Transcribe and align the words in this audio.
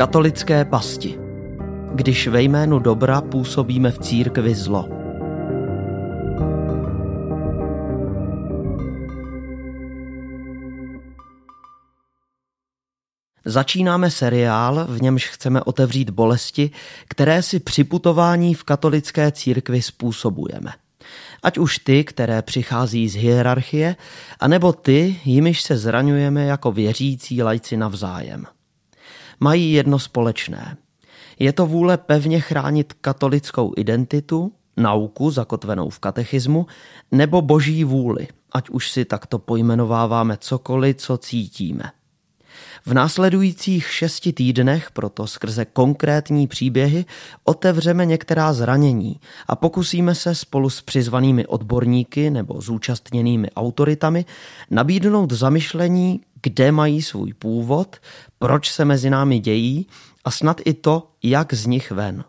Katolické 0.00 0.64
pasti. 0.64 1.18
Když 1.94 2.28
ve 2.28 2.42
jménu 2.42 2.78
dobra 2.78 3.20
působíme 3.20 3.90
v 3.90 3.98
církvi 3.98 4.54
zlo. 4.54 4.88
Začínáme 13.44 14.10
seriál, 14.10 14.86
v 14.88 15.02
němž 15.02 15.28
chceme 15.28 15.62
otevřít 15.62 16.10
bolesti, 16.10 16.70
které 17.08 17.42
si 17.42 17.60
při 17.60 17.84
putování 17.84 18.54
v 18.54 18.64
katolické 18.64 19.32
církvi 19.32 19.82
způsobujeme. 19.82 20.72
Ať 21.42 21.58
už 21.58 21.78
ty, 21.78 22.04
které 22.04 22.42
přichází 22.42 23.08
z 23.08 23.14
hierarchie, 23.14 23.96
anebo 24.40 24.72
ty, 24.72 25.20
jimiž 25.24 25.62
se 25.62 25.76
zraňujeme 25.76 26.44
jako 26.44 26.72
věřící 26.72 27.42
lajci 27.42 27.76
navzájem. 27.76 28.46
Mají 29.40 29.72
jedno 29.72 29.98
společné. 29.98 30.76
Je 31.38 31.52
to 31.52 31.66
vůle 31.66 31.98
pevně 31.98 32.40
chránit 32.40 32.92
katolickou 32.92 33.72
identitu, 33.76 34.52
nauku 34.76 35.30
zakotvenou 35.30 35.90
v 35.90 35.98
katechismu, 35.98 36.66
nebo 37.12 37.42
boží 37.42 37.84
vůli, 37.84 38.28
ať 38.52 38.70
už 38.70 38.90
si 38.90 39.04
takto 39.04 39.38
pojmenováváme 39.38 40.36
cokoliv, 40.36 40.96
co 40.96 41.18
cítíme. 41.18 41.84
V 42.86 42.94
následujících 42.94 43.86
šesti 43.92 44.32
týdnech 44.32 44.90
proto 44.90 45.26
skrze 45.26 45.64
konkrétní 45.64 46.46
příběhy 46.46 47.04
otevřeme 47.44 48.06
některá 48.06 48.52
zranění 48.52 49.20
a 49.46 49.56
pokusíme 49.56 50.14
se 50.14 50.34
spolu 50.34 50.70
s 50.70 50.82
přizvanými 50.82 51.46
odborníky 51.46 52.30
nebo 52.30 52.60
zúčastněnými 52.60 53.50
autoritami 53.50 54.24
nabídnout 54.70 55.32
zamyšlení, 55.32 56.20
kde 56.42 56.72
mají 56.72 57.02
svůj 57.02 57.32
původ, 57.32 57.96
proč 58.38 58.70
se 58.70 58.84
mezi 58.84 59.10
námi 59.10 59.38
dějí 59.38 59.86
a 60.24 60.30
snad 60.30 60.60
i 60.64 60.74
to, 60.74 61.10
jak 61.22 61.54
z 61.54 61.66
nich 61.66 61.90
ven. 61.90 62.24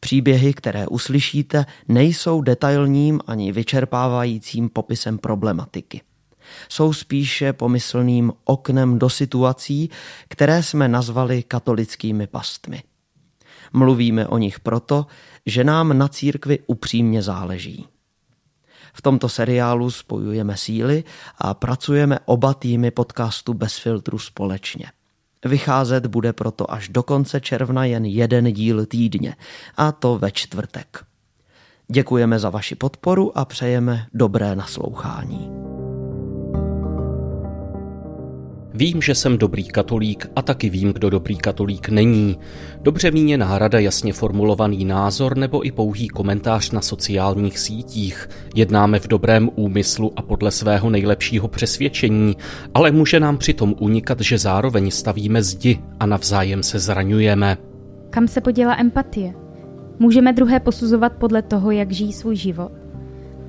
Příběhy, 0.00 0.54
které 0.54 0.86
uslyšíte, 0.86 1.66
nejsou 1.88 2.42
detailním 2.42 3.20
ani 3.26 3.52
vyčerpávajícím 3.52 4.68
popisem 4.68 5.18
problematiky 5.18 6.00
jsou 6.68 6.92
spíše 6.92 7.52
pomyslným 7.52 8.32
oknem 8.44 8.98
do 8.98 9.10
situací, 9.10 9.90
které 10.28 10.62
jsme 10.62 10.88
nazvali 10.88 11.42
katolickými 11.42 12.26
pastmi. 12.26 12.82
Mluvíme 13.72 14.26
o 14.26 14.38
nich 14.38 14.60
proto, 14.60 15.06
že 15.46 15.64
nám 15.64 15.98
na 15.98 16.08
církvi 16.08 16.58
upřímně 16.66 17.22
záleží. 17.22 17.86
V 18.92 19.02
tomto 19.02 19.28
seriálu 19.28 19.90
spojujeme 19.90 20.56
síly 20.56 21.04
a 21.38 21.54
pracujeme 21.54 22.18
oba 22.24 22.54
týmy 22.54 22.90
podcastu 22.90 23.54
Bez 23.54 23.78
filtru 23.78 24.18
společně. 24.18 24.86
Vycházet 25.44 26.06
bude 26.06 26.32
proto 26.32 26.72
až 26.72 26.88
do 26.88 27.02
konce 27.02 27.40
června 27.40 27.84
jen 27.84 28.04
jeden 28.04 28.52
díl 28.52 28.86
týdně, 28.86 29.36
a 29.76 29.92
to 29.92 30.18
ve 30.18 30.30
čtvrtek. 30.30 31.04
Děkujeme 31.88 32.38
za 32.38 32.50
vaši 32.50 32.74
podporu 32.74 33.38
a 33.38 33.44
přejeme 33.44 34.06
dobré 34.14 34.56
naslouchání. 34.56 35.51
Vím, 38.82 39.02
že 39.02 39.14
jsem 39.14 39.38
dobrý 39.38 39.64
katolík 39.64 40.30
a 40.36 40.42
taky 40.42 40.70
vím, 40.70 40.92
kdo 40.92 41.10
dobrý 41.10 41.36
katolík 41.36 41.88
není. 41.88 42.38
Dobře 42.80 43.10
míněná 43.10 43.58
rada, 43.58 43.78
jasně 43.78 44.12
formulovaný 44.12 44.84
názor 44.84 45.36
nebo 45.36 45.66
i 45.66 45.72
pouhý 45.72 46.08
komentář 46.08 46.70
na 46.70 46.80
sociálních 46.80 47.58
sítích. 47.58 48.28
Jednáme 48.54 48.98
v 48.98 49.08
dobrém 49.08 49.50
úmyslu 49.54 50.12
a 50.16 50.22
podle 50.22 50.50
svého 50.50 50.90
nejlepšího 50.90 51.48
přesvědčení, 51.48 52.36
ale 52.74 52.90
může 52.90 53.20
nám 53.20 53.38
přitom 53.38 53.74
unikat, 53.78 54.20
že 54.20 54.38
zároveň 54.38 54.90
stavíme 54.90 55.42
zdi 55.42 55.78
a 56.00 56.06
navzájem 56.06 56.62
se 56.62 56.78
zraňujeme. 56.78 57.56
Kam 58.10 58.28
se 58.28 58.40
poděla 58.40 58.76
empatie? 58.76 59.34
Můžeme 59.98 60.32
druhé 60.32 60.60
posuzovat 60.60 61.12
podle 61.12 61.42
toho, 61.42 61.70
jak 61.70 61.92
žijí 61.92 62.12
svůj 62.12 62.36
život? 62.36 62.81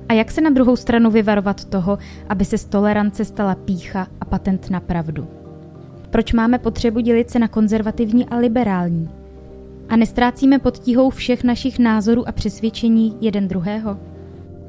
A 0.08 0.12
jak 0.12 0.30
se 0.30 0.40
na 0.40 0.50
druhou 0.50 0.76
stranu 0.76 1.10
vyvarovat 1.10 1.64
toho, 1.64 1.98
aby 2.28 2.44
se 2.44 2.58
z 2.58 2.64
tolerance 2.64 3.24
stala 3.24 3.54
pícha 3.54 4.06
a 4.20 4.24
patent 4.24 4.70
na 4.70 4.80
pravdu? 4.80 5.28
Proč 6.10 6.32
máme 6.32 6.58
potřebu 6.58 7.00
dělit 7.00 7.30
se 7.30 7.38
na 7.38 7.48
konzervativní 7.48 8.26
a 8.26 8.36
liberální? 8.36 9.08
A 9.88 9.96
nestrácíme 9.96 10.58
pod 10.58 10.78
tíhou 10.78 11.10
všech 11.10 11.44
našich 11.44 11.78
názorů 11.78 12.28
a 12.28 12.32
přesvědčení 12.32 13.16
jeden 13.20 13.48
druhého? 13.48 13.98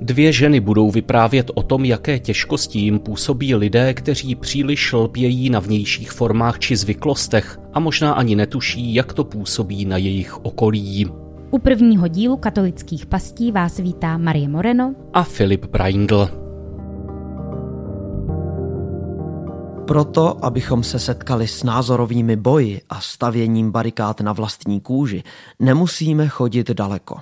Dvě 0.02 0.32
ženy 0.32 0.60
budou 0.60 0.92
vyprávět 0.92 1.52
o 1.56 1.64
tom, 1.64 1.86
jaké 1.86 2.20
těžkosti 2.20 2.80
jim 2.80 3.00
působí 3.00 3.56
lidé, 3.56 3.94
kteří 3.94 4.36
příliš 4.36 4.94
lpějí 4.94 5.50
na 5.50 5.60
vnějších 5.60 6.12
formách 6.12 6.60
či 6.60 6.76
zvyklostech 6.76 7.60
a 7.74 7.80
možná 7.80 8.14
ani 8.14 8.36
netuší, 8.36 8.94
jak 8.94 9.14
to 9.14 9.24
působí 9.24 9.86
na 9.86 9.98
jejich 9.98 10.46
okolí. 10.46 11.08
U 11.56 11.60
prvního 11.60 12.08
dílu 12.08 12.38
katolických 12.38 13.06
pastí 13.06 13.52
vás 13.52 13.78
vítá 13.78 14.18
Marie 14.18 14.50
Moreno 14.50 14.96
a 15.14 15.24
Filip 15.24 15.66
Braindl. 15.66 16.30
Proto, 19.88 20.46
abychom 20.46 20.84
se 20.84 21.00
setkali 21.00 21.48
s 21.48 21.64
názorovými 21.64 22.36
boji 22.36 22.82
a 22.90 23.02
stavěním 23.02 23.72
barikád 23.72 24.22
na 24.22 24.34
vlastní 24.34 24.82
kůži, 24.82 25.24
nemusíme 25.60 26.28
chodit 26.28 26.72
daleko. 26.72 27.18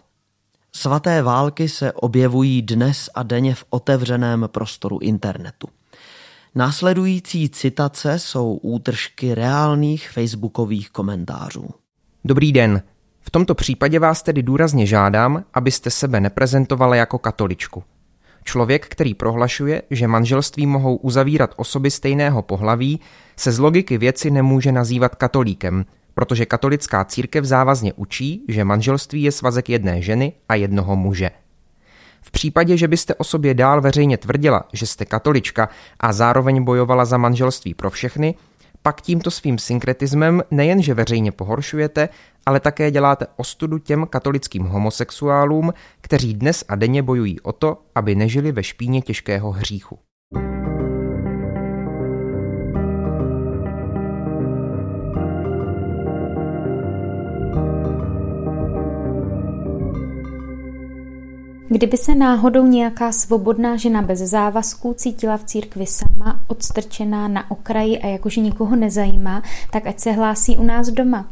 Svaté 0.76 1.22
války 1.22 1.70
se 1.70 1.92
objevují 1.92 2.62
dnes 2.62 3.10
a 3.16 3.24
denně 3.24 3.56
v 3.56 3.66
otevřeném 3.70 4.50
prostoru 4.52 5.00
internetu. 5.00 5.68
Následující 6.56 7.50
citace 7.50 8.20
jsou 8.20 8.54
útržky 8.62 9.36
reálných 9.36 10.10
facebookových 10.10 10.90
komentářů. 10.90 11.70
Dobrý 12.26 12.52
den, 12.52 12.82
v 13.26 13.32
tomto 13.32 13.56
případě 13.56 14.00
vás 14.00 14.24
tedy 14.24 14.44
důrazně 14.44 14.86
žádám, 14.86 15.44
abyste 15.54 15.90
sebe 15.90 16.20
neprezentovala 16.20 16.96
jako 16.96 17.18
katoličku. 17.18 17.84
Člověk, 18.44 18.88
který 18.88 19.14
prohlašuje, 19.14 19.82
že 19.90 20.08
manželství 20.08 20.66
mohou 20.66 20.96
uzavírat 20.96 21.54
osoby 21.56 21.92
stejného 21.92 22.42
pohlaví, 22.42 23.00
se 23.36 23.52
z 23.52 23.60
logiky 23.60 23.98
věci 23.98 24.32
nemůže 24.32 24.72
nazývat 24.72 25.16
katolíkem, 25.16 25.86
protože 26.14 26.46
katolická 26.46 27.06
církev 27.06 27.46
závazně 27.46 27.94
učí, 27.94 28.46
že 28.48 28.64
manželství 28.64 29.24
je 29.24 29.32
svazek 29.32 29.70
jedné 29.70 30.02
ženy 30.02 30.34
a 30.50 30.56
jednoho 30.56 30.96
muže. 30.96 31.32
V 32.22 32.32
případě, 32.32 32.78
že 32.78 32.88
byste 32.88 33.16
o 33.16 33.24
sobě 33.24 33.54
dál 33.54 33.82
veřejně 33.82 34.18
tvrdila, 34.18 34.64
že 34.74 34.88
jste 34.88 35.06
katolička 35.06 35.70
a 36.00 36.14
zároveň 36.14 36.64
bojovala 36.64 37.06
za 37.06 37.18
manželství 37.18 37.74
pro 37.74 37.90
všechny, 37.90 38.36
pak 38.84 39.02
tímto 39.02 39.32
svým 39.32 39.58
synkretismem 39.58 40.44
nejenže 40.52 40.94
veřejně 40.94 41.32
pohoršujete, 41.32 42.10
ale 42.46 42.60
také 42.60 42.92
děláte 42.92 43.28
ostudu 43.36 43.78
těm 43.78 44.08
katolickým 44.08 44.64
homosexuálům, 44.64 45.74
kteří 46.02 46.34
dnes 46.34 46.64
a 46.68 46.76
denně 46.76 47.04
bojují 47.04 47.42
o 47.42 47.52
to, 47.52 47.82
aby 47.96 48.16
nežili 48.16 48.52
ve 48.52 48.64
špíně 48.64 49.02
těžkého 49.02 49.52
hříchu. 49.52 50.00
Kdyby 61.74 61.98
se 61.98 62.16
náhodou 62.16 62.68
nějaká 62.68 63.12
svobodná 63.12 63.78
žena 63.78 64.02
bez 64.02 64.20
závazků 64.20 64.94
cítila 64.94 65.38
v 65.38 65.44
církvi 65.44 65.86
sama, 65.88 66.46
odstrčená 66.48 67.28
na 67.28 67.52
okraji 67.52 68.00
a 68.00 68.08
jakože 68.08 68.42
nikoho 68.42 68.76
nezajímá, 68.76 69.44
tak 69.72 69.88
ať 69.88 70.00
se 70.00 70.12
hlásí 70.12 70.58
u 70.58 70.64
nás 70.64 70.88
doma. 70.88 71.28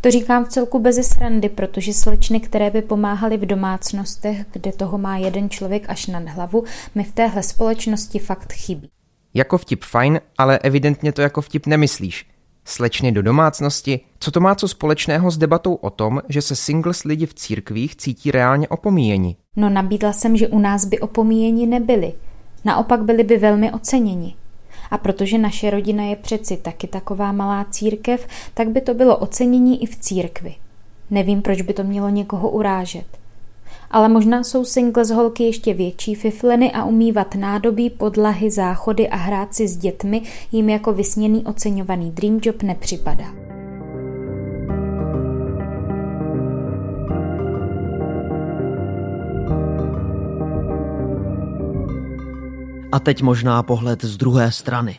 To 0.00 0.10
říkám 0.10 0.44
v 0.44 0.48
celku 0.48 0.78
bez 0.78 1.08
srandy, 1.08 1.48
protože 1.48 1.92
slečny, 1.92 2.40
které 2.40 2.70
by 2.70 2.82
pomáhaly 2.82 3.36
v 3.36 3.46
domácnostech, 3.46 4.46
kde 4.52 4.72
toho 4.72 4.98
má 4.98 5.16
jeden 5.16 5.50
člověk 5.50 5.84
až 5.88 6.06
nad 6.06 6.28
hlavu, 6.28 6.64
mi 6.94 7.04
v 7.04 7.12
téhle 7.12 7.42
společnosti 7.42 8.18
fakt 8.18 8.52
chybí. 8.52 8.90
Jako 9.34 9.58
vtip 9.58 9.84
fajn, 9.84 10.20
ale 10.38 10.58
evidentně 10.58 11.12
to 11.12 11.22
jako 11.22 11.40
vtip 11.42 11.66
nemyslíš. 11.66 12.26
Slečny 12.68 13.12
do 13.12 13.22
domácnosti, 13.22 14.00
co 14.18 14.30
to 14.30 14.40
má 14.40 14.54
co 14.54 14.68
společného 14.68 15.30
s 15.30 15.38
debatou 15.38 15.74
o 15.74 15.90
tom, 15.90 16.22
že 16.28 16.42
se 16.42 16.56
singles 16.56 17.04
lidi 17.04 17.26
v 17.26 17.34
církvích 17.34 17.96
cítí 17.96 18.30
reálně 18.30 18.68
opomíjeni? 18.68 19.36
No 19.56 19.70
nabídla 19.70 20.12
jsem, 20.12 20.36
že 20.36 20.48
u 20.48 20.58
nás 20.58 20.84
by 20.84 21.00
opomíjeni 21.00 21.66
nebyli. 21.66 22.12
Naopak 22.64 23.04
byli 23.04 23.24
by 23.24 23.38
velmi 23.38 23.72
oceněni. 23.72 24.34
A 24.90 24.98
protože 24.98 25.38
naše 25.38 25.70
rodina 25.70 26.04
je 26.04 26.16
přeci 26.16 26.56
taky 26.56 26.86
taková 26.86 27.32
malá 27.32 27.66
církev, 27.70 28.26
tak 28.54 28.68
by 28.70 28.80
to 28.80 28.94
bylo 28.94 29.16
ocenění 29.16 29.82
i 29.82 29.86
v 29.86 29.96
církvi. 29.96 30.54
Nevím, 31.10 31.42
proč 31.42 31.62
by 31.62 31.72
to 31.72 31.84
mělo 31.84 32.08
někoho 32.08 32.50
urážet. 32.50 33.06
Ale 33.90 34.08
možná 34.08 34.44
jsou 34.44 34.64
singles 34.64 35.10
holky 35.10 35.44
ještě 35.44 35.74
větší 35.74 36.14
fifleny 36.14 36.72
a 36.72 36.84
umývat 36.84 37.34
nádobí, 37.34 37.90
podlahy, 37.90 38.50
záchody 38.50 39.08
a 39.08 39.16
hrát 39.16 39.54
si 39.54 39.68
s 39.68 39.76
dětmi 39.76 40.22
jim 40.52 40.68
jako 40.68 40.92
vysněný 40.92 41.44
oceňovaný 41.44 42.10
dream 42.10 42.40
job 42.42 42.62
nepřipadá. 42.62 43.46
A 52.92 52.98
teď 52.98 53.22
možná 53.22 53.62
pohled 53.62 54.04
z 54.04 54.16
druhé 54.16 54.52
strany. 54.52 54.98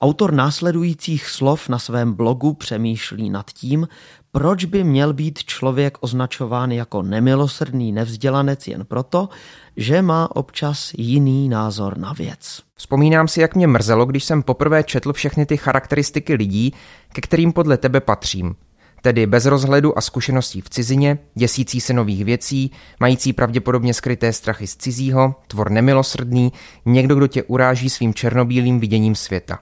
Autor 0.00 0.32
následujících 0.32 1.28
slov 1.28 1.68
na 1.68 1.78
svém 1.78 2.12
blogu 2.12 2.54
přemýšlí 2.54 3.30
nad 3.30 3.50
tím, 3.50 3.88
proč 4.36 4.64
by 4.64 4.84
měl 4.84 5.12
být 5.12 5.44
člověk 5.44 5.98
označován 6.00 6.72
jako 6.72 7.02
nemilosrdný 7.02 7.92
nevzdělanec 7.92 8.68
jen 8.68 8.84
proto, 8.84 9.28
že 9.76 10.02
má 10.02 10.36
občas 10.36 10.92
jiný 10.98 11.48
názor 11.48 11.98
na 11.98 12.12
věc. 12.12 12.62
Vzpomínám 12.74 13.28
si, 13.28 13.40
jak 13.40 13.54
mě 13.54 13.66
mrzelo, 13.66 14.06
když 14.06 14.24
jsem 14.24 14.42
poprvé 14.42 14.82
četl 14.82 15.12
všechny 15.12 15.46
ty 15.46 15.56
charakteristiky 15.56 16.34
lidí, 16.34 16.74
ke 17.12 17.20
kterým 17.20 17.52
podle 17.52 17.76
tebe 17.76 18.00
patřím. 18.00 18.56
Tedy 19.02 19.26
bez 19.26 19.46
rozhledu 19.46 19.98
a 19.98 20.00
zkušeností 20.00 20.60
v 20.60 20.70
cizině, 20.70 21.18
děsící 21.34 21.80
se 21.80 21.92
nových 21.92 22.24
věcí, 22.24 22.70
mající 23.00 23.32
pravděpodobně 23.32 23.94
skryté 23.94 24.32
strachy 24.32 24.66
z 24.66 24.76
cizího, 24.76 25.34
tvor 25.46 25.70
nemilosrdný, 25.70 26.52
někdo, 26.84 27.14
kdo 27.14 27.26
tě 27.26 27.42
uráží 27.42 27.90
svým 27.90 28.14
černobílým 28.14 28.80
viděním 28.80 29.14
světa. 29.14 29.58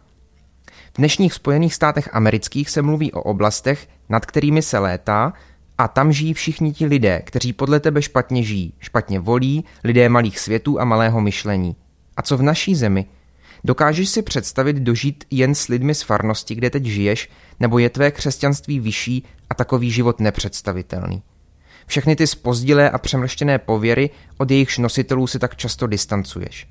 V 0.95 0.97
dnešních 0.97 1.35
Spojených 1.35 1.75
státech 1.75 2.09
amerických 2.13 2.71
se 2.71 2.83
mluví 2.83 3.13
o 3.13 3.23
oblastech, 3.23 3.89
nad 4.09 4.27
kterými 4.27 4.63
se 4.63 4.79
létá, 4.79 5.33
a 5.79 5.89
tam 5.89 6.13
žijí 6.13 6.35
všichni 6.35 6.73
ti 6.73 6.87
lidé, 6.87 7.23
kteří 7.27 7.53
podle 7.53 7.81
tebe 7.81 8.03
špatně 8.03 8.43
žijí, 8.43 8.73
špatně 8.81 9.21
volí, 9.21 9.65
lidé 9.85 10.09
malých 10.09 10.39
světů 10.39 10.81
a 10.81 10.85
malého 10.85 11.21
myšlení. 11.21 11.77
A 12.17 12.23
co 12.23 12.37
v 12.37 12.43
naší 12.43 12.75
zemi? 12.75 13.07
Dokážeš 13.65 14.09
si 14.09 14.23
představit 14.23 14.77
dožít 14.77 15.25
jen 15.31 15.55
s 15.55 15.69
lidmi 15.69 15.95
z 15.95 16.03
farnosti, 16.03 16.55
kde 16.55 16.71
teď 16.71 16.85
žiješ, 16.85 17.31
nebo 17.61 17.79
je 17.79 17.91
tvé 17.91 18.11
křesťanství 18.11 18.81
vyšší 18.81 19.25
a 19.51 19.55
takový 19.55 19.91
život 19.91 20.21
nepředstavitelný? 20.21 21.23
Všechny 21.87 22.17
ty 22.17 22.27
spozdilé 22.27 22.91
a 22.91 22.99
přemrštěné 22.99 23.59
pověry, 23.59 24.11
od 24.39 24.51
jejichž 24.51 24.79
nositelů 24.79 25.27
si 25.27 25.39
tak 25.39 25.57
často 25.57 25.87
distancuješ. 25.87 26.69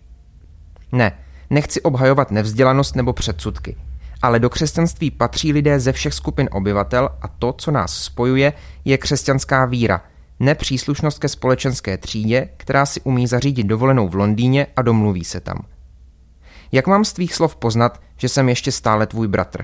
Ne, 0.91 1.11
nechci 1.49 1.81
obhajovat 1.81 2.31
nevzdělanost 2.31 2.95
nebo 2.95 3.13
předsudky– 3.13 3.75
ale 4.23 4.39
do 4.39 4.49
křesťanství 4.49 5.11
patří 5.11 5.53
lidé 5.53 5.79
ze 5.79 5.91
všech 5.91 6.13
skupin 6.13 6.49
obyvatel 6.51 7.09
a 7.21 7.27
to, 7.27 7.53
co 7.53 7.71
nás 7.71 7.95
spojuje, 7.95 8.53
je 8.85 8.97
křesťanská 8.97 9.65
víra, 9.65 10.01
ne 10.39 10.55
příslušnost 10.55 11.19
ke 11.19 11.29
společenské 11.29 11.97
třídě, 11.97 12.49
která 12.57 12.85
si 12.85 13.01
umí 13.01 13.27
zařídit 13.27 13.63
dovolenou 13.63 14.07
v 14.07 14.15
Londýně 14.15 14.67
a 14.75 14.81
domluví 14.81 15.23
se 15.23 15.39
tam. 15.39 15.65
Jak 16.71 16.87
mám 16.87 17.05
z 17.05 17.13
tvých 17.13 17.35
slov 17.35 17.55
poznat, 17.55 18.01
že 18.17 18.29
jsem 18.29 18.49
ještě 18.49 18.71
stále 18.71 19.07
tvůj 19.07 19.27
bratr? 19.27 19.63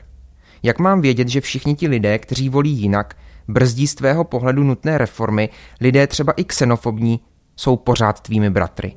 Jak 0.64 0.80
mám 0.80 1.02
vědět, 1.02 1.28
že 1.28 1.42
všichni 1.42 1.76
ti 1.76 1.88
lidé, 1.88 2.20
kteří 2.20 2.50
volí 2.50 2.72
jinak, 2.72 3.18
brzdí 3.48 3.88
z 3.88 3.96
tvého 3.96 4.24
pohledu 4.24 4.64
nutné 4.64 4.98
reformy, 4.98 5.50
lidé 5.82 6.08
třeba 6.08 6.34
i 6.34 6.44
xenofobní, 6.44 7.20
jsou 7.56 7.78
pořád 7.78 8.20
tvými 8.20 8.50
bratry? 8.50 8.96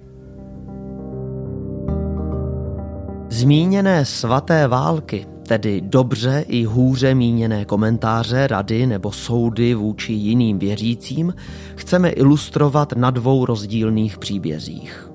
Zmíněné 3.29 4.05
svaté 4.05 4.69
války 4.69 5.32
tedy 5.53 5.81
dobře 5.81 6.45
i 6.49 6.65
hůře 6.65 7.15
míněné 7.15 7.65
komentáře, 7.65 8.47
rady 8.47 8.87
nebo 8.87 9.13
soudy 9.13 9.75
vůči 9.75 10.13
jiným 10.13 10.59
věřícím 10.59 11.35
chceme 11.77 12.11
ilustrovat 12.11 12.93
na 12.93 13.11
dvou 13.11 13.47
rozdílných 13.47 14.19
příbězích. 14.19 15.11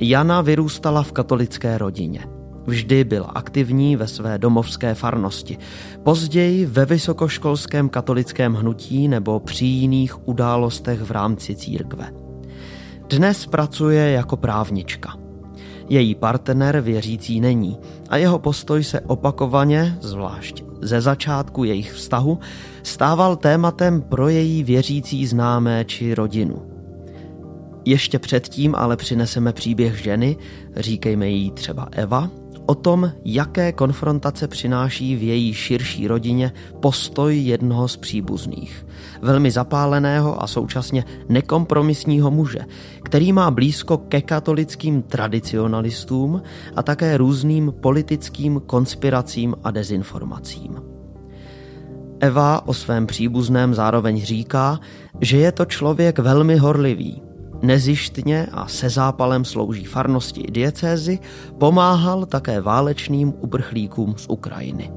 Jana 0.00 0.40
vyrůstala 0.40 1.02
v 1.02 1.12
katolické 1.12 1.78
rodině. 1.78 2.20
Vždy 2.66 3.04
byla 3.04 3.26
aktivní 3.26 3.96
ve 3.96 4.06
své 4.06 4.38
domovské 4.38 4.94
farnosti, 4.94 5.58
později 6.02 6.66
ve 6.66 6.84
vysokoškolském 6.84 7.88
katolickém 7.88 8.54
hnutí 8.54 9.08
nebo 9.08 9.40
při 9.40 9.64
jiných 9.64 10.28
událostech 10.28 11.00
v 11.00 11.10
rámci 11.10 11.56
církve. 11.56 12.12
Dnes 13.10 13.46
pracuje 13.46 14.10
jako 14.10 14.36
právnička– 14.36 15.16
její 15.88 16.14
partner 16.14 16.80
věřící 16.80 17.40
není 17.40 17.78
a 18.08 18.16
jeho 18.16 18.38
postoj 18.38 18.84
se 18.84 19.00
opakovaně, 19.00 19.98
zvlášť 20.00 20.64
ze 20.82 21.00
začátku 21.00 21.64
jejich 21.64 21.92
vztahu, 21.92 22.38
stával 22.82 23.36
tématem 23.36 24.02
pro 24.02 24.28
její 24.28 24.64
věřící 24.64 25.26
známé 25.26 25.84
či 25.84 26.14
rodinu. 26.14 26.62
Ještě 27.84 28.18
předtím 28.18 28.74
ale 28.74 28.96
přineseme 28.96 29.52
příběh 29.52 30.02
ženy, 30.02 30.36
říkejme 30.76 31.28
jí 31.28 31.50
třeba 31.50 31.88
Eva, 31.92 32.30
o 32.68 32.74
tom, 32.74 33.12
jaké 33.24 33.72
konfrontace 33.72 34.48
přináší 34.48 35.16
v 35.16 35.22
její 35.22 35.54
širší 35.54 36.08
rodině 36.08 36.52
postoj 36.80 37.38
jednoho 37.38 37.88
z 37.88 37.96
příbuzných, 37.96 38.86
velmi 39.22 39.50
zapáleného 39.50 40.42
a 40.42 40.46
současně 40.46 41.04
nekompromisního 41.28 42.30
muže, 42.30 42.60
který 43.02 43.32
má 43.32 43.50
blízko 43.50 43.98
ke 43.98 44.22
katolickým 44.22 45.02
tradicionalistům 45.02 46.42
a 46.76 46.82
také 46.82 47.16
různým 47.16 47.72
politickým 47.80 48.60
konspiracím 48.66 49.54
a 49.64 49.70
dezinformacím. 49.70 50.82
Eva 52.20 52.68
o 52.68 52.74
svém 52.74 53.06
příbuzném 53.06 53.74
zároveň 53.74 54.24
říká, 54.24 54.80
že 55.20 55.36
je 55.36 55.52
to 55.52 55.64
člověk 55.64 56.18
velmi 56.18 56.56
horlivý, 56.56 57.22
Nezištně 57.62 58.46
a 58.52 58.68
se 58.68 58.88
zápalem 58.88 59.44
slouží 59.44 59.84
farnosti 59.84 60.40
i 60.40 60.50
diecézy, 60.50 61.18
pomáhal 61.58 62.26
také 62.26 62.60
válečným 62.60 63.34
uprchlíkům 63.40 64.14
z 64.16 64.26
Ukrajiny. 64.28 64.90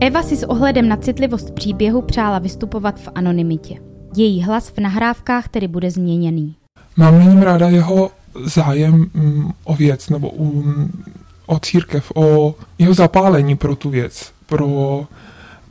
Eva 0.00 0.22
si 0.22 0.36
s 0.36 0.42
ohledem 0.42 0.88
na 0.88 0.96
citlivost 0.96 1.54
příběhu 1.54 2.02
přála 2.02 2.38
vystupovat 2.38 3.00
v 3.00 3.08
anonymitě. 3.14 3.74
Její 4.16 4.42
hlas 4.42 4.68
v 4.68 4.78
nahrávkách 4.78 5.48
tedy 5.48 5.68
bude 5.68 5.90
změněný. 5.90 6.54
Mám 6.96 7.18
nyní 7.18 7.44
ráda 7.44 7.68
jeho 7.68 8.10
zájem 8.44 9.06
mm, 9.14 9.52
o 9.64 9.74
věc 9.74 10.08
nebo 10.08 10.32
mm, 10.38 11.04
o 11.46 11.58
církev, 11.58 12.12
o 12.14 12.54
jeho 12.78 12.94
zapálení 12.94 13.56
pro 13.56 13.76
tu 13.76 13.90
věc, 13.90 14.32
pro 14.46 15.06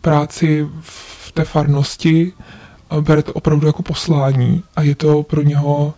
práci 0.01 0.67
v 0.81 1.31
té 1.31 1.43
farnosti, 1.43 2.33
bere 3.01 3.23
to 3.23 3.33
opravdu 3.33 3.67
jako 3.67 3.83
poslání 3.83 4.63
a 4.75 4.81
je 4.81 4.95
to 4.95 5.23
pro 5.23 5.41
něho 5.41 5.93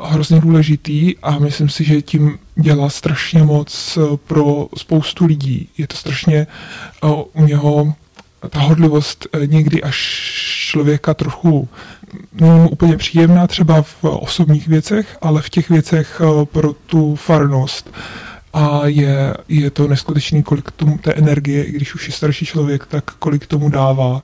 hrozně 0.00 0.40
důležitý 0.40 1.18
a 1.22 1.38
myslím 1.38 1.68
si, 1.68 1.84
že 1.84 2.02
tím 2.02 2.38
dělá 2.54 2.90
strašně 2.90 3.42
moc 3.42 3.98
eh, 3.98 4.16
pro 4.16 4.68
spoustu 4.76 5.26
lidí. 5.26 5.68
Je 5.78 5.86
to 5.86 5.96
strašně 5.96 6.36
eh, 6.36 7.08
u 7.32 7.44
něho 7.44 7.94
ta 8.50 8.60
hodlivost 8.60 9.26
eh, 9.32 9.46
někdy 9.46 9.82
až 9.82 9.96
člověka 10.70 11.14
trochu 11.14 11.68
není 12.32 12.70
úplně 12.70 12.96
příjemná 12.96 13.46
třeba 13.46 13.82
v 13.82 14.04
osobních 14.04 14.68
věcech, 14.68 15.18
ale 15.22 15.42
v 15.42 15.50
těch 15.50 15.70
věcech 15.70 16.20
pro 16.44 16.72
tu 16.72 17.16
farnost 17.16 17.90
a 18.52 18.80
je, 18.86 19.34
je 19.48 19.70
to 19.70 19.88
neskutečný, 19.88 20.42
kolik 20.42 20.70
tomu 20.70 20.98
té 20.98 21.12
energie, 21.12 21.64
i 21.64 21.72
když 21.72 21.94
už 21.94 22.06
je 22.06 22.12
starší 22.12 22.46
člověk, 22.46 22.86
tak 22.86 23.04
kolik 23.04 23.46
tomu 23.46 23.68
dává. 23.68 24.22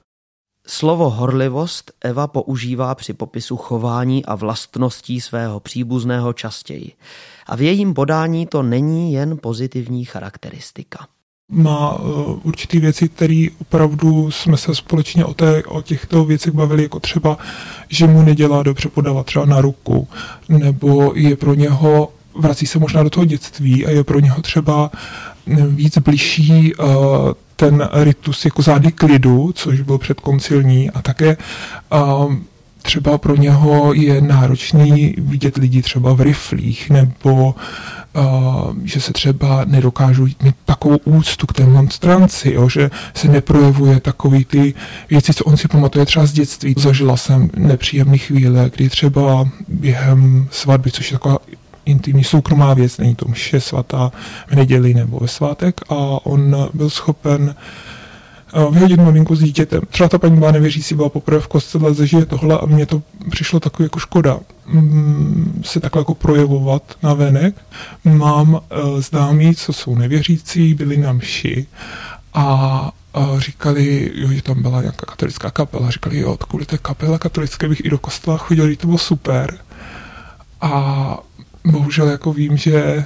Slovo 0.71 1.11
horlivost 1.11 1.93
Eva 2.01 2.27
používá 2.27 2.95
při 2.95 3.13
popisu 3.13 3.57
chování 3.57 4.25
a 4.25 4.35
vlastností 4.35 5.21
svého 5.21 5.61
příbuzného 5.61 6.33
častěji. 6.33 6.93
A 7.47 7.57
v 7.57 7.63
jejím 7.63 7.95
podání 7.95 8.47
to 8.47 8.63
není 8.63 9.13
jen 9.13 9.39
pozitivní 9.39 10.05
charakteristika. 10.05 11.07
Má 11.53 11.99
uh, 11.99 12.41
určitý 12.43 12.81
věci, 12.81 13.09
které 13.09 13.47
opravdu 13.61 14.31
jsme 14.31 14.57
se 14.57 14.75
společně 14.75 15.25
o, 15.25 15.35
té, 15.35 15.63
o 15.65 15.83
těchto 15.83 16.25
věcech 16.25 16.55
bavili, 16.55 16.83
jako 16.83 17.01
třeba, 17.01 17.39
že 17.89 18.07
mu 18.07 18.23
nedělá 18.23 18.63
dobře 18.63 18.89
podávat 18.89 19.27
třeba 19.27 19.45
na 19.45 19.61
ruku, 19.61 20.09
nebo 20.49 21.13
je 21.15 21.37
pro 21.37 21.55
něho, 21.55 22.13
vrací 22.35 22.67
se 22.67 22.79
možná 22.79 23.03
do 23.03 23.11
toho 23.11 23.25
dětství 23.25 23.87
a 23.87 23.91
je 23.91 24.05
pro 24.05 24.21
něho 24.21 24.43
třeba 24.43 24.91
víc 25.69 25.99
bližší 25.99 26.75
uh, 26.75 26.87
ten 27.57 27.89
ritus 27.93 28.45
jako 28.45 28.63
zády 28.63 28.93
klidu, 28.93 29.53
což 29.55 29.81
byl 29.81 29.99
předkoncilní 29.99 30.91
a 30.91 31.03
také 31.03 31.37
um, 32.27 32.45
třeba 32.83 33.19
pro 33.19 33.37
něho 33.37 33.93
je 33.93 34.21
náročný 34.21 35.15
vidět 35.19 35.57
lidi 35.57 35.83
třeba 35.83 36.15
v 36.15 36.21
riflích, 36.21 36.91
nebo 36.91 37.55
uh, 38.17 38.77
že 38.85 39.01
se 39.01 39.13
třeba 39.13 39.65
nedokážou 39.65 40.23
mít 40.23 40.57
takovou 40.65 40.97
úctu 41.05 41.47
k 41.47 41.53
té 41.53 41.67
monstranci, 41.67 42.53
jo, 42.53 42.69
že 42.69 42.91
se 43.15 43.29
neprojevuje 43.29 44.01
takový 44.01 44.45
ty 44.45 44.75
věci, 45.11 45.35
co 45.35 45.45
on 45.45 45.57
si 45.57 45.69
pamatuje 45.69 46.07
třeba 46.07 46.27
z 46.27 46.33
dětství. 46.33 46.75
Zažila 46.79 47.17
jsem 47.17 47.51
nepříjemné 47.57 48.19
chvíle, 48.19 48.71
kdy 48.77 48.89
třeba 48.89 49.49
během 49.69 50.49
svatby, 50.51 50.91
což 50.91 51.11
je 51.11 51.19
taková 51.19 51.39
intimní 51.89 52.25
soukromá 52.25 52.75
věc, 52.75 52.99
není 52.99 53.15
to 53.15 53.29
mše 53.29 53.61
svatá 53.61 54.13
v 54.47 54.55
neděli 54.55 54.95
nebo 54.95 55.19
ve 55.21 55.29
svátek 55.29 55.81
a 55.89 55.95
on 56.27 56.69
byl 56.75 56.91
schopen 56.91 57.55
eh, 58.55 58.71
vyhodit 58.71 59.01
maminku 59.01 59.37
s 59.37 59.41
dítětem. 59.41 59.83
Třeba 59.91 60.09
ta 60.09 60.19
paní 60.19 60.39
byla 60.39 60.53
nevěřící, 60.53 60.95
byla 60.95 61.09
poprvé 61.09 61.41
v 61.41 61.49
kostele, 61.49 61.95
zažije 61.95 62.27
tohle 62.27 62.59
a 62.59 62.67
mně 62.67 62.87
to 62.87 63.03
přišlo 63.31 63.61
takový 63.61 63.85
jako 63.85 63.99
škoda 63.99 64.39
mm, 64.67 65.63
se 65.65 65.81
takhle 65.81 66.01
jako 66.01 66.15
projevovat 66.15 66.83
na 67.03 67.15
venek. 67.15 67.55
Mám 68.05 68.55
uh, 68.55 68.61
známí, 69.01 69.55
co 69.55 69.73
jsou 69.73 69.95
nevěřící, 69.95 70.75
byli 70.75 70.97
na 70.97 71.13
mši 71.13 71.67
a 72.35 72.91
říkali, 73.39 74.11
jo, 74.15 74.29
že 74.29 74.43
tam 74.43 74.63
byla 74.63 74.81
nějaká 74.81 75.07
katolická 75.07 75.51
kapela, 75.51 75.91
říkali, 75.91 76.19
jo, 76.19 76.37
kvůli 76.37 76.67
té 76.67 76.79
kapele 76.79 77.19
katolické 77.19 77.69
bych 77.69 77.85
i 77.85 77.91
do 77.91 77.99
kostela 77.99 78.37
chodil, 78.37 78.77
to 78.77 78.87
bylo 78.87 78.99
super. 78.99 79.59
A 80.61 81.19
bohužel 81.71 82.09
jako 82.09 82.33
vím, 82.33 82.57
že 82.57 83.05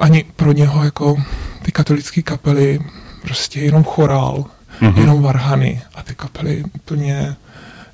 ani 0.00 0.24
pro 0.36 0.52
něho 0.52 0.84
jako 0.84 1.16
ty 1.62 1.72
katolické 1.72 2.22
kapely 2.22 2.80
prostě 3.22 3.60
jenom 3.60 3.84
chorál, 3.84 4.44
mm-hmm. 4.80 4.98
jenom 4.98 5.22
varhany 5.22 5.82
a 5.94 6.02
ty 6.02 6.14
kapely 6.14 6.64
úplně 6.74 7.36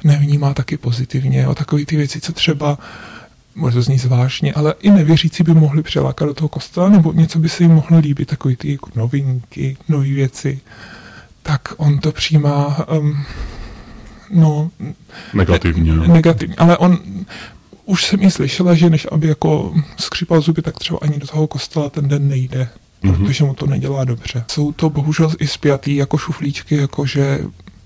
nevnímá 0.05 0.55
taky 0.55 0.77
pozitivně. 0.77 1.49
O 1.49 1.55
takové 1.55 1.85
ty 1.85 1.97
věci, 1.97 2.21
co 2.21 2.33
třeba 2.33 2.79
může 3.55 3.75
to 3.75 3.83
zní 3.83 3.99
zvláštně, 3.99 4.53
ale 4.53 4.75
i 4.81 4.91
nevěřící 4.91 5.43
by 5.43 5.55
mohli 5.55 5.83
přelákat 5.83 6.29
do 6.29 6.35
toho 6.35 6.49
kostela, 6.49 6.89
nebo 6.89 7.13
něco 7.13 7.39
by 7.39 7.49
se 7.49 7.65
jim 7.65 7.73
mohlo 7.73 7.99
líbit, 7.99 8.29
takové 8.29 8.57
ty 8.57 8.73
jako 8.73 8.91
novinky, 8.95 9.77
nové 9.89 10.05
věci, 10.05 10.61
tak 11.43 11.61
on 11.77 11.99
to 11.99 12.13
přijímá 12.13 12.89
um, 12.89 13.25
no, 14.31 14.71
negativně. 15.35 15.95
Ne, 15.95 16.09
negativně, 16.09 16.55
ale 16.59 16.79
on 16.79 16.99
už 17.91 18.05
jsem 18.05 18.23
i 18.23 18.31
slyšela, 18.31 18.75
že 18.75 18.91
než 18.91 19.07
aby 19.13 19.29
jako 19.29 19.75
skřípal 19.97 20.41
zuby, 20.41 20.63
tak 20.63 20.79
třeba 20.79 20.99
ani 21.03 21.19
do 21.19 21.27
toho 21.27 21.47
kostela 21.47 21.91
ten 21.91 22.09
den 22.09 22.29
nejde, 22.29 22.69
mm-hmm. 23.03 23.17
protože 23.17 23.45
mu 23.45 23.55
to 23.55 23.67
nedělá 23.67 24.05
dobře. 24.05 24.45
Jsou 24.51 24.73
to 24.73 24.91
bohužel 24.91 25.33
i 25.39 25.47
spjatý 25.47 25.97
jako 25.97 26.19
šuflíčky, 26.19 26.77
jako 26.77 27.07
že 27.07 27.39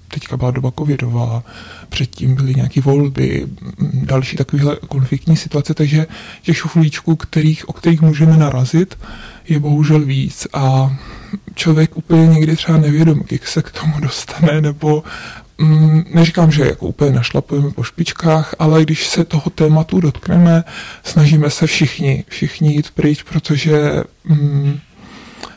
teďka 0.09 0.37
byla 0.37 0.51
doba 0.51 0.71
covidová, 0.79 1.43
předtím 1.89 2.35
byly 2.35 2.55
nějaké 2.55 2.81
volby, 2.81 3.47
další 3.93 4.37
takovéhle 4.37 4.77
konfliktní 4.89 5.37
situace, 5.37 5.75
takže 5.75 6.07
těch 6.43 6.57
šuflíčků, 6.57 7.17
kterých, 7.17 7.69
o 7.69 7.73
kterých 7.73 8.03
můžeme 8.03 8.37
narazit, 8.37 8.99
je 9.49 9.59
bohužel 9.59 10.01
víc 10.01 10.47
a 10.53 10.97
člověk 11.55 11.97
úplně 11.97 12.27
někdy 12.27 12.57
třeba 12.57 12.79
nevědomý, 12.79 13.23
jak 13.31 13.49
se 13.49 13.63
k 13.63 13.71
tomu 13.71 14.01
dostane, 14.01 14.61
nebo 14.61 15.05
mm, 15.59 16.05
neříkám, 16.15 16.51
že 16.51 16.65
jako 16.65 16.87
úplně 16.87 17.11
našlapujeme 17.11 17.71
po 17.71 17.83
špičkách, 17.83 18.55
ale 18.59 18.83
když 18.83 19.09
se 19.09 19.25
toho 19.25 19.51
tématu 19.51 20.01
dotkneme, 20.01 20.65
snažíme 21.05 21.51
se 21.51 21.67
všichni, 21.67 22.25
všichni 22.29 22.75
jít 22.75 22.91
pryč, 22.91 23.23
protože 23.23 24.03
mm, 24.25 24.79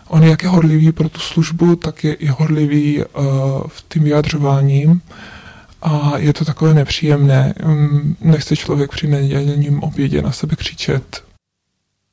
on 0.08 0.24
jak 0.24 0.44
je 0.44 0.50
horlivý 0.50 0.92
pro 0.92 1.10
tu 1.10 1.20
službu, 1.20 1.76
tak 1.76 2.04
je 2.04 2.14
i 2.14 2.28
horlivý 2.28 3.04
uh, 3.04 3.24
v 3.68 3.86
tím 3.90 4.04
vyjadřováním 4.04 5.02
a 5.82 6.14
je 6.18 6.34
to 6.34 6.46
takové 6.46 6.74
nepříjemné. 6.74 7.54
Um, 7.66 8.16
nechce 8.22 8.56
člověk 8.56 8.92
při 8.92 9.08
nedělním 9.08 9.84
obědě 9.84 10.22
na 10.22 10.32
sebe 10.32 10.56
křičet. 10.56 11.27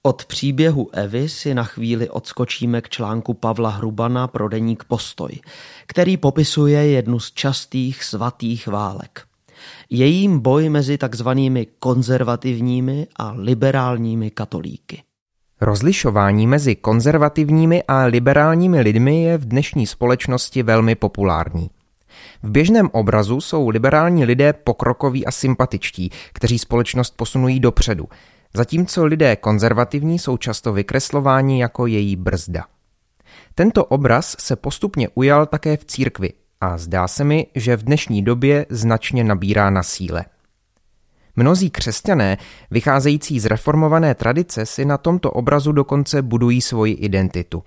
Od 0.07 0.25
příběhu 0.25 0.89
Evy 0.93 1.29
si 1.29 1.55
na 1.55 1.65
chvíli 1.65 2.11
odskočíme 2.11 2.81
k 2.81 2.89
článku 2.89 3.35
Pavla 3.35 3.71
Hrubana 3.71 4.29
pro 4.29 4.49
deník 4.49 4.85
Postoj, 4.85 5.31
který 5.87 6.17
popisuje 6.17 6.87
jednu 6.87 7.21
z 7.21 7.33
častých 7.33 8.05
svatých 8.05 8.67
válek. 8.67 9.23
Jejím 9.91 10.39
boj 10.39 10.69
mezi 10.69 10.99
takzvanými 10.99 11.67
konzervativními 11.79 13.07
a 13.17 13.33
liberálními 13.37 14.31
katolíky. 14.31 15.03
Rozlišování 15.61 16.47
mezi 16.47 16.77
konzervativními 16.77 17.83
a 17.89 18.05
liberálními 18.05 18.81
lidmi 18.81 19.23
je 19.23 19.39
v 19.39 19.45
dnešní 19.45 19.87
společnosti 19.87 20.63
velmi 20.63 20.95
populární. 20.95 21.71
V 22.43 22.51
běžném 22.51 22.89
obrazu 22.93 23.41
jsou 23.41 23.69
liberální 23.69 24.25
lidé 24.25 24.53
pokrokoví 24.53 25.27
a 25.27 25.31
sympatičtí, 25.31 26.11
kteří 26.33 26.59
společnost 26.59 27.15
posunují 27.17 27.61
dopředu, 27.61 28.09
zatímco 28.57 29.05
lidé 29.05 29.37
konzervativní 29.37 30.19
jsou 30.19 30.37
často 30.37 30.73
vykreslováni 30.73 31.61
jako 31.61 31.87
její 31.87 32.17
brzda. 32.17 32.65
Tento 33.55 33.85
obraz 33.85 34.37
se 34.39 34.57
postupně 34.57 35.09
ujal 35.09 35.47
také 35.47 35.77
v 35.77 35.85
církvi 35.85 36.33
a 36.61 36.79
zdá 36.79 37.09
se 37.09 37.25
mi, 37.25 37.47
že 37.55 37.77
v 37.77 37.83
dnešní 37.83 38.23
době 38.23 38.67
značně 38.69 39.25
nabírá 39.25 39.71
na 39.71 39.83
síle. 39.83 40.25
Mnozí 41.37 41.71
křesťané, 41.71 42.39
vycházející 42.71 43.41
z 43.41 43.47
reformované 43.47 44.15
tradice, 44.15 44.67
si 44.67 44.85
na 44.85 44.99
tomto 44.99 45.31
obrazu 45.31 45.73
dokonce 45.73 46.23
budují 46.23 46.61
svoji 46.61 46.93
identitu. 46.93 47.63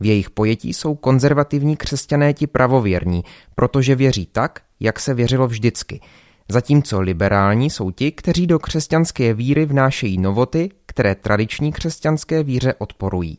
V 0.00 0.06
jejich 0.06 0.30
pojetí 0.30 0.74
jsou 0.74 0.94
konzervativní 0.94 1.76
křesťané 1.76 2.34
ti 2.34 2.46
pravověrní, 2.46 3.24
protože 3.54 3.94
věří 3.94 4.26
tak, 4.26 4.62
jak 4.80 5.00
se 5.00 5.14
věřilo 5.14 5.48
vždycky, 5.48 6.00
zatímco 6.48 7.00
liberální 7.00 7.70
jsou 7.70 7.90
ti, 7.90 8.12
kteří 8.12 8.46
do 8.46 8.58
křesťanské 8.58 9.34
víry 9.34 9.66
vnášejí 9.66 10.18
novoty, 10.18 10.70
které 10.86 11.14
tradiční 11.14 11.72
křesťanské 11.72 12.42
víře 12.42 12.74
odporují. 12.78 13.38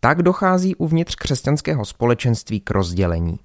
Tak 0.00 0.22
dochází 0.22 0.74
uvnitř 0.74 1.14
křesťanského 1.14 1.84
společenství 1.84 2.60
k 2.60 2.70
rozdělení. 2.70 3.38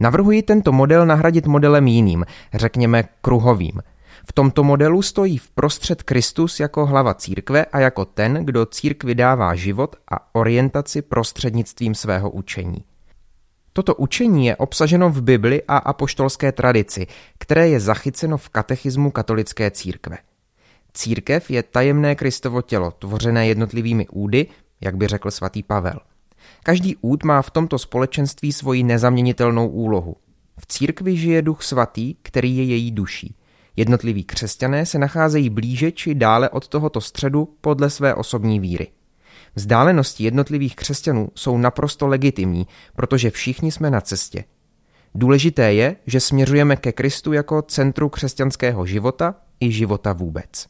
Navrhuji 0.00 0.42
tento 0.42 0.72
model 0.72 1.06
nahradit 1.06 1.46
modelem 1.46 1.86
jiným, 1.86 2.24
řekněme 2.54 3.04
kruhovým– 3.20 3.82
v 4.28 4.32
tomto 4.32 4.64
modelu 4.64 5.02
stojí 5.02 5.38
vprostřed 5.38 6.02
Kristus 6.02 6.60
jako 6.60 6.86
hlava 6.86 7.14
církve 7.14 7.64
a 7.64 7.78
jako 7.78 8.04
ten, 8.04 8.34
kdo 8.34 8.66
církvi 8.66 9.14
dává 9.14 9.54
život 9.54 9.96
a 10.12 10.34
orientaci 10.34 11.02
prostřednictvím 11.02 11.94
svého 11.94 12.30
učení. 12.30 12.84
Toto 13.78 13.94
učení 13.94 14.46
je 14.46 14.56
obsaženo 14.56 15.10
v 15.10 15.22
Bibli 15.22 15.62
a 15.68 15.76
apoštolské 15.76 16.52
tradici, 16.52 17.06
které 17.38 17.68
je 17.68 17.80
zachyceno 17.80 18.38
v 18.38 18.48
katechismu 18.48 19.10
katolické 19.10 19.70
církve. 19.70 20.18
Církev 20.94 21.50
je 21.50 21.62
tajemné 21.62 22.14
Kristovo 22.14 22.62
tělo, 22.62 22.90
tvořené 22.90 23.48
jednotlivými 23.48 24.08
údy, 24.08 24.46
jak 24.80 24.96
by 24.96 25.06
řekl 25.06 25.30
svatý 25.30 25.62
Pavel. 25.62 26.00
Každý 26.62 26.96
úd 26.96 27.24
má 27.24 27.42
v 27.42 27.50
tomto 27.50 27.78
společenství 27.78 28.52
svoji 28.52 28.82
nezaměnitelnou 28.82 29.68
úlohu. 29.68 30.16
V 30.60 30.66
církvi 30.66 31.16
žije 31.16 31.42
duch 31.42 31.62
svatý, 31.62 32.14
který 32.22 32.56
je 32.56 32.64
její 32.64 32.90
duší. 32.90 33.34
Jednotliví 33.76 34.24
křesťané 34.24 34.86
se 34.86 34.98
nacházejí 34.98 35.50
blíže 35.50 35.92
či 35.92 36.14
dále 36.14 36.48
od 36.50 36.68
tohoto 36.68 37.00
středu 37.00 37.54
podle 37.60 37.90
své 37.90 38.14
osobní 38.14 38.60
víry. 38.60 38.88
Vzdálenosti 39.58 40.24
jednotlivých 40.24 40.76
křesťanů 40.76 41.28
jsou 41.34 41.58
naprosto 41.58 42.06
legitimní, 42.06 42.66
protože 42.96 43.30
všichni 43.30 43.72
jsme 43.72 43.90
na 43.90 44.00
cestě. 44.00 44.44
Důležité 45.14 45.72
je, 45.72 45.96
že 46.06 46.20
směřujeme 46.20 46.76
ke 46.76 46.92
Kristu 46.92 47.32
jako 47.32 47.62
centru 47.62 48.08
křesťanského 48.08 48.86
života 48.86 49.34
i 49.60 49.72
života 49.72 50.12
vůbec. 50.12 50.66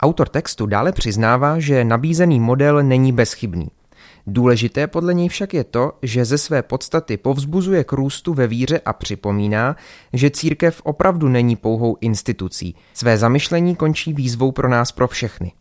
Autor 0.00 0.28
textu 0.28 0.66
dále 0.66 0.92
přiznává, 0.92 1.58
že 1.58 1.84
nabízený 1.84 2.40
model 2.40 2.82
není 2.82 3.12
bezchybný– 3.12 3.68
Důležité 4.26 4.86
podle 4.86 5.14
něj 5.14 5.28
však 5.28 5.54
je 5.54 5.64
to, 5.64 5.92
že 6.02 6.24
ze 6.24 6.38
své 6.38 6.62
podstaty 6.62 7.16
povzbuzuje 7.16 7.84
k 7.84 7.92
růstu 7.92 8.34
ve 8.34 8.46
víře 8.46 8.80
a 8.84 8.92
připomíná, 8.92 9.76
že 10.12 10.30
církev 10.30 10.80
opravdu 10.84 11.28
není 11.28 11.56
pouhou 11.56 11.96
institucí. 12.00 12.74
Své 12.94 13.18
zamyšlení 13.18 13.76
končí 13.76 14.12
výzvou 14.12 14.52
pro 14.52 14.68
nás 14.68 14.92
pro 14.92 15.08
všechny. 15.08 15.52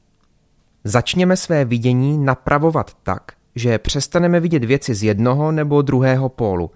Začněme 0.84 1.38
své 1.38 1.66
vidění 1.66 2.18
napravovat 2.18 2.92
tak, 3.04 3.22
že 3.56 3.78
přestaneme 3.78 4.40
vidět 4.40 4.63
věci 4.63 4.96
z 4.96 5.04
jednoho 5.04 5.52
nebo 5.52 5.82
druhého 5.82 6.30
pólu, 6.30 6.72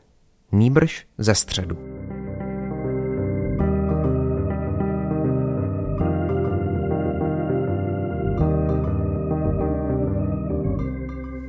nýbrž 0.51 1.05
ze 1.17 1.35
středu. 1.35 1.77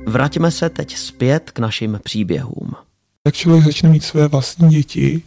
Vraťme 0.07 0.51
se 0.51 0.69
teď 0.69 0.95
zpět 0.95 1.51
k 1.51 1.59
našim 1.59 1.99
příběhům. 2.03 2.73
Jak 3.25 3.35
člověk 3.35 3.65
začne 3.65 3.89
mít 3.89 4.03
své 4.03 4.27
vlastní 4.27 4.69
děti, 4.69 5.21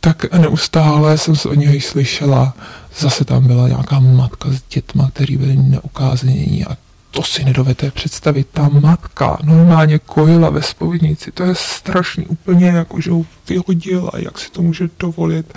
tak 0.00 0.32
neustále 0.32 1.18
jsem 1.18 1.36
se 1.36 1.48
o 1.48 1.54
něj 1.54 1.80
slyšela. 1.80 2.54
Zase 2.98 3.24
tam 3.24 3.46
byla 3.46 3.68
nějaká 3.68 4.00
matka 4.00 4.48
s 4.50 4.62
dětma, 4.74 5.10
který 5.10 5.36
byli 5.36 5.56
neukázaní 5.56 6.64
a 6.64 6.76
to 7.10 7.22
si 7.22 7.44
nedovedete 7.44 7.90
představit. 7.90 8.48
Ta 8.52 8.68
matka 8.68 9.38
normálně 9.42 9.98
kojila 9.98 10.50
ve 10.50 10.62
spovědnici. 10.62 11.32
To 11.32 11.42
je 11.42 11.54
strašný, 11.54 12.26
úplně 12.26 12.66
jako, 12.66 13.00
že 13.00 13.10
ho 13.10 13.22
vyhodila, 13.48 14.10
jak 14.16 14.38
si 14.38 14.50
to 14.50 14.62
může 14.62 14.88
dovolit. 14.98 15.54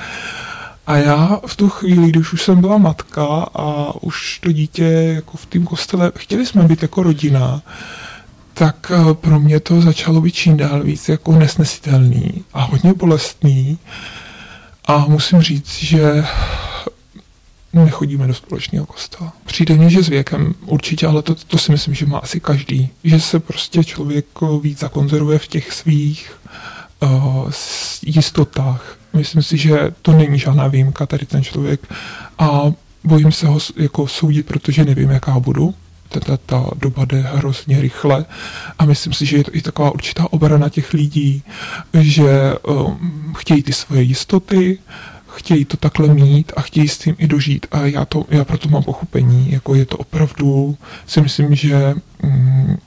A 0.88 0.98
já 0.98 1.39
v 1.46 1.55
tu 1.55 1.69
chvíli, 1.69 2.10
když 2.10 2.34
už 2.34 2.43
jsem 2.43 2.62
byla 2.62 2.77
matka 2.77 3.25
a 3.53 3.93
už 4.03 4.39
to 4.39 4.51
dítě 4.51 4.84
jako 5.15 5.38
v 5.38 5.46
tom 5.46 5.63
kostele, 5.63 6.12
chtěli 6.17 6.46
jsme 6.46 6.63
být 6.63 6.81
jako 6.81 7.03
rodina, 7.03 7.62
tak 8.53 8.91
eh, 8.96 9.13
pro 9.13 9.39
mě 9.39 9.60
to 9.60 9.81
začalo 9.81 10.22
být 10.22 10.36
čím 10.36 10.58
dál 10.58 10.84
víc 10.84 11.10
jako 11.10 11.31
nesnesitelný 11.31 12.43
a 12.53 12.62
hodně 12.62 12.93
bolestný. 12.93 13.77
A 14.89 15.05
musím 15.08 15.41
říct, 15.41 15.84
že 15.84 16.24
nechodíme 17.74 18.27
do 18.27 18.34
společného 18.34 18.86
kostela. 18.86 19.34
Přijde 19.46 19.75
mně, 19.75 19.89
že 19.89 20.03
s 20.03 20.10
věkem 20.10 20.55
určitě, 20.65 21.08
ale 21.08 21.22
to, 21.22 21.36
to 21.36 21.58
si 21.58 21.72
myslím, 21.72 21.93
že 21.93 22.05
má 22.05 22.17
asi 22.17 22.39
každý. 22.39 22.89
Že 23.03 23.19
se 23.19 23.39
prostě 23.39 23.84
člověk 23.84 24.25
víc 24.62 24.79
zakonzervuje 24.79 25.39
v 25.39 25.48
těch 25.48 25.74
svých 25.74 26.39
uh, 27.00 27.51
jistotách. 28.05 28.98
Myslím 29.13 29.43
si, 29.43 29.58
že 29.58 29.91
to 30.01 30.12
není 30.12 30.39
žádná 30.39 30.67
výjimka 30.67 31.05
tady 31.05 31.25
ten 31.25 31.43
člověk 31.43 31.93
a 32.39 32.62
bojím 33.03 33.31
se 33.31 33.48
ho 33.48 33.60
jako 33.75 34.08
soudit, 34.08 34.46
protože 34.46 34.86
nevím, 34.86 35.10
jaká 35.10 35.39
budu 35.39 35.74
ta, 36.10 36.38
ta 36.46 36.66
doba 36.75 37.06
jde 37.06 37.22
hrozně 37.22 37.82
rychle 37.82 38.25
a 38.80 38.86
myslím 38.86 39.13
si, 39.13 39.25
že 39.25 39.38
je 39.38 39.44
to 39.44 39.56
i 39.56 39.62
taková 39.62 39.92
určitá 39.92 40.34
obrana 40.34 40.70
těch 40.70 40.94
lidí, 40.94 41.44
že 42.00 42.54
um, 42.68 43.34
chtějí 43.38 43.63
ty 43.63 43.74
svoje 43.74 44.01
jistoty, 44.01 44.80
chtějí 45.28 45.66
to 45.66 45.78
takhle 45.78 46.08
mít 46.13 46.51
a 46.56 46.62
chtějí 46.62 46.88
s 46.88 46.98
tím 46.98 47.16
i 47.18 47.28
dožít 47.28 47.66
a 47.72 47.80
já, 47.82 48.06
to, 48.06 48.25
já 48.30 48.46
proto 48.46 48.70
mám 48.70 48.84
pochopení, 48.84 49.51
jako 49.51 49.75
je 49.75 49.86
to 49.86 49.98
opravdu, 49.98 50.78
si 51.08 51.22
myslím, 51.22 51.56
že 51.56 51.94
mm, 52.24 52.78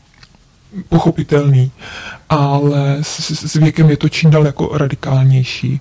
pochopitelný, 0.89 1.71
ale 2.29 2.99
s, 3.03 3.31
s 3.51 3.55
věkem 3.55 3.91
je 3.91 3.97
to 3.97 4.09
čím 4.09 4.31
dál 4.31 4.47
jako 4.47 4.79
radikálnější. 4.79 5.81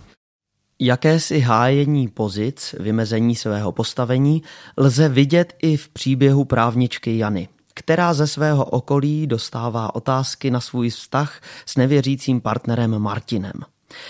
Jakési 0.83 1.39
hájení 1.39 2.07
pozic, 2.07 2.75
vymezení 2.79 3.35
svého 3.35 3.71
postavení 3.71 4.43
lze 4.77 5.09
vidět 5.09 5.53
i 5.61 5.77
v 5.77 5.89
příběhu 5.89 6.45
právničky 6.45 7.17
Jany, 7.17 7.47
která 7.73 8.13
ze 8.13 8.27
svého 8.27 8.65
okolí 8.65 9.27
dostává 9.27 9.95
otázky 9.95 10.51
na 10.51 10.59
svůj 10.59 10.89
vztah 10.89 11.41
s 11.65 11.75
nevěřícím 11.75 12.41
partnerem 12.41 12.99
Martinem. 12.99 13.51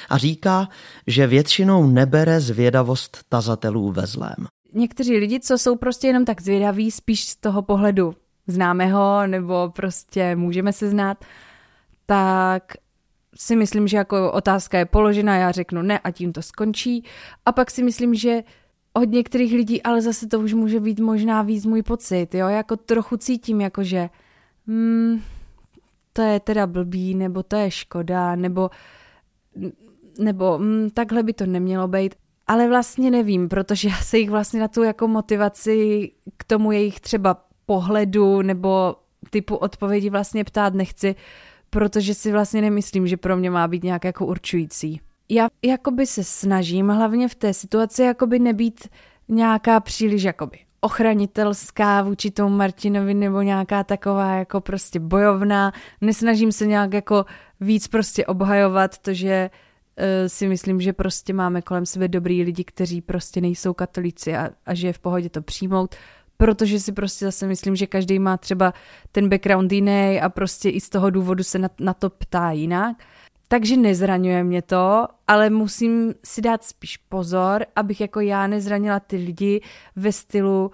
A 0.09 0.17
říká, 0.17 0.69
že 1.07 1.27
většinou 1.27 1.87
nebere 1.87 2.39
zvědavost 2.39 3.17
tazatelů 3.29 3.91
ve 3.91 4.07
zlém. 4.07 4.47
Někteří 4.73 5.17
lidi, 5.17 5.39
co 5.39 5.57
jsou 5.57 5.75
prostě 5.75 6.07
jenom 6.07 6.25
tak 6.25 6.41
zvědaví, 6.41 6.91
spíš 6.91 7.23
z 7.25 7.35
toho 7.35 7.61
pohledu 7.61 8.15
známého 8.47 9.27
nebo 9.27 9.71
prostě 9.75 10.35
můžeme 10.35 10.73
se 10.73 10.89
znát, 10.89 11.25
tak 12.05 12.63
si 13.35 13.55
myslím, 13.55 13.87
že 13.87 13.97
jako 13.97 14.31
otázka 14.31 14.77
je 14.77 14.85
položena, 14.85 15.35
já 15.35 15.51
řeknu 15.51 15.81
ne 15.81 15.99
a 15.99 16.11
tím 16.11 16.33
to 16.33 16.41
skončí. 16.41 17.03
A 17.45 17.51
pak 17.51 17.71
si 17.71 17.83
myslím, 17.83 18.15
že 18.15 18.43
od 18.93 19.09
některých 19.09 19.53
lidí, 19.53 19.83
ale 19.83 20.01
zase 20.01 20.27
to 20.27 20.39
už 20.39 20.53
může 20.53 20.79
být 20.79 20.99
možná 20.99 21.41
víc 21.41 21.65
můj 21.65 21.83
pocit, 21.83 22.35
jo, 22.35 22.47
jako 22.47 22.75
trochu 22.77 23.17
cítím, 23.17 23.61
jako 23.61 23.83
že 23.83 24.09
hmm, 24.67 25.21
to 26.13 26.21
je 26.21 26.39
teda 26.39 26.67
blbý, 26.67 27.15
nebo 27.15 27.43
to 27.43 27.55
je 27.55 27.71
škoda, 27.71 28.35
nebo, 28.35 28.69
nebo 30.19 30.57
hmm, 30.57 30.89
takhle 30.89 31.23
by 31.23 31.33
to 31.33 31.45
nemělo 31.45 31.87
být. 31.87 32.15
Ale 32.47 32.67
vlastně 32.67 33.11
nevím, 33.11 33.49
protože 33.49 33.87
já 33.87 33.97
se 33.97 34.17
jich 34.17 34.29
vlastně 34.29 34.59
na 34.59 34.67
tu 34.67 34.83
jako 34.83 35.07
motivaci 35.07 36.09
k 36.37 36.43
tomu 36.43 36.71
jejich 36.71 36.99
třeba 36.99 37.45
pohledu 37.65 38.41
nebo 38.41 38.95
typu 39.29 39.55
odpovědi 39.55 40.09
vlastně 40.09 40.43
ptát 40.43 40.73
nechci, 40.73 41.15
protože 41.73 42.13
si 42.13 42.31
vlastně 42.31 42.61
nemyslím, 42.61 43.07
že 43.07 43.17
pro 43.17 43.37
mě 43.37 43.49
má 43.49 43.67
být 43.67 43.83
nějak 43.83 44.03
jako 44.03 44.25
určující. 44.25 45.01
Já 45.29 45.47
jakoby 45.61 46.05
se 46.05 46.23
snažím 46.23 46.89
hlavně 46.89 47.27
v 47.27 47.35
té 47.35 47.53
situaci 47.53 48.03
jakoby 48.03 48.39
nebýt 48.39 48.87
nějaká 49.27 49.79
příliš 49.79 50.23
jakoby 50.23 50.59
ochranitelská 50.81 52.01
vůči 52.01 52.31
tomu 52.31 52.55
Martinovi 52.55 53.13
nebo 53.13 53.41
nějaká 53.41 53.83
taková 53.83 54.35
jako 54.35 54.61
prostě 54.61 54.99
bojovná. 54.99 55.71
Nesnažím 56.01 56.51
se 56.51 56.67
nějak 56.67 56.93
jako 56.93 57.25
víc 57.59 57.87
prostě 57.87 58.25
obhajovat 58.25 58.97
to, 58.97 59.13
že 59.13 59.49
uh, 59.49 60.05
si 60.27 60.47
myslím, 60.47 60.81
že 60.81 60.93
prostě 60.93 61.33
máme 61.33 61.61
kolem 61.61 61.85
sebe 61.85 62.07
dobrý 62.07 62.43
lidi, 62.43 62.63
kteří 62.63 63.01
prostě 63.01 63.41
nejsou 63.41 63.73
katolíci 63.73 64.35
a, 64.35 64.49
a 64.65 64.73
že 64.73 64.87
je 64.87 64.93
v 64.93 64.99
pohodě 64.99 65.29
to 65.29 65.41
přijmout 65.41 65.95
protože 66.41 66.79
si 66.79 66.91
prostě 66.91 67.25
zase 67.25 67.47
myslím, 67.47 67.75
že 67.75 67.87
každý 67.87 68.19
má 68.19 68.37
třeba 68.37 68.73
ten 69.11 69.29
background 69.29 69.71
jiný 69.71 70.21
a 70.21 70.29
prostě 70.29 70.69
i 70.69 70.81
z 70.81 70.89
toho 70.89 71.09
důvodu 71.09 71.43
se 71.43 71.59
na, 71.59 71.69
na 71.79 71.93
to 71.93 72.09
ptá 72.09 72.51
jinak. 72.51 72.97
Takže 73.47 73.77
nezraňuje 73.77 74.43
mě 74.43 74.61
to, 74.61 75.07
ale 75.27 75.49
musím 75.49 76.13
si 76.25 76.41
dát 76.41 76.63
spíš 76.63 76.97
pozor, 76.97 77.65
abych 77.75 78.01
jako 78.01 78.19
já 78.19 78.47
nezranila 78.47 78.99
ty 78.99 79.15
lidi 79.15 79.61
ve 79.95 80.11
stylu 80.11 80.71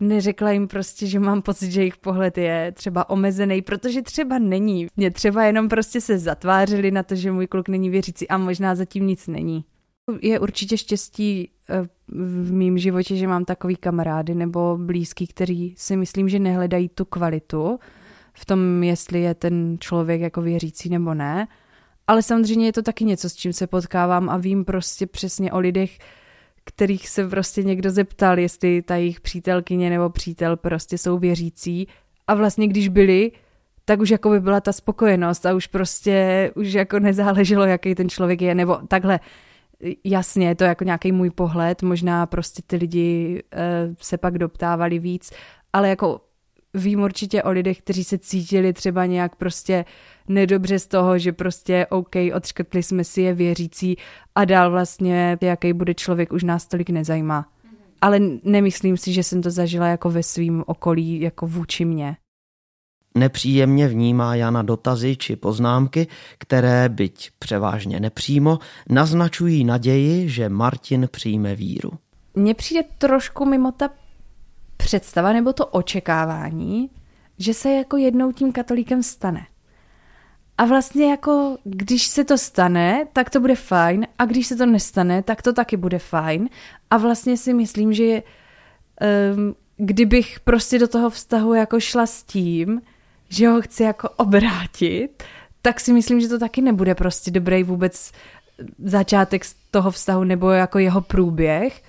neřekla 0.00 0.50
jim 0.50 0.68
prostě, 0.68 1.06
že 1.06 1.20
mám 1.20 1.42
pocit, 1.42 1.70
že 1.70 1.80
jejich 1.80 1.96
pohled 1.96 2.38
je 2.38 2.72
třeba 2.72 3.10
omezený, 3.10 3.62
protože 3.62 4.02
třeba 4.02 4.38
není. 4.38 4.86
Mě 4.96 5.10
třeba 5.10 5.44
jenom 5.44 5.68
prostě 5.68 6.00
se 6.00 6.18
zatvářili 6.18 6.90
na 6.90 7.02
to, 7.02 7.14
že 7.14 7.32
můj 7.32 7.46
kluk 7.46 7.68
není 7.68 7.90
věřící 7.90 8.28
a 8.28 8.38
možná 8.38 8.74
zatím 8.74 9.06
nic 9.06 9.26
není. 9.26 9.64
Je 10.20 10.40
určitě 10.40 10.78
štěstí 10.78 11.50
eh, 11.70 11.88
v 12.08 12.52
mém 12.52 12.78
životě, 12.78 13.16
že 13.16 13.26
mám 13.26 13.44
takový 13.44 13.76
kamarády 13.76 14.34
nebo 14.34 14.78
blízký, 14.80 15.26
kteří 15.26 15.74
si 15.78 15.96
myslím, 15.96 16.28
že 16.28 16.38
nehledají 16.38 16.88
tu 16.88 17.04
kvalitu 17.04 17.78
v 18.32 18.44
tom, 18.44 18.82
jestli 18.82 19.20
je 19.20 19.34
ten 19.34 19.76
člověk 19.80 20.20
jako 20.20 20.42
věřící 20.42 20.88
nebo 20.88 21.14
ne. 21.14 21.48
Ale 22.06 22.22
samozřejmě 22.22 22.66
je 22.66 22.72
to 22.72 22.82
taky 22.82 23.04
něco, 23.04 23.30
s 23.30 23.34
čím 23.34 23.52
se 23.52 23.66
potkávám 23.66 24.30
a 24.30 24.36
vím 24.36 24.64
prostě 24.64 25.06
přesně 25.06 25.52
o 25.52 25.58
lidech, 25.58 25.98
kterých 26.64 27.08
se 27.08 27.28
prostě 27.28 27.62
někdo 27.62 27.90
zeptal, 27.90 28.38
jestli 28.38 28.82
ta 28.82 28.96
jejich 28.96 29.20
přítelkyně 29.20 29.90
nebo 29.90 30.10
přítel 30.10 30.56
prostě 30.56 30.98
jsou 30.98 31.18
věřící. 31.18 31.88
A 32.26 32.34
vlastně 32.34 32.68
když 32.68 32.88
byli, 32.88 33.32
tak 33.84 34.00
už 34.00 34.10
jako 34.10 34.30
by 34.30 34.40
byla 34.40 34.60
ta 34.60 34.72
spokojenost 34.72 35.46
a 35.46 35.54
už 35.54 35.66
prostě 35.66 36.50
už 36.54 36.72
jako 36.72 36.98
nezáleželo, 36.98 37.64
jaký 37.64 37.94
ten 37.94 38.08
člověk 38.08 38.42
je, 38.42 38.54
nebo 38.54 38.78
takhle 38.88 39.20
jasně, 40.04 40.48
je 40.48 40.54
to 40.54 40.64
jako 40.64 40.84
nějaký 40.84 41.12
můj 41.12 41.30
pohled, 41.30 41.82
možná 41.82 42.26
prostě 42.26 42.62
ty 42.66 42.76
lidi 42.76 43.42
uh, 43.54 43.94
se 44.00 44.18
pak 44.18 44.38
doptávali 44.38 44.98
víc, 44.98 45.32
ale 45.72 45.88
jako 45.88 46.20
vím 46.74 47.00
určitě 47.00 47.42
o 47.42 47.50
lidech, 47.50 47.78
kteří 47.78 48.04
se 48.04 48.18
cítili 48.18 48.72
třeba 48.72 49.06
nějak 49.06 49.36
prostě 49.36 49.84
nedobře 50.28 50.78
z 50.78 50.86
toho, 50.86 51.18
že 51.18 51.32
prostě 51.32 51.86
OK, 51.90 52.14
odškrtli 52.34 52.82
jsme 52.82 53.04
si 53.04 53.22
je 53.22 53.34
věřící 53.34 53.96
a 54.34 54.44
dál 54.44 54.70
vlastně, 54.70 55.38
jaký 55.40 55.72
bude 55.72 55.94
člověk, 55.94 56.32
už 56.32 56.42
nás 56.42 56.66
tolik 56.66 56.90
nezajímá. 56.90 57.48
Ale 58.00 58.20
nemyslím 58.42 58.96
si, 58.96 59.12
že 59.12 59.22
jsem 59.22 59.42
to 59.42 59.50
zažila 59.50 59.86
jako 59.86 60.10
ve 60.10 60.22
svém 60.22 60.64
okolí, 60.66 61.20
jako 61.20 61.46
vůči 61.46 61.84
mně. 61.84 62.16
Nepříjemně 63.16 63.88
vnímá 63.88 64.34
Jana 64.34 64.62
dotazy 64.62 65.16
či 65.16 65.36
poznámky, 65.36 66.06
které, 66.38 66.88
byť 66.88 67.30
převážně 67.38 68.00
nepřímo, 68.00 68.58
naznačují 68.88 69.64
naději, 69.64 70.28
že 70.28 70.48
Martin 70.48 71.08
přijme 71.10 71.54
víru. 71.54 71.90
Mně 72.34 72.54
přijde 72.54 72.82
trošku 72.98 73.44
mimo 73.44 73.72
ta 73.72 73.90
představa 74.76 75.32
nebo 75.32 75.52
to 75.52 75.66
očekávání, 75.66 76.90
že 77.38 77.54
se 77.54 77.70
jako 77.72 77.96
jednou 77.96 78.32
tím 78.32 78.52
katolíkem 78.52 79.02
stane. 79.02 79.46
A 80.58 80.64
vlastně 80.64 81.10
jako, 81.10 81.56
když 81.64 82.06
se 82.06 82.24
to 82.24 82.38
stane, 82.38 83.06
tak 83.12 83.30
to 83.30 83.40
bude 83.40 83.54
fajn 83.54 84.06
a 84.18 84.24
když 84.24 84.46
se 84.46 84.56
to 84.56 84.66
nestane, 84.66 85.22
tak 85.22 85.42
to 85.42 85.52
taky 85.52 85.76
bude 85.76 85.98
fajn. 85.98 86.48
A 86.90 86.96
vlastně 86.96 87.36
si 87.36 87.54
myslím, 87.54 87.92
že 87.92 88.22
um, 89.36 89.54
kdybych 89.76 90.40
prostě 90.40 90.78
do 90.78 90.88
toho 90.88 91.10
vztahu 91.10 91.54
jako 91.54 91.80
šla 91.80 92.06
s 92.06 92.22
tím, 92.22 92.80
že 93.28 93.48
ho 93.48 93.62
chci 93.62 93.82
jako 93.82 94.08
obrátit, 94.08 95.22
tak 95.62 95.80
si 95.80 95.92
myslím, 95.92 96.20
že 96.20 96.28
to 96.28 96.38
taky 96.38 96.62
nebude 96.62 96.94
prostě 96.94 97.30
dobrý 97.30 97.62
vůbec 97.62 98.12
začátek 98.84 99.44
z 99.44 99.54
toho 99.70 99.90
vztahu 99.90 100.24
nebo 100.24 100.50
jako 100.50 100.78
jeho 100.78 101.00
průběh. 101.00 101.82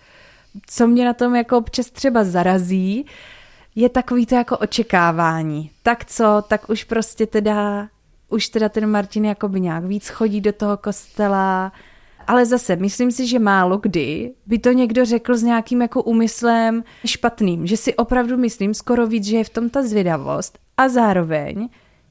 Co 0.65 0.87
mě 0.87 1.05
na 1.05 1.13
tom 1.13 1.35
jako 1.35 1.57
občas 1.57 1.91
třeba 1.91 2.23
zarazí, 2.23 3.05
je 3.75 3.89
takový 3.89 4.25
to 4.25 4.35
jako 4.35 4.57
očekávání. 4.57 5.71
Tak 5.83 6.05
co, 6.05 6.43
tak 6.47 6.69
už 6.69 6.83
prostě 6.83 7.25
teda, 7.25 7.89
už 8.29 8.49
teda 8.49 8.69
ten 8.69 8.87
Martin 8.87 9.25
jako 9.25 9.49
by 9.49 9.61
nějak 9.61 9.85
víc 9.85 10.09
chodí 10.09 10.41
do 10.41 10.53
toho 10.53 10.77
kostela, 10.77 11.71
ale 12.27 12.45
zase 12.45 12.75
myslím 12.75 13.11
si, 13.11 13.27
že 13.27 13.39
málo 13.39 13.77
kdy 13.77 14.33
by 14.45 14.59
to 14.59 14.71
někdo 14.71 15.05
řekl 15.05 15.37
s 15.37 15.43
nějakým 15.43 15.81
jako 15.81 16.03
úmyslem 16.03 16.83
špatným, 17.05 17.67
že 17.67 17.77
si 17.77 17.95
opravdu 17.95 18.37
myslím 18.37 18.73
skoro 18.73 19.07
víc, 19.07 19.25
že 19.25 19.37
je 19.37 19.43
v 19.43 19.49
tom 19.49 19.69
ta 19.69 19.83
zvědavost 19.83 20.59
a 20.77 20.89
zároveň, 20.89 21.69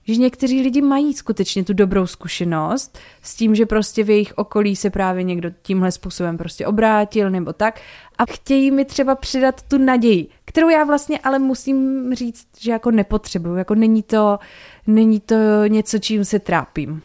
že 0.08 0.16
někteří 0.16 0.62
lidi 0.62 0.82
mají 0.82 1.14
skutečně 1.14 1.64
tu 1.64 1.72
dobrou 1.72 2.06
zkušenost 2.06 2.98
s 3.22 3.34
tím, 3.34 3.54
že 3.54 3.66
prostě 3.66 4.04
v 4.04 4.10
jejich 4.10 4.32
okolí 4.36 4.76
se 4.76 4.90
právě 4.90 5.22
někdo 5.22 5.50
tímhle 5.62 5.92
způsobem 5.92 6.38
prostě 6.38 6.66
obrátil 6.66 7.30
nebo 7.30 7.52
tak 7.52 7.80
a 8.18 8.26
chtějí 8.26 8.70
mi 8.70 8.84
třeba 8.84 9.14
přidat 9.14 9.62
tu 9.62 9.78
naději, 9.78 10.26
kterou 10.44 10.68
já 10.68 10.84
vlastně 10.84 11.18
ale 11.18 11.38
musím 11.38 12.10
říct, 12.14 12.46
že 12.58 12.70
jako 12.70 12.90
nepotřebuju, 12.90 13.56
jako 13.56 13.74
není 13.74 14.02
to, 14.02 14.38
není 14.86 15.20
to 15.20 15.34
něco, 15.68 15.98
čím 15.98 16.24
se 16.24 16.38
trápím. 16.38 17.02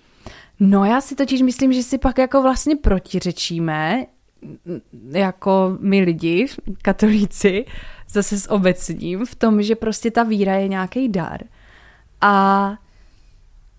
No 0.59 0.85
já 0.85 1.01
si 1.01 1.15
totiž 1.15 1.41
myslím, 1.41 1.73
že 1.73 1.83
si 1.83 1.97
pak 1.97 2.17
jako 2.17 2.41
vlastně 2.41 2.75
protiřečíme, 2.75 4.05
jako 5.11 5.77
my 5.79 6.01
lidi, 6.01 6.47
katolíci, 6.81 7.65
zase 8.11 8.39
s 8.39 8.51
obecním, 8.51 9.25
v 9.25 9.35
tom, 9.35 9.61
že 9.61 9.75
prostě 9.75 10.11
ta 10.11 10.23
víra 10.23 10.55
je 10.55 10.67
nějaký 10.67 11.09
dar. 11.09 11.41
A, 12.21 12.75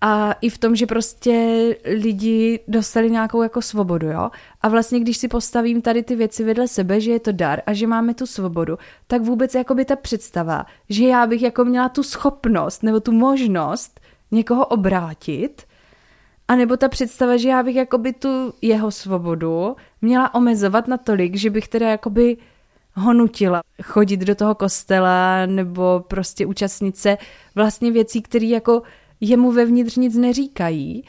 a 0.01 0.33
i 0.33 0.49
v 0.49 0.57
tom, 0.57 0.75
že 0.75 0.85
prostě 0.85 1.75
lidi 1.85 2.59
dostali 2.67 3.11
nějakou 3.11 3.43
jako 3.43 3.61
svobodu, 3.61 4.07
jo. 4.07 4.29
A 4.61 4.69
vlastně, 4.69 4.99
když 4.99 5.17
si 5.17 5.27
postavím 5.27 5.81
tady 5.81 6.03
ty 6.03 6.15
věci 6.15 6.43
vedle 6.43 6.67
sebe, 6.67 7.01
že 7.01 7.11
je 7.11 7.19
to 7.19 7.31
dar 7.31 7.61
a 7.65 7.73
že 7.73 7.87
máme 7.87 8.13
tu 8.13 8.25
svobodu, 8.25 8.77
tak 9.07 9.21
vůbec 9.21 9.55
jako 9.55 9.75
by 9.75 9.85
ta 9.85 9.95
představa, 9.95 10.65
že 10.89 11.07
já 11.07 11.27
bych 11.27 11.41
jako 11.41 11.65
měla 11.65 11.89
tu 11.89 12.03
schopnost 12.03 12.83
nebo 12.83 12.99
tu 12.99 13.11
možnost 13.11 13.99
někoho 14.31 14.65
obrátit, 14.65 15.63
a 16.47 16.55
nebo 16.55 16.77
ta 16.77 16.89
představa, 16.89 17.37
že 17.37 17.49
já 17.49 17.63
bych 17.63 17.75
jakoby 17.75 18.13
tu 18.13 18.53
jeho 18.61 18.91
svobodu 18.91 19.75
měla 20.01 20.35
omezovat 20.35 20.87
natolik, 20.87 21.35
že 21.35 21.49
bych 21.49 21.67
teda 21.67 21.89
jakoby 21.89 22.37
ho 22.93 23.13
nutila 23.13 23.61
chodit 23.83 24.17
do 24.17 24.35
toho 24.35 24.55
kostela 24.55 25.45
nebo 25.45 26.05
prostě 26.07 26.45
účastnit 26.45 26.97
se 26.97 27.17
vlastně 27.55 27.91
věcí, 27.91 28.21
které 28.21 28.45
jako 28.45 28.81
jemu 29.21 29.51
vevnitř 29.51 29.95
nic 29.95 30.17
neříkají, 30.17 31.03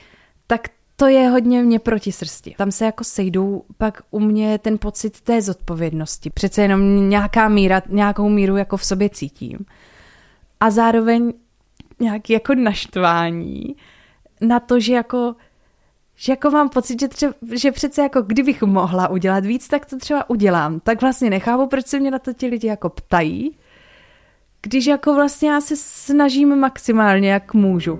tak 0.46 0.68
to 0.96 1.06
je 1.06 1.28
hodně 1.28 1.62
mě 1.62 1.78
proti 1.78 2.12
srsti. 2.12 2.54
Tam 2.58 2.72
se 2.72 2.84
jako 2.84 3.04
sejdou 3.04 3.64
pak 3.78 4.02
u 4.10 4.20
mě 4.20 4.58
ten 4.58 4.78
pocit 4.78 5.20
té 5.20 5.42
zodpovědnosti. 5.42 6.30
Přece 6.30 6.62
jenom 6.62 7.10
nějaká 7.10 7.48
míra, 7.48 7.82
nějakou 7.88 8.28
míru 8.28 8.56
jako 8.56 8.76
v 8.76 8.84
sobě 8.84 9.08
cítím. 9.08 9.58
A 10.60 10.70
zároveň 10.70 11.32
nějaký 12.00 12.32
jako 12.32 12.54
naštvání 12.54 13.76
na 14.40 14.60
to, 14.60 14.80
že 14.80 14.94
jako 14.94 15.34
že 16.16 16.32
jako 16.32 16.50
mám 16.50 16.68
pocit, 16.68 17.00
že, 17.00 17.08
třeba, 17.08 17.34
že 17.54 17.72
přece 17.72 18.02
jako 18.02 18.22
kdybych 18.22 18.62
mohla 18.62 19.08
udělat 19.08 19.44
víc, 19.44 19.68
tak 19.68 19.86
to 19.86 19.98
třeba 19.98 20.30
udělám. 20.30 20.80
Tak 20.80 21.00
vlastně 21.00 21.30
nechápu, 21.30 21.66
proč 21.66 21.86
se 21.86 22.00
mě 22.00 22.10
na 22.10 22.18
to 22.18 22.32
ti 22.32 22.46
lidi 22.46 22.66
jako 22.66 22.88
ptají, 22.88 23.58
když 24.62 24.86
jako 24.86 25.14
vlastně 25.14 25.50
já 25.50 25.60
se 25.60 25.76
snažím 25.76 26.56
maximálně, 26.56 27.30
jak 27.30 27.54
můžu. 27.54 27.98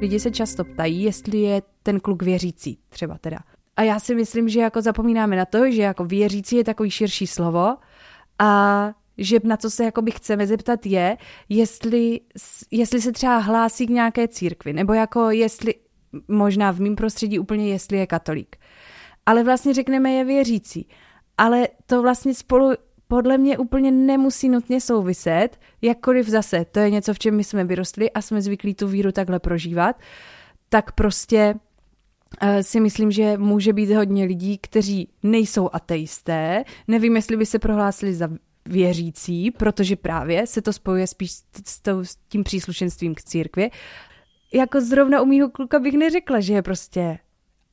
Lidi 0.00 0.20
se 0.20 0.30
často 0.30 0.64
ptají, 0.64 1.02
jestli 1.02 1.38
je 1.38 1.62
ten 1.82 2.00
kluk 2.00 2.22
věřící, 2.22 2.78
třeba 2.88 3.18
teda. 3.18 3.38
A 3.76 3.82
já 3.82 4.00
si 4.00 4.14
myslím, 4.14 4.48
že 4.48 4.60
jako 4.60 4.82
zapomínáme 4.82 5.36
na 5.36 5.44
to, 5.44 5.70
že 5.70 5.82
jako 5.82 6.04
věřící 6.04 6.56
je 6.56 6.64
takový 6.64 6.90
širší 6.90 7.26
slovo 7.26 7.76
a 8.38 8.92
že 9.18 9.38
na 9.44 9.56
co 9.56 9.70
se 9.70 9.84
jakoby 9.84 10.10
chceme 10.10 10.46
zeptat 10.46 10.86
je, 10.86 11.16
jestli, 11.48 12.20
jestli 12.70 13.00
se 13.00 13.12
třeba 13.12 13.38
hlásí 13.38 13.86
k 13.86 13.90
nějaké 13.90 14.28
církvi, 14.28 14.72
nebo 14.72 14.92
jako 14.92 15.30
jestli, 15.30 15.74
možná 16.28 16.70
v 16.70 16.80
mém 16.80 16.96
prostředí 16.96 17.38
úplně 17.38 17.68
jestli 17.68 17.98
je 17.98 18.06
katolík. 18.06 18.56
Ale 19.26 19.44
vlastně 19.44 19.74
řekneme 19.74 20.12
je 20.12 20.24
věřící. 20.24 20.88
Ale 21.38 21.68
to 21.86 22.02
vlastně 22.02 22.34
spolu 22.34 22.72
podle 23.08 23.38
mě 23.38 23.58
úplně 23.58 23.90
nemusí 23.90 24.48
nutně 24.48 24.80
souviset, 24.80 25.60
jakkoliv 25.82 26.28
zase, 26.28 26.64
to 26.64 26.80
je 26.80 26.90
něco, 26.90 27.14
v 27.14 27.18
čem 27.18 27.36
my 27.36 27.44
jsme 27.44 27.64
vyrostli 27.64 28.10
a 28.10 28.22
jsme 28.22 28.42
zvyklí 28.42 28.74
tu 28.74 28.88
víru 28.88 29.12
takhle 29.12 29.38
prožívat, 29.38 29.96
tak 30.68 30.92
prostě 30.92 31.54
si 32.62 32.80
myslím, 32.80 33.10
že 33.10 33.38
může 33.38 33.72
být 33.72 33.90
hodně 33.90 34.24
lidí, 34.24 34.58
kteří 34.58 35.08
nejsou 35.22 35.70
ateisté, 35.72 36.64
nevím, 36.88 37.16
jestli 37.16 37.36
by 37.36 37.46
se 37.46 37.58
prohlásili 37.58 38.14
za 38.14 38.28
věřící, 38.68 39.50
protože 39.50 39.96
právě 39.96 40.46
se 40.46 40.62
to 40.62 40.72
spojuje 40.72 41.06
spíš 41.06 41.30
s, 41.32 41.44
s 42.02 42.16
tím 42.28 42.44
příslušenstvím 42.44 43.14
k 43.14 43.22
církvi. 43.22 43.70
Jako 44.54 44.80
zrovna 44.80 45.20
u 45.20 45.24
mýho 45.24 45.50
kluka 45.50 45.78
bych 45.78 45.94
neřekla, 45.94 46.40
že 46.40 46.54
je 46.54 46.62
prostě 46.62 47.18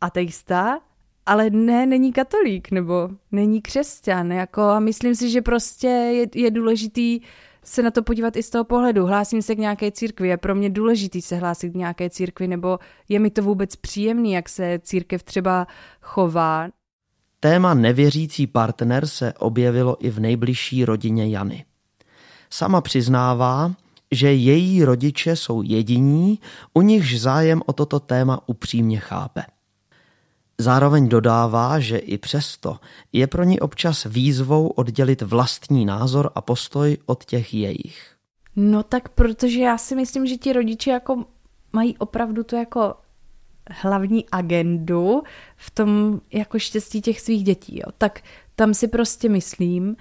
ateista, 0.01 0.79
ale 1.25 1.49
ne, 1.49 1.85
není 1.85 2.13
katolík 2.13 2.71
nebo 2.71 3.09
není 3.31 3.61
křesťan. 3.61 4.31
Jako, 4.31 4.61
a 4.61 4.79
myslím 4.79 5.15
si, 5.15 5.29
že 5.29 5.41
prostě 5.41 5.87
je, 5.87 6.27
je 6.35 6.51
důležitý 6.51 7.19
se 7.65 7.83
na 7.83 7.91
to 7.91 8.03
podívat 8.03 8.35
i 8.35 8.43
z 8.43 8.49
toho 8.49 8.63
pohledu. 8.63 9.05
Hlásím 9.05 9.41
se 9.41 9.55
k 9.55 9.59
nějaké 9.59 9.91
církvi, 9.91 10.27
je 10.27 10.37
pro 10.37 10.55
mě 10.55 10.69
důležitý 10.69 11.21
se 11.21 11.35
hlásit 11.35 11.69
k 11.69 11.75
nějaké 11.75 12.09
církvi, 12.09 12.47
nebo 12.47 12.79
je 13.09 13.19
mi 13.19 13.29
to 13.29 13.43
vůbec 13.43 13.75
příjemný, 13.75 14.31
jak 14.31 14.49
se 14.49 14.79
církev 14.83 15.23
třeba 15.23 15.67
chová. 16.01 16.67
Téma 17.39 17.73
nevěřící 17.73 18.47
partner 18.47 19.07
se 19.07 19.33
objevilo 19.33 20.05
i 20.05 20.09
v 20.09 20.19
nejbližší 20.19 20.85
rodině 20.85 21.29
Jany. 21.29 21.65
Sama 22.49 22.81
přiznává, 22.81 23.73
že 24.11 24.33
její 24.33 24.83
rodiče 24.83 25.35
jsou 25.35 25.61
jediní, 25.61 26.39
u 26.73 26.81
nichž 26.81 27.19
zájem 27.19 27.61
o 27.65 27.73
toto 27.73 27.99
téma 27.99 28.41
upřímně 28.45 28.99
chápe. 28.99 29.41
Zároveň 30.61 31.09
dodává, 31.09 31.79
že 31.79 31.97
i 31.97 32.17
přesto 32.17 32.79
je 33.13 33.27
pro 33.27 33.43
ní 33.43 33.59
občas 33.59 34.03
výzvou 34.09 34.67
oddělit 34.67 35.21
vlastní 35.21 35.85
názor 35.85 36.31
a 36.35 36.41
postoj 36.41 36.97
od 37.05 37.25
těch 37.25 37.53
jejich. 37.53 38.15
No 38.55 38.83
tak 38.83 39.09
protože 39.09 39.59
já 39.59 39.77
si 39.77 39.95
myslím, 39.95 40.27
že 40.27 40.37
ti 40.37 40.53
rodiče 40.53 40.91
jako 40.91 41.25
mají 41.73 41.97
opravdu 41.97 42.43
tu 42.43 42.55
jako 42.55 42.95
hlavní 43.69 44.25
agendu 44.31 45.23
v 45.57 45.71
tom 45.71 46.21
jako 46.33 46.59
štěstí 46.59 47.01
těch 47.01 47.21
svých 47.21 47.43
dětí. 47.43 47.79
Jo. 47.79 47.91
Tak 47.97 48.21
tam 48.55 48.73
si 48.73 48.87
prostě 48.87 49.29
myslím, 49.29 49.95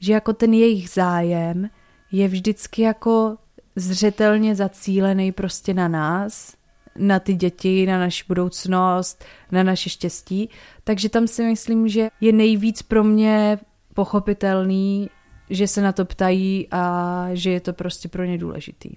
že 0.00 0.12
jako 0.12 0.32
ten 0.32 0.54
jejich 0.54 0.90
zájem 0.90 1.70
je 2.12 2.28
vždycky 2.28 2.82
jako 2.82 3.36
zřetelně 3.76 4.54
zacílený 4.54 5.32
prostě 5.32 5.74
na 5.74 5.88
nás, 5.88 6.54
na 6.98 7.18
ty 7.18 7.34
děti, 7.34 7.86
na 7.86 7.98
naši 7.98 8.24
budoucnost, 8.28 9.24
na 9.52 9.62
naše 9.62 9.90
štěstí. 9.90 10.50
Takže 10.84 11.08
tam 11.08 11.26
si 11.26 11.44
myslím, 11.44 11.88
že 11.88 12.08
je 12.20 12.32
nejvíc 12.32 12.82
pro 12.82 13.04
mě 13.04 13.58
pochopitelný, 13.94 15.10
že 15.50 15.68
se 15.68 15.82
na 15.82 15.92
to 15.92 16.04
ptají 16.04 16.68
a 16.70 17.26
že 17.32 17.50
je 17.50 17.60
to 17.60 17.72
prostě 17.72 18.08
pro 18.08 18.24
ně 18.24 18.38
důležitý. 18.38 18.90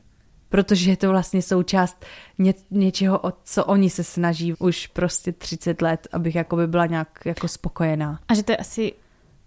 Protože 0.50 0.92
je 0.92 0.98
to 0.98 1.10
vlastně 1.10 1.42
součást 1.42 2.06
ně, 2.40 2.54
něčeho, 2.72 3.20
o 3.20 3.34
co 3.44 3.66
oni 3.66 3.90
se 3.90 4.04
snaží 4.04 4.54
už 4.60 4.88
prostě 4.88 5.32
30 5.32 5.82
let, 5.82 6.08
abych 6.12 6.36
jako 6.36 6.56
by 6.56 6.68
byla 6.68 6.86
nějak 6.86 7.20
jako 7.26 7.48
spokojená. 7.48 8.20
A 8.28 8.34
že 8.34 8.44
to 8.44 8.52
je 8.52 8.58
asi 8.58 8.94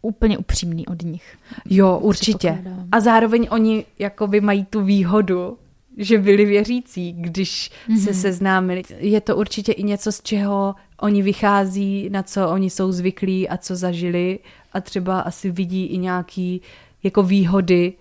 úplně 0.02 0.38
upřímný 0.38 0.86
od 0.86 1.02
nich. 1.02 1.38
Jo, 1.64 1.98
určitě. 1.98 2.64
A 2.92 3.00
zároveň 3.00 3.48
oni 3.50 3.84
jakoby 3.98 4.40
mají 4.40 4.64
tu 4.64 4.84
výhodu, 4.84 5.58
že 5.96 6.18
byli 6.18 6.44
věřící, 6.44 7.12
když 7.12 7.70
mm-hmm. 7.70 8.04
se 8.04 8.10
mhm. 8.10 8.20
seznámili. 8.20 8.82
Je 8.98 9.20
to 9.20 9.36
určitě 9.36 9.72
i 9.72 9.82
něco, 9.82 10.12
z 10.12 10.22
čeho 10.22 10.74
oni 11.00 11.22
vychází, 11.22 12.08
na 12.10 12.22
co 12.22 12.48
oni 12.48 12.70
jsou 12.70 12.92
zvyklí 12.92 13.48
a 13.48 13.56
co 13.56 13.76
zažili 13.76 14.38
a 14.72 14.80
třeba 14.80 15.20
asi 15.20 15.50
vidí 15.50 15.86
i 15.86 15.98
nějaký 15.98 16.62
jako 17.02 17.22
výhody, 17.22 17.92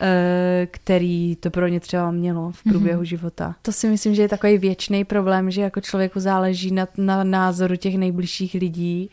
eh, 0.00 0.68
který 0.70 1.36
to 1.36 1.50
pro 1.50 1.68
ně 1.68 1.80
třeba 1.80 2.10
mělo 2.10 2.50
v 2.50 2.62
průběhu 2.62 3.02
mm-hmm. 3.02 3.04
života. 3.04 3.54
To 3.62 3.72
si 3.72 3.88
myslím, 3.88 4.14
že 4.14 4.22
je 4.22 4.28
takový 4.28 4.58
věčný 4.58 5.04
problém, 5.04 5.50
že 5.50 5.62
jako 5.62 5.80
člověku 5.80 6.20
záleží 6.20 6.70
na, 6.70 6.88
na 6.96 7.24
názoru 7.24 7.76
těch 7.76 7.98
nejbližších 7.98 8.54
lidí 8.54 9.10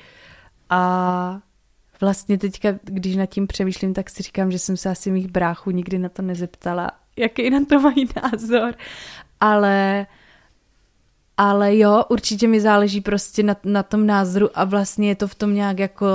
a 0.69 1.39
vlastně 2.01 2.37
teďka, 2.37 2.69
když 2.83 3.15
nad 3.15 3.25
tím 3.25 3.47
přemýšlím, 3.47 3.93
tak 3.93 4.09
si 4.09 4.23
říkám, 4.23 4.51
že 4.51 4.59
jsem 4.59 4.77
se 4.77 4.89
asi 4.89 5.11
mých 5.11 5.27
bráchů 5.27 5.71
nikdy 5.71 5.99
na 5.99 6.09
to 6.09 6.21
nezeptala 6.21 6.91
jaký 7.15 7.49
na 7.49 7.65
to 7.65 7.79
mají 7.79 8.09
názor, 8.23 8.73
ale 9.39 10.07
ale 11.37 11.77
jo, 11.77 12.03
určitě 12.09 12.47
mi 12.47 12.61
záleží 12.61 13.01
prostě 13.01 13.43
na, 13.43 13.55
na 13.63 13.83
tom 13.83 14.07
názoru 14.07 14.49
a 14.53 14.63
vlastně 14.63 15.07
je 15.07 15.15
to 15.15 15.27
v 15.27 15.35
tom 15.35 15.55
nějak 15.55 15.79
jako 15.79 16.07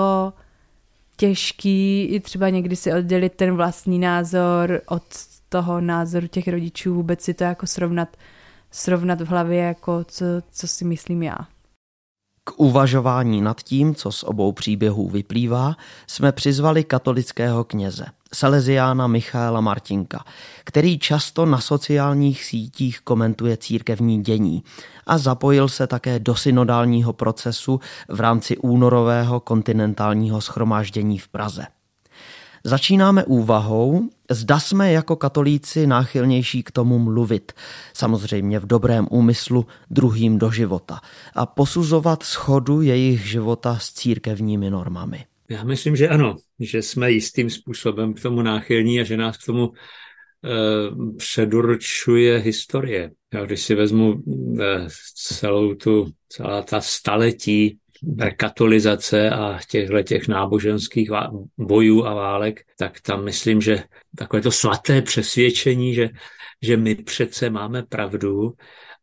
těžký 1.17 2.05
i 2.05 2.21
třeba 2.21 2.49
někdy 2.49 2.77
si 2.77 2.93
oddělit 2.93 3.35
ten 3.35 3.57
vlastní 3.57 3.99
názor 3.99 4.81
od 4.87 5.03
toho 5.49 5.81
názoru 5.81 6.27
těch 6.27 6.49
rodičů, 6.49 6.95
vůbec 6.95 7.23
si 7.23 7.35
to 7.35 7.45
jako 7.45 7.67
srovnat, 7.67 8.17
srovnat 8.71 9.21
v 9.21 9.27
hlavě, 9.27 9.63
jako 9.63 10.05
co, 10.05 10.25
co 10.51 10.69
si 10.69 10.85
myslím 10.85 11.23
já. 11.23 11.39
K 12.45 12.53
uvažování 12.57 13.41
nad 13.41 13.63
tím, 13.63 13.95
co 13.95 14.13
z 14.13 14.23
obou 14.23 14.53
příběhů 14.53 15.09
vyplývá, 15.09 15.77
jsme 16.07 16.33
přizvali 16.33 16.85
katolického 16.85 17.65
kněze, 17.65 18.07
Salesiána 18.35 19.07
Michaela 19.07 19.61
Martinka, 19.61 20.25
který 20.65 20.99
často 20.99 21.47
na 21.47 21.61
sociálních 21.61 22.45
sítích 22.45 23.01
komentuje 23.01 23.57
církevní 23.57 24.23
dění 24.23 24.63
a 25.07 25.19
zapojil 25.19 25.69
se 25.69 25.87
také 25.87 26.19
do 26.19 26.35
synodálního 26.35 27.13
procesu 27.13 27.81
v 28.09 28.21
rámci 28.21 28.57
únorového 28.57 29.41
kontinentálního 29.41 30.41
schromáždění 30.41 31.19
v 31.19 31.29
Praze. 31.29 31.67
Začínáme 32.65 33.25
úvahou, 33.25 34.03
zda 34.31 34.61
jsme 34.61 34.93
jako 34.93 35.17
katolíci 35.17 35.87
náchylnější 35.87 36.63
k 36.63 36.71
tomu 36.71 36.99
mluvit, 36.99 37.53
samozřejmě 37.95 38.59
v 38.59 38.67
dobrém 38.67 39.07
úmyslu 39.11 39.67
druhým 39.91 40.39
do 40.39 40.51
života 40.51 41.01
a 41.35 41.47
posuzovat 41.47 42.23
schodu 42.23 42.83
jejich 42.83 43.27
života 43.27 43.79
s 43.81 43.93
církevními 43.93 44.71
normami. 44.71 45.25
Já 45.51 45.65
myslím, 45.65 45.97
že 45.97 46.09
ano, 46.09 46.37
že 46.61 46.83
jsme 46.83 47.11
jistým 47.11 47.51
způsobem 47.51 48.15
k 48.15 48.23
tomu 48.23 48.43
náchylní 48.43 49.01
a 49.01 49.05
že 49.05 49.17
nás 49.17 49.37
k 49.37 49.47
tomu 49.47 49.73
eh, 49.73 51.15
předurčuje 51.17 52.39
historie. 52.39 53.11
Já 53.35 53.45
když 53.45 53.63
si 53.63 53.75
vezmu 53.75 54.23
eh, 54.61 54.87
celou 55.15 55.75
tu, 55.75 56.13
celá 56.29 56.63
ta 56.63 56.81
staletí 56.81 57.79
katolizace 58.37 59.31
a 59.31 59.59
těchto 59.71 60.03
těch 60.03 60.29
náboženských 60.29 61.11
bojů 61.59 62.07
a 62.07 62.15
válek, 62.15 62.61
tak 62.79 63.01
tam 63.01 63.25
myslím, 63.25 63.61
že 63.61 63.85
takové 64.17 64.43
to 64.43 64.51
svaté 64.51 65.03
přesvědčení, 65.03 65.95
že, 65.95 66.09
že 66.63 66.77
my 66.77 66.95
přece 66.95 67.51
máme 67.51 67.83
pravdu 67.83 68.53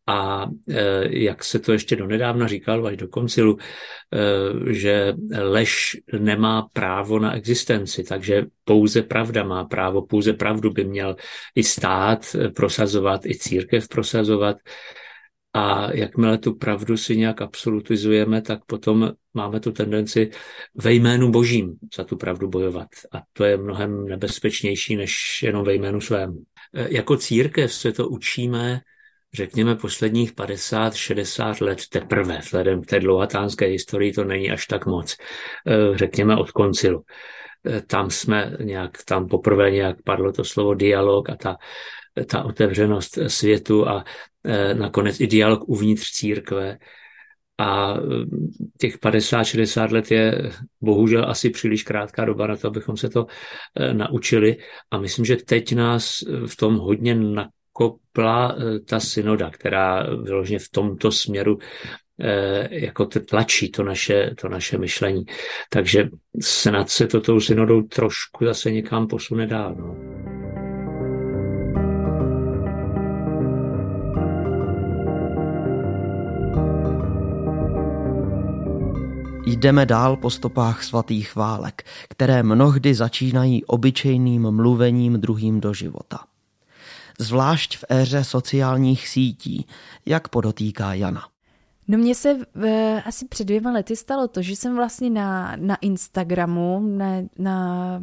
a 0.07 0.45
e, 0.69 1.19
jak 1.19 1.43
se 1.43 1.59
to 1.59 1.71
ještě 1.71 1.95
donedávna 1.95 2.47
říkalo 2.47 2.85
až 2.85 2.97
do 2.97 3.07
koncilu, 3.07 3.57
e, 3.57 4.73
že 4.73 5.13
lež 5.41 5.97
nemá 6.19 6.67
právo 6.73 7.19
na 7.19 7.35
existenci, 7.35 8.03
takže 8.03 8.45
pouze 8.63 9.01
pravda 9.01 9.43
má 9.43 9.63
právo, 9.63 10.05
pouze 10.05 10.33
pravdu 10.33 10.71
by 10.71 10.83
měl 10.83 11.15
i 11.55 11.63
stát 11.63 12.35
prosazovat, 12.55 13.25
i 13.25 13.35
církev 13.35 13.87
prosazovat. 13.87 14.57
A 15.53 15.93
jakmile 15.93 16.37
tu 16.37 16.53
pravdu 16.53 16.97
si 16.97 17.17
nějak 17.17 17.41
absolutizujeme, 17.41 18.41
tak 18.41 18.65
potom 18.65 19.11
máme 19.33 19.59
tu 19.59 19.71
tendenci 19.71 20.29
ve 20.75 20.93
jménu 20.93 21.31
božím 21.31 21.73
za 21.95 22.03
tu 22.03 22.17
pravdu 22.17 22.47
bojovat. 22.47 22.87
A 23.11 23.21
to 23.33 23.43
je 23.43 23.57
mnohem 23.57 24.05
nebezpečnější 24.05 24.95
než 24.95 25.43
jenom 25.43 25.65
ve 25.65 25.73
jménu 25.73 26.01
svém. 26.01 26.43
E, 26.73 26.95
jako 26.95 27.17
církev 27.17 27.73
se 27.73 27.91
to 27.91 28.07
učíme 28.07 28.81
řekněme, 29.35 29.75
posledních 29.75 30.33
50-60 30.33 31.65
let 31.65 31.79
teprve, 31.89 32.37
vzhledem 32.37 32.81
k 32.81 32.85
té 32.85 32.99
dlouhatánské 32.99 33.65
historii 33.65 34.13
to 34.13 34.23
není 34.23 34.51
až 34.51 34.65
tak 34.65 34.85
moc, 34.85 35.17
e, 35.67 35.97
řekněme 35.97 36.35
od 36.35 36.51
koncilu. 36.51 37.03
E, 37.67 37.81
tam 37.81 38.09
jsme 38.09 38.57
nějak, 38.59 38.97
tam 39.05 39.27
poprvé 39.27 39.71
nějak 39.71 40.01
padlo 40.03 40.31
to 40.31 40.43
slovo 40.43 40.73
dialog 40.73 41.29
a 41.29 41.35
ta 41.35 41.57
ta 42.27 42.43
otevřenost 42.43 43.19
světu 43.27 43.87
a 43.87 44.03
e, 44.43 44.73
nakonec 44.73 45.19
i 45.19 45.27
dialog 45.27 45.69
uvnitř 45.69 46.11
církve. 46.11 46.77
A 47.59 47.95
těch 48.79 48.99
50-60 48.99 49.91
let 49.91 50.11
je 50.11 50.51
bohužel 50.81 51.29
asi 51.29 51.49
příliš 51.49 51.83
krátká 51.83 52.25
doba 52.25 52.47
na 52.47 52.55
to, 52.55 52.67
abychom 52.67 52.97
se 52.97 53.09
to 53.09 53.25
naučili. 53.93 54.57
A 54.91 54.97
myslím, 54.97 55.25
že 55.25 55.35
teď 55.35 55.75
nás 55.75 56.23
v 56.47 56.55
tom 56.55 56.75
hodně 56.75 57.15
nakopla 58.15 58.55
ta 58.85 58.99
synoda, 58.99 59.49
která 59.49 60.03
vyloženě 60.23 60.59
v 60.59 60.69
tomto 60.69 61.11
směru 61.11 61.59
jako 62.69 63.05
tlačí 63.05 63.71
to 63.71 63.83
naše, 63.83 64.31
to 64.41 64.49
naše 64.49 64.77
myšlení. 64.77 65.25
Takže 65.69 66.09
snad 66.41 66.89
se 66.89 67.07
to 67.07 67.21
tou 67.21 67.39
synodou 67.39 67.81
trošku 67.81 68.45
zase 68.45 68.71
někam 68.71 69.07
posune 69.07 69.47
dál. 69.47 69.75
No. 69.77 69.95
Jdeme 79.47 79.85
dál 79.85 80.17
po 80.17 80.29
stopách 80.29 80.83
svatých 80.83 81.35
válek, 81.35 81.83
které 82.09 82.43
mnohdy 82.43 82.93
začínají 82.93 83.65
obyčejným 83.65 84.51
mluvením 84.51 85.13
druhým 85.13 85.59
do 85.59 85.73
života. 85.73 86.17
Zvlášť 87.19 87.77
v 87.77 87.83
éře 87.89 88.23
sociálních 88.23 89.07
sítí, 89.07 89.67
jak 90.05 90.27
podotýká 90.27 90.93
Jana. 90.93 91.27
No 91.87 91.97
mně 91.97 92.15
se 92.15 92.37
v, 92.55 92.67
asi 93.05 93.25
před 93.25 93.43
dvěma 93.43 93.71
lety 93.71 93.95
stalo 93.95 94.27
to, 94.27 94.41
že 94.41 94.55
jsem 94.55 94.75
vlastně 94.75 95.09
na, 95.09 95.55
na 95.55 95.75
Instagramu, 95.75 96.79
na, 96.97 97.21
na 97.37 98.01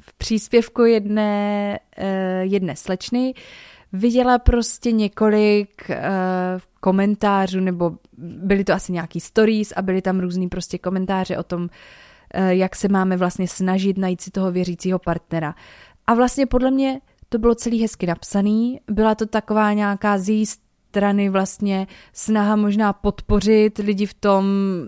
v 0.00 0.18
příspěvku 0.18 0.84
jedné, 0.84 1.78
eh, 1.96 2.44
jedné 2.44 2.76
slečny 2.76 3.34
viděla 3.92 4.38
prostě 4.38 4.92
několik 4.92 5.90
uh, 5.90 5.96
komentářů, 6.80 7.60
nebo 7.60 7.92
byly 8.18 8.64
to 8.64 8.72
asi 8.72 8.92
nějaký 8.92 9.20
stories 9.20 9.72
a 9.76 9.82
byly 9.82 10.02
tam 10.02 10.20
různý 10.20 10.48
prostě 10.48 10.78
komentáře 10.78 11.38
o 11.38 11.42
tom, 11.42 11.62
uh, 11.62 11.68
jak 12.48 12.76
se 12.76 12.88
máme 12.88 13.16
vlastně 13.16 13.48
snažit 13.48 13.98
najít 13.98 14.20
si 14.20 14.30
toho 14.30 14.52
věřícího 14.52 14.98
partnera. 14.98 15.54
A 16.06 16.14
vlastně 16.14 16.46
podle 16.46 16.70
mě 16.70 17.00
to 17.28 17.38
bylo 17.38 17.54
celý 17.54 17.82
hezky 17.82 18.06
napsaný, 18.06 18.80
byla 18.90 19.14
to 19.14 19.26
taková 19.26 19.72
nějaká 19.72 20.18
z 20.18 20.28
její 20.28 20.46
strany 20.46 21.28
vlastně 21.28 21.86
snaha 22.12 22.56
možná 22.56 22.92
podpořit 22.92 23.78
lidi 23.78 24.06
v 24.06 24.14
tom 24.14 24.46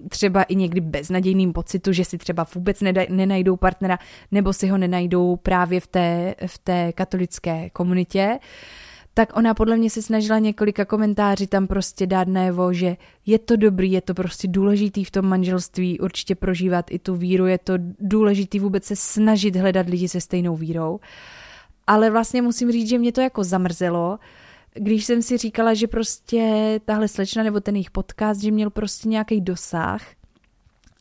třeba 0.08 0.42
i 0.42 0.54
někdy 0.54 0.80
beznadějným 0.80 1.52
pocitu, 1.52 1.92
že 1.92 2.04
si 2.04 2.18
třeba 2.18 2.46
vůbec 2.54 2.80
nenajdou 3.08 3.56
partnera 3.56 3.98
nebo 4.30 4.52
si 4.52 4.68
ho 4.68 4.78
nenajdou 4.78 5.36
právě 5.36 5.80
v 5.80 5.86
té, 5.86 6.34
v 6.46 6.58
té 6.58 6.92
katolické 6.92 7.70
komunitě. 7.70 8.28
Uh, 8.32 8.38
tak 9.18 9.36
ona 9.36 9.54
podle 9.54 9.76
mě 9.76 9.90
se 9.90 10.02
snažila 10.02 10.38
několika 10.38 10.84
komentáři 10.84 11.46
tam 11.46 11.66
prostě 11.66 12.06
dát 12.06 12.28
najevo, 12.28 12.72
že 12.72 12.96
je 13.26 13.38
to 13.38 13.56
dobrý, 13.56 13.92
je 13.92 14.00
to 14.00 14.14
prostě 14.14 14.48
důležitý 14.48 15.04
v 15.04 15.10
tom 15.10 15.26
manželství 15.26 16.00
určitě 16.00 16.34
prožívat 16.34 16.90
i 16.90 16.98
tu 16.98 17.14
víru, 17.14 17.46
je 17.46 17.58
to 17.58 17.74
důležitý 18.00 18.58
vůbec 18.58 18.84
se 18.84 18.96
snažit 18.96 19.56
hledat 19.56 19.88
lidi 19.88 20.08
se 20.08 20.20
stejnou 20.20 20.56
vírou. 20.56 21.00
Ale 21.88 22.10
vlastně 22.10 22.42
musím 22.42 22.72
říct, 22.72 22.88
že 22.88 22.98
mě 22.98 23.12
to 23.12 23.20
jako 23.20 23.44
zamrzelo, 23.44 24.18
když 24.74 25.04
jsem 25.04 25.22
si 25.22 25.36
říkala, 25.36 25.74
že 25.74 25.86
prostě 25.86 26.80
tahle 26.84 27.08
slečna 27.08 27.42
nebo 27.42 27.60
ten 27.60 27.76
jejich 27.76 27.90
podcast, 27.90 28.40
že 28.40 28.50
měl 28.50 28.70
prostě 28.70 29.08
nějaký 29.08 29.40
dosah. 29.40 30.02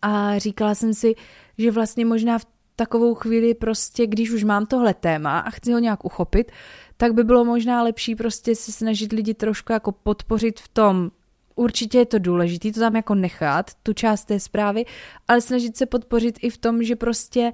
A 0.01 0.39
říkala 0.39 0.75
jsem 0.75 0.93
si, 0.93 1.15
že 1.57 1.71
vlastně 1.71 2.05
možná 2.05 2.39
v 2.39 2.45
takovou 2.75 3.15
chvíli 3.15 3.53
prostě, 3.53 4.07
když 4.07 4.31
už 4.31 4.43
mám 4.43 4.65
tohle 4.65 4.93
téma 4.93 5.39
a 5.39 5.49
chci 5.49 5.73
ho 5.73 5.79
nějak 5.79 6.05
uchopit, 6.05 6.51
tak 6.97 7.13
by 7.13 7.23
bylo 7.23 7.45
možná 7.45 7.83
lepší 7.83 8.15
prostě 8.15 8.55
se 8.55 8.71
snažit 8.71 9.11
lidi 9.11 9.33
trošku 9.33 9.73
jako 9.73 9.91
podpořit 9.91 10.59
v 10.59 10.67
tom, 10.67 11.11
určitě 11.55 11.97
je 11.97 12.05
to 12.05 12.19
důležité 12.19 12.71
to 12.71 12.79
tam 12.79 12.95
jako 12.95 13.15
nechat, 13.15 13.71
tu 13.83 13.93
část 13.93 14.25
té 14.25 14.39
zprávy, 14.39 14.85
ale 15.27 15.41
snažit 15.41 15.77
se 15.77 15.85
podpořit 15.85 16.39
i 16.41 16.49
v 16.49 16.57
tom, 16.57 16.83
že 16.83 16.95
prostě 16.95 17.53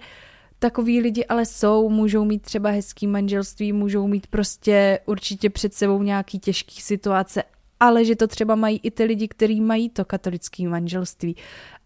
takový 0.64 1.02
lidi 1.02 1.26
ale 1.26 1.46
jsou, 1.46 1.90
můžou 1.90 2.26
mít 2.26 2.42
třeba 2.42 2.70
hezký 2.70 3.08
manželství, 3.08 3.74
můžou 3.74 4.08
mít 4.08 4.28
prostě 4.28 5.00
určitě 5.06 5.50
před 5.50 5.74
sebou 5.74 6.04
nějaký 6.04 6.40
těžký 6.40 6.82
situace, 6.82 7.44
ale 7.80 8.06
že 8.06 8.16
to 8.16 8.28
třeba 8.28 8.56
mají 8.56 8.80
i 8.84 8.92
ty 8.92 9.04
lidi, 9.04 9.28
kteří 9.28 9.62
mají 9.62 9.90
to 9.90 10.06
katolické 10.06 10.68
manželství 10.68 11.36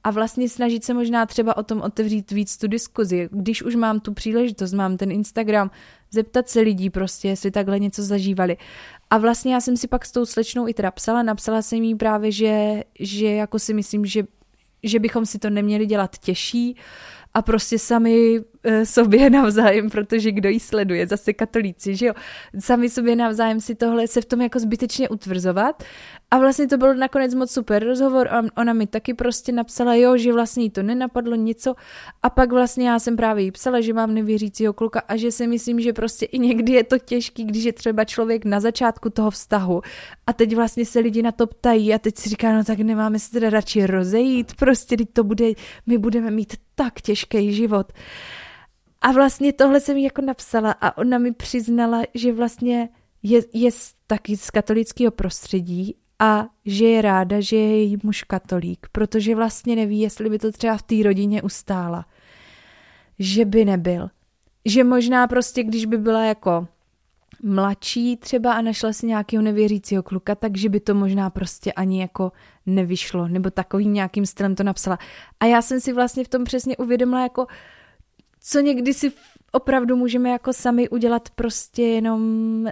a 0.03 0.11
vlastně 0.11 0.49
snažit 0.49 0.83
se 0.83 0.93
možná 0.93 1.25
třeba 1.25 1.57
o 1.57 1.63
tom 1.63 1.81
otevřít 1.81 2.31
víc 2.31 2.57
tu 2.57 2.67
diskuzi. 2.67 3.29
Když 3.31 3.63
už 3.63 3.75
mám 3.75 3.99
tu 3.99 4.13
příležitost, 4.13 4.73
mám 4.73 4.97
ten 4.97 5.11
Instagram, 5.11 5.71
zeptat 6.11 6.49
se 6.49 6.59
lidí 6.59 6.89
prostě, 6.89 7.27
jestli 7.27 7.51
takhle 7.51 7.79
něco 7.79 8.03
zažívali. 8.03 8.57
A 9.09 9.17
vlastně 9.17 9.53
já 9.53 9.61
jsem 9.61 9.77
si 9.77 9.87
pak 9.87 10.05
s 10.05 10.11
tou 10.11 10.25
slečnou 10.25 10.67
i 10.67 10.73
teda 10.73 10.91
psala, 10.91 11.23
napsala 11.23 11.61
jsem 11.61 11.83
jí 11.83 11.95
právě, 11.95 12.31
že, 12.31 12.83
že 12.99 13.27
jako 13.27 13.59
si 13.59 13.73
myslím, 13.73 14.05
že, 14.05 14.23
že 14.83 14.99
bychom 14.99 15.25
si 15.25 15.39
to 15.39 15.49
neměli 15.49 15.85
dělat 15.85 16.17
těžší, 16.17 16.75
a 17.37 17.41
prostě 17.41 17.79
sami 17.79 18.41
e, 18.63 18.85
sobě 18.85 19.29
navzájem, 19.39 19.89
protože 19.89 20.31
kdo 20.31 20.49
jí 20.49 20.59
sleduje, 20.59 21.07
zase 21.07 21.33
katolíci, 21.33 21.95
že 21.95 22.05
jo, 22.05 22.13
sami 22.59 22.89
sobě 22.89 23.15
navzájem 23.15 23.59
si 23.59 23.75
tohle 23.75 24.07
se 24.07 24.21
v 24.21 24.25
tom 24.25 24.41
jako 24.41 24.59
zbytečně 24.59 25.09
utvrzovat. 25.09 25.83
A 26.31 26.37
vlastně 26.37 26.67
to 26.67 26.77
byl 26.77 26.95
nakonec 26.95 27.33
moc 27.33 27.51
super 27.51 27.85
rozhovor 27.85 28.27
a 28.27 28.43
ona 28.57 28.73
mi 28.73 28.87
taky 28.87 29.13
prostě 29.13 29.51
napsala, 29.51 29.95
jo, 29.95 30.17
že 30.17 30.33
vlastně 30.33 30.63
jí 30.63 30.69
to 30.69 30.83
nenapadlo 30.83 31.35
něco. 31.35 31.75
A 32.23 32.29
pak 32.29 32.51
vlastně 32.51 32.89
já 32.89 32.99
jsem 32.99 33.15
právě 33.15 33.43
jí 33.43 33.51
psala, 33.51 33.81
že 33.81 33.93
mám 33.93 34.13
nevěřícího 34.13 34.73
kluka 34.73 34.99
a 35.07 35.15
že 35.15 35.31
si 35.31 35.47
myslím, 35.47 35.79
že 35.79 35.93
prostě 35.93 36.25
i 36.25 36.39
někdy 36.39 36.73
je 36.73 36.83
to 36.83 36.97
těžký, 36.99 37.43
když 37.43 37.63
je 37.63 37.73
třeba 37.73 38.03
člověk 38.03 38.45
na 38.45 38.59
začátku 38.59 39.09
toho 39.09 39.31
vztahu 39.31 39.81
a 40.27 40.33
teď 40.33 40.55
vlastně 40.55 40.85
se 40.85 40.99
lidi 40.99 41.21
na 41.21 41.31
to 41.31 41.47
ptají 41.47 41.93
a 41.93 41.99
teď 41.99 42.17
si 42.17 42.29
říká, 42.29 42.53
no 42.53 42.63
tak 42.63 42.79
nemáme 42.79 43.19
se 43.19 43.31
teda 43.31 43.49
radši 43.49 43.85
rozejít, 43.85 44.53
prostě 44.55 44.97
teď 44.97 45.07
to 45.13 45.23
bude, 45.23 45.45
my 45.85 45.97
budeme 45.97 46.31
mít 46.31 46.53
tak 46.77 47.01
těžký 47.01 47.53
život. 47.53 47.93
A 49.01 49.11
vlastně 49.11 49.53
tohle 49.53 49.79
jsem 49.79 49.97
jí 49.97 50.03
jako 50.03 50.21
napsala 50.21 50.71
a 50.71 50.97
ona 50.97 51.17
mi 51.17 51.33
přiznala, 51.33 52.01
že 52.13 52.33
vlastně 52.33 52.89
je, 53.23 53.41
je 53.53 53.71
taky 54.07 54.37
z 54.37 54.51
katolického 54.51 55.11
prostředí 55.11 55.95
a 56.19 56.47
že 56.65 56.85
je 56.85 57.01
ráda, 57.01 57.39
že 57.39 57.55
je 57.55 57.77
její 57.77 57.97
muž 58.03 58.23
katolík, 58.23 58.87
protože 58.91 59.35
vlastně 59.35 59.75
neví, 59.75 59.99
jestli 59.99 60.29
by 60.29 60.39
to 60.39 60.51
třeba 60.51 60.77
v 60.77 60.81
té 60.81 60.95
rodině 61.03 61.41
ustála. 61.41 62.05
Že 63.19 63.45
by 63.45 63.65
nebyl. 63.65 64.09
Že 64.65 64.83
možná 64.83 65.27
prostě, 65.27 65.63
když 65.63 65.85
by 65.85 65.97
byla 65.97 66.25
jako 66.25 66.67
mladší 67.43 68.17
třeba 68.17 68.53
a 68.53 68.61
našla 68.61 68.93
si 68.93 69.05
nějakého 69.05 69.43
nevěřícího 69.43 70.03
kluka, 70.03 70.35
takže 70.35 70.69
by 70.69 70.79
to 70.79 70.95
možná 70.95 71.29
prostě 71.29 71.73
ani 71.73 72.01
jako 72.01 72.31
nevyšlo, 72.67 73.27
nebo 73.27 73.49
takovým 73.49 73.93
nějakým 73.93 74.25
stylem 74.25 74.55
to 74.55 74.63
napsala. 74.63 74.97
A 75.39 75.45
já 75.45 75.61
jsem 75.61 75.79
si 75.79 75.93
vlastně 75.93 76.23
v 76.23 76.27
tom 76.27 76.43
přesně 76.43 76.77
uvědomila, 76.77 77.23
jako 77.23 77.47
co 78.39 78.59
někdy 78.59 78.93
si 78.93 79.11
opravdu 79.51 79.95
můžeme 79.95 80.29
jako 80.29 80.53
sami 80.53 80.89
udělat 80.89 81.29
prostě 81.29 81.83
jenom 81.83 82.67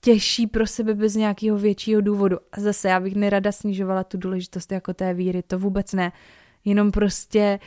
těžší 0.00 0.46
pro 0.46 0.66
sebe 0.66 0.94
bez 0.94 1.14
nějakého 1.14 1.58
většího 1.58 2.00
důvodu. 2.00 2.36
A 2.52 2.60
zase 2.60 2.88
já 2.88 3.00
bych 3.00 3.14
nerada 3.14 3.52
snižovala 3.52 4.04
tu 4.04 4.18
důležitost 4.18 4.72
jako 4.72 4.94
té 4.94 5.14
víry, 5.14 5.42
to 5.42 5.58
vůbec 5.58 5.92
ne. 5.92 6.12
Jenom 6.64 6.90
prostě 6.90 7.58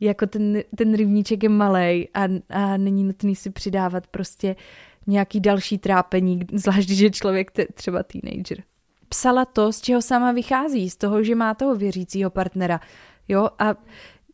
jako 0.00 0.26
ten, 0.26 0.62
ten 0.76 0.94
rybníček 0.94 1.42
je 1.42 1.48
malý 1.48 2.08
a, 2.14 2.24
a 2.48 2.76
není 2.76 3.04
nutný 3.04 3.36
si 3.36 3.50
přidávat 3.50 4.06
prostě 4.06 4.56
nějaký 5.06 5.40
další 5.40 5.78
trápení, 5.78 6.40
zvlášť 6.52 6.90
je 6.90 7.10
člověk 7.10 7.50
te, 7.50 7.66
třeba 7.74 8.02
teenager. 8.02 8.62
Psala 9.08 9.44
to, 9.44 9.72
z 9.72 9.80
čeho 9.80 10.02
sama 10.02 10.32
vychází, 10.32 10.90
z 10.90 10.96
toho, 10.96 11.22
že 11.22 11.34
má 11.34 11.54
toho 11.54 11.74
věřícího 11.74 12.30
partnera. 12.30 12.80
Jo, 13.28 13.48
a 13.58 13.74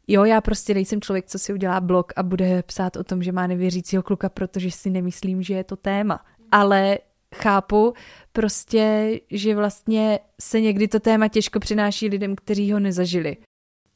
jo, 0.08 0.24
já 0.24 0.40
prostě 0.40 0.74
nejsem 0.74 1.00
člověk, 1.00 1.26
co 1.26 1.38
si 1.38 1.52
udělá 1.52 1.80
blog 1.80 2.12
a 2.16 2.22
bude 2.22 2.62
psát 2.62 2.96
o 2.96 3.04
tom, 3.04 3.22
že 3.22 3.32
má 3.32 3.46
nevěřícího 3.46 4.02
kluka, 4.02 4.28
protože 4.28 4.70
si 4.70 4.90
nemyslím, 4.90 5.42
že 5.42 5.54
je 5.54 5.64
to 5.64 5.76
téma. 5.76 6.24
Ale 6.52 6.98
chápu 7.34 7.94
prostě, 8.32 9.10
že 9.30 9.54
vlastně 9.54 10.18
se 10.40 10.60
někdy 10.60 10.88
to 10.88 11.00
téma 11.00 11.28
těžko 11.28 11.60
přináší 11.60 12.08
lidem, 12.08 12.36
kteří 12.36 12.72
ho 12.72 12.80
nezažili. 12.80 13.36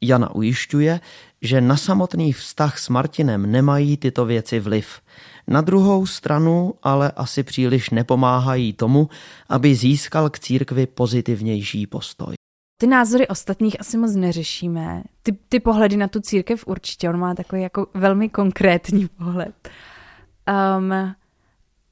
Jana 0.01 0.35
ujišťuje, 0.35 1.01
že 1.43 1.61
na 1.61 1.77
samotný 1.77 2.33
vztah 2.33 2.79
s 2.79 2.89
Martinem 2.89 3.51
nemají 3.51 3.97
tyto 3.97 4.25
věci 4.25 4.61
vliv, 4.61 5.01
Na 5.49 5.61
druhou 5.61 6.07
stranu 6.07 6.75
ale 6.83 7.11
asi 7.11 7.43
příliš 7.43 7.91
nepomáhají 7.91 8.73
tomu, 8.73 9.09
aby 9.49 9.75
získal 9.75 10.31
k 10.31 10.39
církvi 10.39 10.87
pozitivnější 10.87 11.87
postoj. 11.87 12.35
Ty 12.81 12.87
názory 12.87 13.29
ostatních 13.29 13.81
asi 13.81 13.97
moc 13.97 14.15
neřešíme. 14.15 15.03
Ty, 15.23 15.33
ty 15.49 15.61
pohledy 15.61 15.97
na 15.97 16.09
tu 16.09 16.21
církev 16.21 16.67
určitě, 16.67 17.11
on 17.11 17.19
má 17.19 17.35
takový 17.35 17.63
jako 17.63 17.87
velmi 17.95 18.29
konkrétní 18.29 19.09
pohled. 19.19 19.71
Um, 20.79 21.15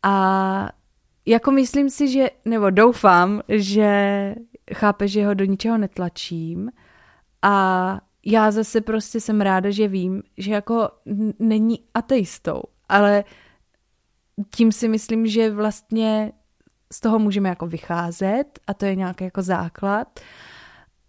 a 0.02 0.68
jako 1.26 1.50
myslím 1.50 1.90
si, 1.90 2.08
že, 2.08 2.30
nebo 2.44 2.70
doufám, 2.70 3.40
že 3.48 4.34
chápe, 4.74 5.08
že 5.08 5.26
ho 5.26 5.34
do 5.34 5.44
ničeho 5.44 5.78
netlačím 5.78 6.70
a 7.42 8.00
já 8.26 8.50
zase 8.50 8.80
prostě 8.80 9.20
jsem 9.20 9.40
ráda, 9.40 9.70
že 9.70 9.88
vím, 9.88 10.22
že 10.38 10.52
jako 10.52 10.88
není 11.38 11.80
ateistou, 11.94 12.62
ale 12.88 13.24
tím 14.54 14.72
si 14.72 14.88
myslím, 14.88 15.26
že 15.26 15.50
vlastně 15.50 16.32
z 16.92 17.00
toho 17.00 17.18
můžeme 17.18 17.48
jako 17.48 17.66
vycházet 17.66 18.44
a 18.66 18.74
to 18.74 18.84
je 18.84 18.94
nějaký 18.94 19.24
jako 19.24 19.42
základ, 19.42 20.20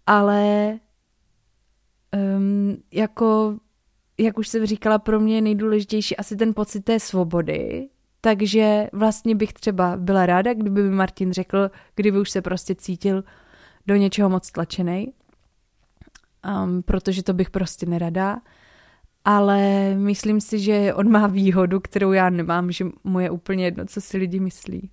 ale 0.06 0.78
um, 2.36 2.76
jako, 2.92 3.58
jak 4.18 4.38
už 4.38 4.48
jsem 4.48 4.66
říkala, 4.66 4.98
pro 4.98 5.20
mě 5.20 5.34
je 5.34 5.40
nejdůležitější 5.40 6.16
asi 6.16 6.36
ten 6.36 6.54
pocit 6.54 6.84
té 6.84 7.00
svobody, 7.00 7.88
takže 8.20 8.88
vlastně 8.92 9.34
bych 9.34 9.52
třeba 9.52 9.96
byla 9.96 10.26
ráda, 10.26 10.54
kdyby 10.54 10.82
mi 10.82 10.90
Martin 10.90 11.32
řekl, 11.32 11.70
kdyby 11.94 12.18
už 12.18 12.30
se 12.30 12.42
prostě 12.42 12.74
cítil 12.74 13.24
do 13.86 13.96
něčeho 13.96 14.28
moc 14.28 14.50
tlačený, 14.50 15.12
um, 16.64 16.82
protože 16.82 17.22
to 17.22 17.32
bych 17.32 17.50
prostě 17.50 17.86
nerada. 17.86 18.40
Ale 19.28 19.94
myslím 19.94 20.40
si, 20.40 20.58
že 20.58 20.94
on 20.94 21.10
má 21.10 21.26
výhodu, 21.26 21.80
kterou 21.80 22.12
já 22.12 22.30
nemám, 22.30 22.72
že 22.72 22.86
mu 23.04 23.20
je 23.20 23.30
úplně 23.30 23.64
jedno, 23.64 23.84
co 23.86 24.00
si 24.00 24.16
lidi 24.16 24.40
myslí. 24.40 24.90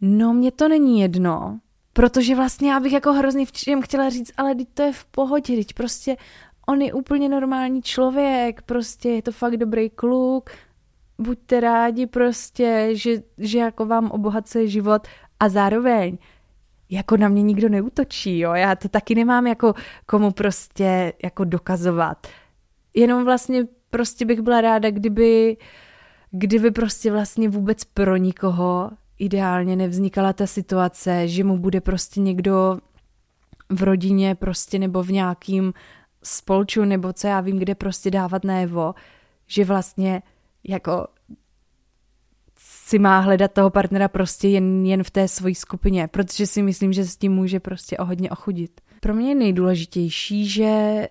No, 0.00 0.34
mně 0.34 0.52
to 0.52 0.68
není 0.68 1.00
jedno, 1.00 1.60
protože 1.92 2.36
vlastně 2.36 2.70
já 2.70 2.80
bych 2.80 2.92
jako 2.92 3.12
hrozně 3.12 3.46
všem 3.46 3.82
chtěla 3.82 4.10
říct, 4.10 4.32
ale 4.36 4.54
teď 4.54 4.68
to 4.74 4.82
je 4.82 4.92
v 4.92 5.04
pohodě, 5.04 5.56
teď 5.56 5.72
prostě 5.74 6.16
on 6.68 6.82
je 6.82 6.92
úplně 6.92 7.28
normální 7.28 7.82
člověk, 7.82 8.62
prostě 8.62 9.08
je 9.08 9.22
to 9.22 9.32
fakt 9.32 9.56
dobrý 9.56 9.90
kluk, 9.90 10.50
buďte 11.18 11.60
rádi 11.60 12.06
prostě, 12.06 12.88
že, 12.92 13.22
že 13.38 13.58
jako 13.58 13.86
vám 13.86 14.10
obohacuje 14.10 14.68
život 14.68 15.06
a 15.40 15.48
zároveň 15.48 16.18
jako 16.90 17.16
na 17.16 17.28
mě 17.28 17.42
nikdo 17.42 17.68
neutočí, 17.68 18.38
jo, 18.38 18.52
já 18.52 18.76
to 18.76 18.88
taky 18.88 19.14
nemám 19.14 19.46
jako 19.46 19.74
komu 20.06 20.30
prostě 20.30 21.12
jako 21.22 21.44
dokazovat. 21.44 22.26
Jenom 22.94 23.24
vlastně 23.24 23.66
prostě 23.90 24.24
bych 24.24 24.40
byla 24.40 24.60
ráda, 24.60 24.90
kdyby, 24.90 25.56
kdyby 26.30 26.70
prostě 26.70 27.12
vlastně 27.12 27.48
vůbec 27.48 27.84
pro 27.84 28.16
nikoho 28.16 28.90
ideálně 29.18 29.76
nevznikala 29.76 30.32
ta 30.32 30.46
situace, 30.46 31.28
že 31.28 31.44
mu 31.44 31.58
bude 31.58 31.80
prostě 31.80 32.20
někdo 32.20 32.78
v 33.70 33.82
rodině 33.82 34.34
prostě 34.34 34.78
nebo 34.78 35.02
v 35.02 35.10
nějakým 35.10 35.72
spolču 36.22 36.84
nebo 36.84 37.12
co 37.12 37.26
já 37.26 37.40
vím, 37.40 37.58
kde 37.58 37.74
prostě 37.74 38.10
dávat 38.10 38.44
najevo, 38.44 38.94
že 39.46 39.64
vlastně 39.64 40.22
jako 40.64 41.06
si 42.58 42.98
má 42.98 43.18
hledat 43.18 43.52
toho 43.52 43.70
partnera 43.70 44.08
prostě 44.08 44.48
jen, 44.48 44.86
jen 44.86 45.02
v 45.02 45.10
té 45.10 45.28
své 45.28 45.54
skupině, 45.54 46.08
protože 46.08 46.46
si 46.46 46.62
myslím, 46.62 46.92
že 46.92 47.04
s 47.04 47.16
tím 47.16 47.32
může 47.32 47.60
prostě 47.60 47.96
o 47.96 48.04
hodně 48.04 48.30
ochudit. 48.30 48.80
Pro 49.00 49.14
mě 49.14 49.28
je 49.28 49.34
nejdůležitější, 49.34 50.48
že 50.48 51.08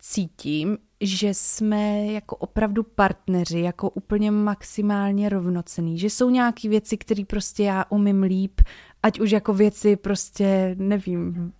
cítím, 0.00 0.78
že 1.00 1.34
jsme 1.34 2.06
jako 2.06 2.36
opravdu 2.36 2.82
partneři, 2.82 3.60
jako 3.60 3.90
úplně 3.90 4.30
maximálně 4.30 5.28
rovnocený, 5.28 5.98
že 5.98 6.10
jsou 6.10 6.30
nějaké 6.30 6.68
věci, 6.68 6.96
které 6.96 7.24
prostě 7.24 7.62
já 7.62 7.84
umím 7.88 8.22
líp, 8.22 8.60
ať 9.02 9.20
už 9.20 9.30
jako 9.30 9.54
věci 9.54 9.96
prostě, 9.96 10.76
nevím, 10.78 11.52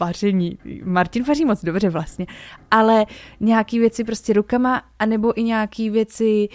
vaření. 0.00 0.58
Martin 0.84 1.24
vaří 1.24 1.44
moc 1.44 1.64
dobře 1.64 1.90
vlastně, 1.90 2.26
ale 2.70 3.06
nějaké 3.40 3.78
věci 3.78 4.04
prostě 4.04 4.32
rukama, 4.32 4.82
anebo 4.98 5.40
i 5.40 5.42
nějaké 5.42 5.90
věci 5.90 6.48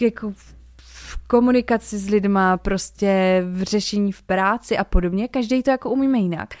jako 0.00 0.32
v 0.76 1.26
komunikaci 1.26 1.98
s 1.98 2.08
lidma, 2.08 2.56
prostě 2.56 3.42
v 3.46 3.62
řešení 3.62 4.12
v 4.12 4.22
práci 4.22 4.78
a 4.78 4.84
podobně. 4.84 5.28
Každý 5.28 5.62
to 5.62 5.70
jako 5.70 5.90
umíme 5.90 6.18
jinak. 6.18 6.54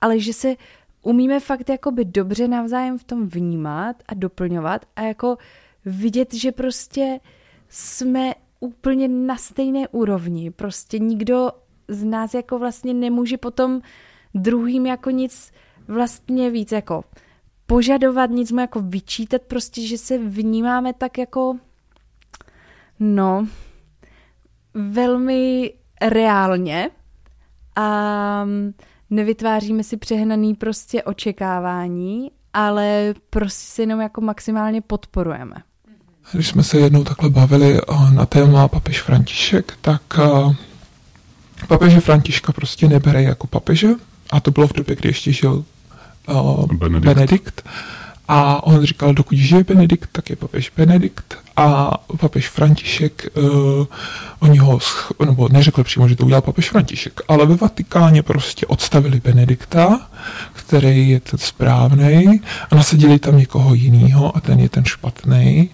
Ale 0.00 0.18
že 0.18 0.32
se 0.32 0.54
umíme 1.02 1.40
fakt 1.40 1.68
jakoby 1.68 2.04
dobře 2.04 2.48
navzájem 2.48 2.98
v 2.98 3.04
tom 3.04 3.28
vnímat 3.28 3.96
a 4.08 4.14
doplňovat 4.14 4.86
a 4.96 5.02
jako 5.02 5.36
vidět, 5.84 6.34
že 6.34 6.52
prostě 6.52 7.20
jsme 7.68 8.34
úplně 8.60 9.08
na 9.08 9.36
stejné 9.36 9.88
úrovni. 9.88 10.50
Prostě 10.50 10.98
nikdo 10.98 11.50
z 11.88 12.04
nás 12.04 12.34
jako 12.34 12.58
vlastně 12.58 12.94
nemůže 12.94 13.38
potom 13.38 13.80
druhým 14.34 14.86
jako 14.86 15.10
nic 15.10 15.52
vlastně 15.88 16.50
víc 16.50 16.72
jako 16.72 17.04
požadovat, 17.66 18.30
nic 18.30 18.52
mu 18.52 18.60
jako 18.60 18.80
vyčítat, 18.80 19.42
prostě, 19.42 19.86
že 19.86 19.98
se 19.98 20.18
vnímáme 20.18 20.92
tak 20.92 21.18
jako 21.18 21.58
no, 23.00 23.46
velmi 24.74 25.74
reálně 26.00 26.90
a 27.76 28.46
nevytváříme 29.10 29.82
si 29.82 29.96
přehnaný 29.96 30.54
prostě 30.54 31.02
očekávání, 31.02 32.30
ale 32.52 33.14
prostě 33.30 33.70
si 33.70 33.82
jenom 33.82 34.00
jako 34.00 34.20
maximálně 34.20 34.80
podporujeme. 34.80 35.54
Když 36.32 36.48
jsme 36.48 36.62
se 36.62 36.78
jednou 36.78 37.04
takhle 37.04 37.30
bavili 37.30 37.78
eh, 37.78 38.10
na 38.14 38.26
téma 38.26 38.68
papež 38.68 39.02
František, 39.02 39.78
tak 39.80 40.02
eh, 40.18 40.56
papeže 41.68 42.00
Františka 42.00 42.52
prostě 42.52 42.88
nebere 42.88 43.22
jako 43.22 43.46
papeže 43.46 43.88
a 44.30 44.40
to 44.40 44.50
bylo 44.50 44.66
v 44.68 44.72
době, 44.72 44.96
kdy 44.96 45.08
ještě 45.08 45.32
žil 45.32 45.64
uh, 46.28 46.66
Benedikt. 46.74 47.04
Benedikt. 47.14 47.62
A 48.32 48.62
on 48.62 48.84
říkal, 48.86 49.14
dokud 49.14 49.38
žije 49.38 49.64
Benedikt, 49.64 50.08
tak 50.12 50.30
je 50.30 50.36
papež 50.36 50.72
Benedikt 50.76 51.38
a 51.56 51.90
papež 52.20 52.48
František, 52.48 53.28
uh, 53.34 53.86
oni 54.38 54.58
ho, 54.58 54.78
nebo 55.24 55.48
neřekl 55.48 55.84
přímo, 55.84 56.08
že 56.08 56.16
to 56.16 56.24
udělal 56.24 56.42
papež 56.42 56.70
František, 56.70 57.20
ale 57.28 57.46
ve 57.46 57.56
Vatikáně 57.56 58.22
prostě 58.22 58.66
odstavili 58.66 59.20
Benedikta, 59.20 60.08
který 60.52 61.10
je 61.10 61.20
ten 61.20 61.38
správný 61.38 62.40
a 62.70 62.74
nasadili 62.74 63.18
tam 63.18 63.38
někoho 63.38 63.74
jiného 63.74 64.36
a 64.36 64.40
ten 64.40 64.60
je 64.60 64.68
ten 64.68 64.84
špatný. 64.84 65.70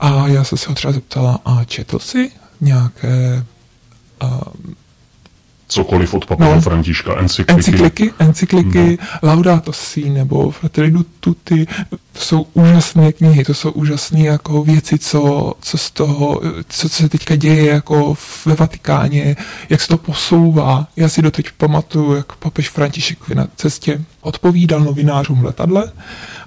A 0.00 0.28
já 0.28 0.44
jsem 0.44 0.58
se 0.58 0.68
ho 0.68 0.74
třeba 0.74 0.92
zeptala, 0.92 1.38
a 1.44 1.64
četl 1.64 1.98
si 1.98 2.30
nějaké 2.60 3.44
uh, 4.22 4.30
cokoliv 5.68 6.14
od 6.14 6.26
papeže 6.26 6.54
no, 6.54 6.60
Františka, 6.60 7.18
encykliky. 7.18 7.52
Encykliky, 7.54 8.12
encykliky 8.18 8.98
no. 9.22 9.28
Laudato 9.28 9.72
Si 9.72 10.10
nebo 10.10 10.50
Fratelli 10.50 10.92
Tutti, 11.20 11.66
to 12.12 12.18
jsou 12.18 12.46
úžasné 12.54 13.12
knihy, 13.12 13.44
to 13.44 13.54
jsou 13.54 13.70
úžasné 13.70 14.20
jako 14.20 14.62
věci, 14.64 14.98
co, 14.98 15.52
co 15.60 15.78
z 15.78 15.90
toho, 15.90 16.40
co, 16.68 16.88
co 16.88 16.96
se 16.96 17.08
teďka 17.08 17.36
děje 17.36 17.66
jako 17.66 18.14
ve 18.46 18.54
Vatikáně, 18.54 19.36
jak 19.68 19.80
se 19.80 19.88
to 19.88 19.98
posouvá. 19.98 20.86
Já 20.96 21.08
si 21.08 21.22
doteď 21.22 21.46
pamatuju, 21.56 22.14
jak 22.14 22.36
papež 22.36 22.68
František 22.68 23.28
na 23.28 23.48
cestě 23.56 24.04
odpovídal 24.20 24.80
novinářům 24.80 25.40
v 25.40 25.44
letadle 25.44 25.92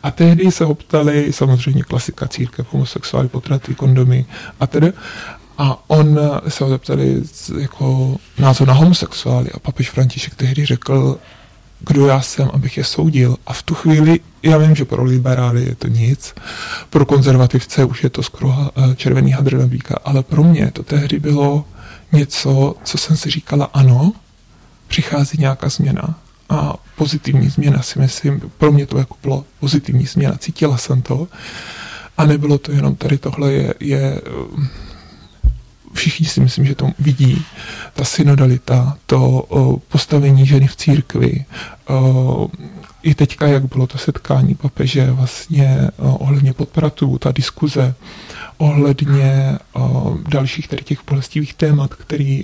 a 0.03 0.11
tehdy 0.11 0.51
se 0.51 0.65
ho 0.65 0.75
ptali, 0.75 1.33
samozřejmě 1.33 1.83
klasika 1.83 2.27
církev, 2.27 2.67
homosexuály, 2.73 3.27
potraty, 3.27 3.75
kondomy 3.75 4.25
a 4.59 4.67
tedy. 4.67 4.93
A 5.61 5.77
on 5.87 6.19
se 6.47 6.63
ho 6.63 6.69
zeptali 6.69 7.23
jako 7.59 8.17
názor 8.39 8.67
na 8.67 8.73
homosexuály. 8.73 9.51
A 9.51 9.59
papež 9.59 9.89
František 9.89 10.35
tehdy 10.35 10.65
řekl, 10.65 11.17
kdo 11.79 12.07
já 12.07 12.21
jsem, 12.21 12.49
abych 12.53 12.77
je 12.77 12.83
soudil. 12.83 13.37
A 13.47 13.53
v 13.53 13.63
tu 13.63 13.75
chvíli, 13.75 14.19
já 14.43 14.57
vím, 14.57 14.75
že 14.75 14.85
pro 14.85 15.03
liberály 15.03 15.65
je 15.65 15.75
to 15.75 15.87
nic, 15.87 16.35
pro 16.89 17.05
konzervativce 17.05 17.85
už 17.85 18.03
je 18.03 18.09
to 18.09 18.23
skoro 18.23 18.55
eh, 18.75 18.95
červený 18.95 19.31
hadr 19.31 19.57
na 19.57 19.69
ale 20.05 20.23
pro 20.23 20.43
mě 20.43 20.71
to 20.71 20.83
tehdy 20.83 21.19
bylo 21.19 21.65
něco, 22.11 22.75
co 22.83 22.97
jsem 22.97 23.17
si 23.17 23.29
říkala, 23.29 23.69
ano, 23.73 24.13
přichází 24.87 25.37
nějaká 25.39 25.69
změna. 25.69 26.19
A 26.49 26.73
pozitivní 26.95 27.49
změna 27.49 27.81
si 27.81 27.99
myslím, 27.99 28.51
pro 28.57 28.71
mě 28.71 28.85
to 28.85 28.97
jako 28.97 29.15
bylo 29.23 29.45
pozitivní 29.59 30.05
změna, 30.05 30.37
cítila 30.37 30.77
jsem 30.77 31.01
to. 31.01 31.27
A 32.17 32.25
nebylo 32.25 32.57
to 32.57 32.71
jenom 32.71 32.95
tady 32.95 33.17
tohle 33.17 33.53
je, 33.53 33.73
je 33.79 34.21
všichni 35.93 36.25
si 36.25 36.41
myslím, 36.41 36.65
že 36.65 36.75
to 36.75 36.89
vidí, 36.99 37.45
ta 37.93 38.03
synodalita, 38.03 38.97
to 39.05 39.47
postavení 39.89 40.45
ženy 40.45 40.67
v 40.67 40.75
církvi, 40.75 41.45
i 43.03 43.15
teďka, 43.15 43.47
jak 43.47 43.65
bylo 43.65 43.87
to 43.87 43.97
setkání 43.97 44.55
papeže 44.55 45.11
vlastně 45.11 45.89
ohledně 45.97 46.53
podpratů, 46.53 47.17
ta 47.17 47.31
diskuze 47.31 47.95
ohledně 48.57 49.57
dalších 50.29 50.67
tady 50.67 50.83
těch 50.83 50.99
bolestivých 51.09 51.53
témat, 51.53 51.93
které 51.93 52.41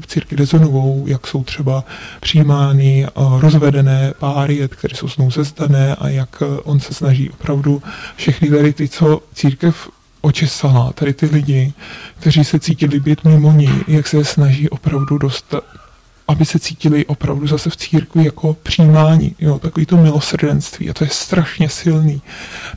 v 0.00 0.06
církvi 0.06 0.36
rezonují, 0.36 1.02
jak 1.06 1.26
jsou 1.26 1.44
třeba 1.44 1.84
přijímány 2.20 3.06
rozvedené 3.38 4.12
páry, 4.18 4.68
které 4.68 4.96
jsou 4.96 5.08
znovu 5.08 5.30
zezdané 5.30 5.94
a 5.94 6.08
jak 6.08 6.42
on 6.64 6.80
se 6.80 6.94
snaží 6.94 7.30
opravdu 7.30 7.82
všechny 8.16 8.48
tady 8.48 8.72
ty, 8.72 8.88
co 8.88 9.20
církev 9.34 9.90
očesala 10.22 10.92
tady 10.92 11.14
ty 11.14 11.26
lidi, 11.26 11.72
kteří 12.18 12.44
se 12.44 12.58
cítili 12.58 13.00
být 13.00 13.24
mimo 13.24 13.52
ní, 13.52 13.70
jak 13.88 14.06
se 14.06 14.24
snaží 14.24 14.68
opravdu 14.68 15.18
dostat, 15.18 15.64
aby 16.28 16.44
se 16.44 16.58
cítili 16.58 17.06
opravdu 17.06 17.46
zase 17.46 17.70
v 17.70 17.76
církvi 17.76 18.24
jako 18.24 18.56
přijímání, 18.62 19.34
jo, 19.38 19.58
takový 19.58 19.86
to 19.86 19.96
milosrdenství 19.96 20.90
a 20.90 20.92
to 20.92 21.04
je 21.04 21.10
strašně 21.10 21.68
silný. 21.68 22.22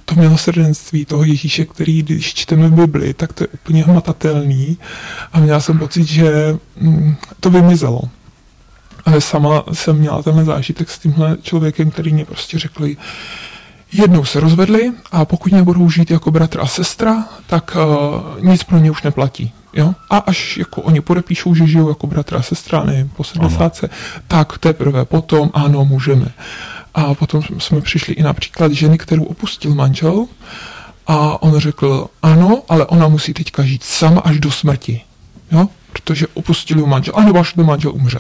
To 0.06 0.16
milosrdenství 0.16 1.06
toho 1.06 1.24
Ježíše, 1.24 1.66
který 1.66 2.04
když 2.04 2.34
čteme 2.34 2.68
v 2.68 2.74
Bibli, 2.74 3.14
tak 3.14 3.34
to 3.34 3.44
je 3.44 3.48
úplně 3.48 3.84
hmatatelný 3.84 4.78
a 5.34 5.40
měla 5.40 5.60
jsem 5.60 5.80
pocit, 5.80 6.04
že 6.04 6.58
mm, 6.80 7.16
to 7.40 7.50
vymizelo. 7.50 8.02
Ale 9.06 9.22
sama 9.22 9.64
jsem 9.74 9.98
měla 9.98 10.24
tenhle 10.24 10.46
zážitek 10.46 10.90
s 10.90 11.00
tímhle 11.00 11.38
člověkem, 11.42 11.92
který 11.92 12.14
mě 12.14 12.26
prostě 12.26 12.60
řekli, 12.60 12.98
jednou 13.98 14.26
se 14.26 14.40
rozvedli 14.40 14.92
a 15.12 15.26
pokud 15.26 15.52
nebudou 15.52 15.90
žít 15.90 16.12
jako 16.12 16.32
bratr 16.32 16.60
a 16.62 16.68
sestra, 16.68 17.24
tak 17.48 17.78
uh, 17.78 18.50
nic 18.50 18.64
pro 18.64 18.78
ně 18.78 18.92
už 18.92 19.04
neplatí. 19.04 19.54
Jo? 19.74 19.94
A 20.10 20.18
až 20.18 20.58
jako 20.58 20.82
oni 20.82 21.02
podepíšou, 21.02 21.56
že 21.56 21.68
žijou 21.68 21.90
jako 21.90 22.08
bratr 22.08 22.36
a 22.36 22.42
sestra, 22.42 22.84
ne 22.84 23.08
po 23.16 23.24
70, 23.24 23.84
tak 24.28 24.58
teprve 24.58 25.06
potom 25.06 25.52
ano, 25.54 25.86
můžeme. 25.86 26.28
A 26.94 27.14
potom 27.14 27.42
jsme 27.60 27.82
přišli 27.82 28.14
i 28.14 28.24
například 28.24 28.72
ženy, 28.72 28.98
kterou 28.98 29.24
opustil 29.24 29.76
manžel 29.76 30.26
a 31.08 31.44
on 31.44 31.60
řekl 31.60 32.08
ano, 32.22 32.64
ale 32.70 32.86
ona 32.86 33.08
musí 33.08 33.34
teďka 33.34 33.64
žít 33.64 33.84
sama 33.84 34.22
až 34.22 34.40
do 34.40 34.52
smrti. 34.52 35.02
Jo? 35.52 35.68
Protože 35.94 36.28
opustili 36.34 36.86
manžel, 36.86 37.14
anebo 37.18 37.40
až 37.40 37.54
do 37.54 37.64
manžel 37.64 37.92
umře. 37.92 38.20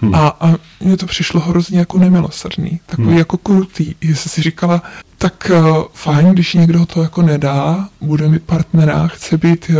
Hmm. 0.00 0.14
A, 0.14 0.36
a 0.40 0.54
mně 0.80 0.96
to 0.96 1.06
přišlo 1.06 1.40
hrozně 1.40 1.78
jako 1.78 1.98
nemilosrdný, 1.98 2.80
takový 2.86 3.08
hmm. 3.08 3.18
jako 3.18 3.36
krutý. 3.36 3.94
Jestli 4.00 4.30
si 4.30 4.42
říkala, 4.42 4.82
tak 5.18 5.50
uh, 5.54 5.82
fajn, 5.92 6.32
když 6.32 6.54
někdo 6.54 6.86
to 6.86 7.02
jako 7.02 7.22
nedá, 7.22 7.88
bude 8.00 8.28
mít 8.28 8.42
partnera, 8.42 9.08
chce 9.08 9.36
být, 9.36 9.70
uh, 9.70 9.76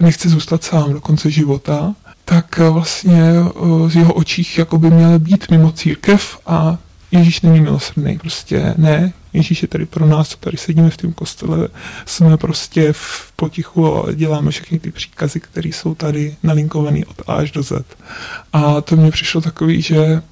nechce 0.00 0.28
zůstat 0.28 0.64
sám 0.64 0.92
do 0.92 1.00
konce 1.00 1.30
života, 1.30 1.94
tak 2.24 2.60
uh, 2.60 2.74
vlastně 2.74 3.32
uh, 3.54 3.90
z 3.90 3.96
jeho 3.96 4.14
očích 4.14 4.58
jako 4.58 4.78
by 4.78 4.90
měl 4.90 5.18
být 5.18 5.50
mimo 5.50 5.72
církev 5.72 6.38
a 6.46 6.78
Ježíš 7.14 7.40
není 7.40 7.60
milosrdný, 7.60 8.18
prostě 8.18 8.74
ne, 8.76 9.12
Ježíš 9.32 9.62
je 9.62 9.68
tady 9.68 9.86
pro 9.86 10.06
nás, 10.06 10.36
tady 10.40 10.56
sedíme 10.56 10.90
v 10.90 10.96
tom 10.96 11.12
kostele, 11.12 11.68
jsme 12.06 12.36
prostě 12.36 12.92
v 12.92 13.32
potichu 13.36 13.94
a 13.96 14.12
děláme 14.12 14.50
všechny 14.50 14.78
ty 14.78 14.90
příkazy, 14.90 15.40
které 15.40 15.68
jsou 15.68 15.94
tady 15.94 16.36
nalinkované 16.42 17.00
od 17.06 17.22
A 17.26 17.34
až 17.34 17.50
do 17.50 17.62
Z. 17.62 17.72
A 18.52 18.80
to 18.80 18.96
mně 18.96 19.10
přišlo 19.10 19.40
takový, 19.40 19.82
že 19.82 20.22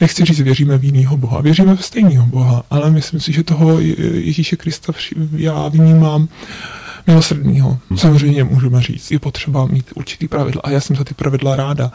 nechci 0.00 0.24
říct, 0.24 0.40
věříme 0.40 0.78
v 0.78 0.84
jiného 0.84 1.16
Boha, 1.16 1.40
věříme 1.40 1.76
v 1.76 1.84
stejného 1.84 2.26
Boha, 2.26 2.62
ale 2.70 2.90
myslím 2.90 3.20
si, 3.20 3.32
že 3.32 3.42
toho 3.42 3.80
Ježíše 3.80 4.56
Krista 4.56 4.92
já 5.36 5.68
vnímám 5.68 6.28
milosrdného. 7.06 7.78
Hmm. 7.88 7.98
Samozřejmě 7.98 8.44
můžeme 8.44 8.82
říct, 8.82 9.10
je 9.10 9.18
potřeba 9.18 9.66
mít 9.66 9.92
určitý 9.94 10.28
pravidla 10.28 10.62
a 10.64 10.70
já 10.70 10.80
jsem 10.80 10.96
za 10.96 11.04
ty 11.04 11.14
pravidla 11.14 11.56
ráda. 11.56 11.92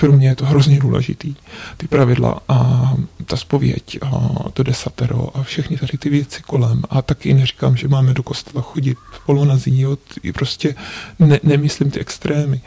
Pro 0.00 0.12
mě 0.12 0.28
je 0.28 0.36
to 0.36 0.46
hrozně 0.46 0.78
důležitý. 0.78 1.34
Ty 1.76 1.88
pravidla 1.88 2.40
a 2.48 2.92
ta 3.24 3.36
spověď 3.36 3.98
a 4.02 4.28
to 4.52 4.62
desatero 4.62 5.36
a 5.36 5.42
všechny 5.42 5.76
tady 5.76 5.98
ty 5.98 6.10
věci 6.10 6.42
kolem. 6.42 6.82
A 6.90 7.02
taky 7.02 7.34
neříkám, 7.34 7.76
že 7.76 7.88
máme 7.88 8.14
do 8.14 8.22
kostela 8.22 8.62
chodit 8.62 8.98
polonazí, 9.26 9.86
i 10.22 10.32
prostě 10.32 10.74
ne, 11.18 11.40
nemyslím 11.42 11.90
ty 11.90 12.00
extrémy, 12.00 12.60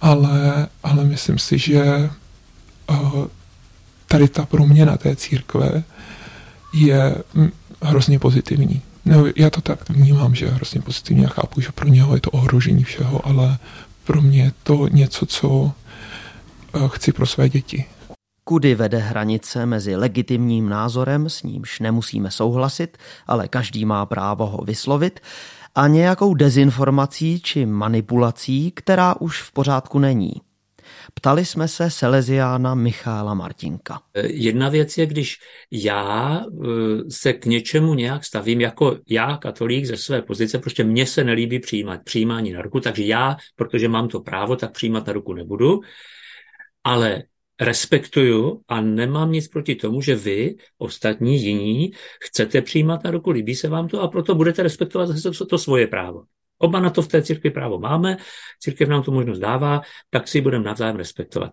ale, 0.00 0.66
ale 0.82 1.04
myslím 1.04 1.38
si, 1.38 1.58
že 1.58 2.10
uh, 2.90 3.26
tady 4.08 4.28
ta 4.28 4.46
proměna 4.46 4.96
té 4.96 5.16
církve 5.16 5.82
je 6.74 7.14
hm, 7.34 7.50
hrozně 7.82 8.18
pozitivní. 8.18 8.82
No, 9.08 9.24
já 9.36 9.50
to 9.50 9.60
tak 9.60 9.90
vnímám, 9.90 10.34
že 10.34 10.48
hrozně 10.48 10.80
pozitivně 10.80 11.26
a 11.26 11.30
chápu, 11.30 11.60
že 11.60 11.72
pro 11.72 11.88
něho 11.88 12.14
je 12.14 12.20
to 12.20 12.30
ohrožení 12.30 12.84
všeho, 12.84 13.26
ale 13.26 13.58
pro 14.04 14.22
mě 14.22 14.42
je 14.42 14.52
to 14.62 14.88
něco, 14.88 15.26
co 15.26 15.72
eh, 16.74 16.78
chci 16.88 17.12
pro 17.12 17.26
své 17.26 17.48
děti. 17.48 17.84
Kudy 18.44 18.74
vede 18.74 18.98
hranice 18.98 19.66
mezi 19.66 19.96
legitimním 19.96 20.68
názorem, 20.68 21.28
s 21.28 21.42
nímž 21.42 21.80
nemusíme 21.80 22.30
souhlasit, 22.30 22.98
ale 23.26 23.48
každý 23.48 23.84
má 23.84 24.06
právo 24.06 24.46
ho 24.46 24.58
vyslovit, 24.64 25.20
a 25.74 25.86
nějakou 25.86 26.34
dezinformací 26.34 27.40
či 27.40 27.66
manipulací, 27.66 28.70
která 28.70 29.20
už 29.20 29.42
v 29.42 29.52
pořádku 29.52 29.98
není. 29.98 30.32
Ptali 31.14 31.44
jsme 31.44 31.68
se 31.68 31.90
Seleziána 31.90 32.74
Michála 32.74 33.34
Martinka. 33.34 34.00
Jedna 34.22 34.68
věc 34.68 34.98
je, 34.98 35.06
když 35.06 35.36
já 35.70 36.40
eh, 36.40 37.10
se 37.10 37.32
k 37.32 37.46
něčemu 37.46 37.94
nějak 37.94 38.24
stavím, 38.24 38.60
jako 38.60 38.98
já, 39.08 39.36
katolík 39.36 39.84
ze 39.84 39.96
své 39.96 40.22
pozice, 40.22 40.58
prostě 40.58 40.84
mně 40.84 41.06
se 41.06 41.24
nelíbí 41.24 41.60
přijímat 41.60 42.00
přijímání 42.04 42.52
na 42.52 42.62
ruku, 42.62 42.80
takže 42.80 43.04
já, 43.04 43.36
protože 43.56 43.88
mám 43.88 44.08
to 44.08 44.20
právo, 44.20 44.56
tak 44.56 44.72
přijímat 44.72 45.06
na 45.06 45.12
ruku 45.12 45.34
nebudu. 45.34 45.80
Ale 46.84 47.22
respektuju 47.60 48.62
a 48.68 48.80
nemám 48.80 49.32
nic 49.32 49.48
proti 49.48 49.74
tomu, 49.74 50.00
že 50.00 50.14
vy, 50.14 50.54
ostatní, 50.78 51.42
jiní, 51.42 51.90
chcete 52.22 52.62
přijímat 52.62 53.04
na 53.04 53.10
ruku, 53.10 53.30
líbí 53.30 53.54
se 53.54 53.68
vám 53.68 53.88
to 53.88 54.00
a 54.00 54.08
proto 54.08 54.34
budete 54.34 54.62
respektovat 54.62 55.08
zase 55.08 55.44
to 55.44 55.58
svoje 55.58 55.86
právo. 55.86 56.22
Oba 56.58 56.80
na 56.80 56.90
to 56.90 57.02
v 57.02 57.08
té 57.08 57.22
církvi 57.22 57.50
právo 57.50 57.78
máme, 57.78 58.16
církev 58.60 58.88
nám 58.88 59.02
tu 59.02 59.12
možnost 59.12 59.38
dává, 59.38 59.80
tak 60.10 60.28
si 60.28 60.40
budeme 60.40 60.64
navzájem 60.64 60.96
respektovat. 60.96 61.50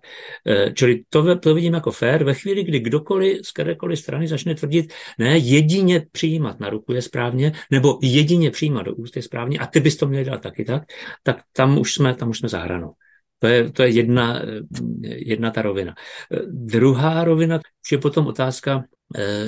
Eh, 0.48 0.74
čili 0.74 1.04
to, 1.10 1.36
to 1.36 1.56
vidím 1.56 1.74
jako 1.74 1.92
fér. 1.92 2.24
Ve 2.24 2.34
chvíli, 2.34 2.64
kdy 2.64 2.80
kdokoliv 2.80 3.46
z 3.46 3.52
kterékoliv 3.52 4.00
strany 4.00 4.28
začne 4.28 4.56
tvrdit, 4.56 4.94
ne, 5.20 5.38
jedině 5.38 6.06
přijímat 6.12 6.60
na 6.60 6.70
ruku 6.70 6.94
je 6.94 7.02
správně, 7.02 7.52
nebo 7.72 8.00
jedině 8.02 8.52
přijímat 8.52 8.84
do 8.84 8.96
úst 8.96 9.16
je 9.16 9.22
správně, 9.22 9.60
a 9.60 9.68
ty 9.68 9.80
bys 9.80 9.98
to 9.98 10.08
měl 10.08 10.24
dělat 10.24 10.42
taky 10.42 10.66
tak, 10.66 10.84
tak 11.24 11.42
tam 11.54 11.78
už 11.78 11.94
jsme, 11.94 12.16
tam 12.16 12.30
už 12.30 12.40
jsme 12.40 12.50
za 12.50 12.60
hranou. 12.60 12.94
To 13.40 13.48
je, 13.48 13.72
to 13.72 13.84
je 13.84 13.90
jedna, 13.90 14.42
eh, 14.42 14.62
jedna 15.04 15.52
ta 15.52 15.62
rovina. 15.62 15.94
Eh, 16.34 16.40
druhá 16.50 17.24
rovina 17.24 17.60
je 17.92 17.98
potom 17.98 18.28
otázka 18.28 18.84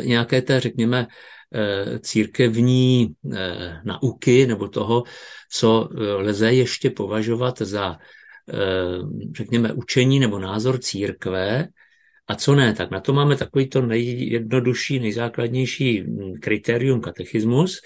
nějaké 0.03 0.41
té, 0.41 0.59
řekněme, 0.59 1.07
církevní 1.99 3.15
eh, 3.33 3.81
nauky 3.83 4.47
nebo 4.47 4.67
toho, 4.67 5.03
co 5.51 5.89
eh, 5.91 6.13
lze 6.13 6.53
ještě 6.53 6.89
považovat 6.89 7.57
za, 7.61 7.97
řekněme, 9.37 9.73
učení 9.73 10.19
nebo 10.19 10.39
názor 10.39 10.79
církve, 10.79 11.67
a 12.27 12.35
co 12.35 12.55
ne, 12.55 12.73
tak 12.73 12.91
na 12.91 12.99
to 12.99 13.13
máme 13.13 13.35
takový 13.35 13.69
to 13.69 13.81
nejjednodušší, 13.81 14.99
nejzákladnější 14.99 16.01
hm, 16.01 16.33
kritérium 16.41 17.01
katechismus, 17.01 17.81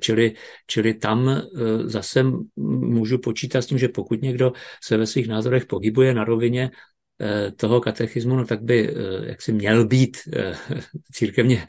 čili, 0.00 0.34
čili 0.66 0.94
tam 0.94 1.42
zase 1.84 2.24
můžu 2.56 3.18
počítat 3.18 3.62
s 3.62 3.66
tím, 3.66 3.78
že 3.78 3.88
pokud 3.88 4.22
někdo 4.22 4.52
se 4.82 4.96
ve 4.96 5.06
svých 5.06 5.28
názorech 5.28 5.66
pohybuje 5.66 6.14
na 6.14 6.24
rovině 6.24 6.70
Eh, 6.70 6.70
toho 7.56 7.80
katechismu, 7.80 8.36
no 8.36 8.44
tak 8.44 8.62
by 8.62 8.88
eh, 8.88 8.92
jaksi 9.28 9.52
měl 9.52 9.86
být 9.86 10.16
eh, 10.36 10.54
církevně 11.12 11.66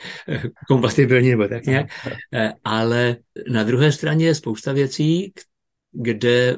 kompatibilní 0.68 1.30
nebo 1.30 1.48
tak 1.48 1.66
nějak. 1.66 1.88
Ale 2.64 3.16
na 3.52 3.64
druhé 3.64 3.92
straně 3.92 4.26
je 4.26 4.36
spousta 4.36 4.74
věcí, 4.74 5.34
kde 5.92 6.58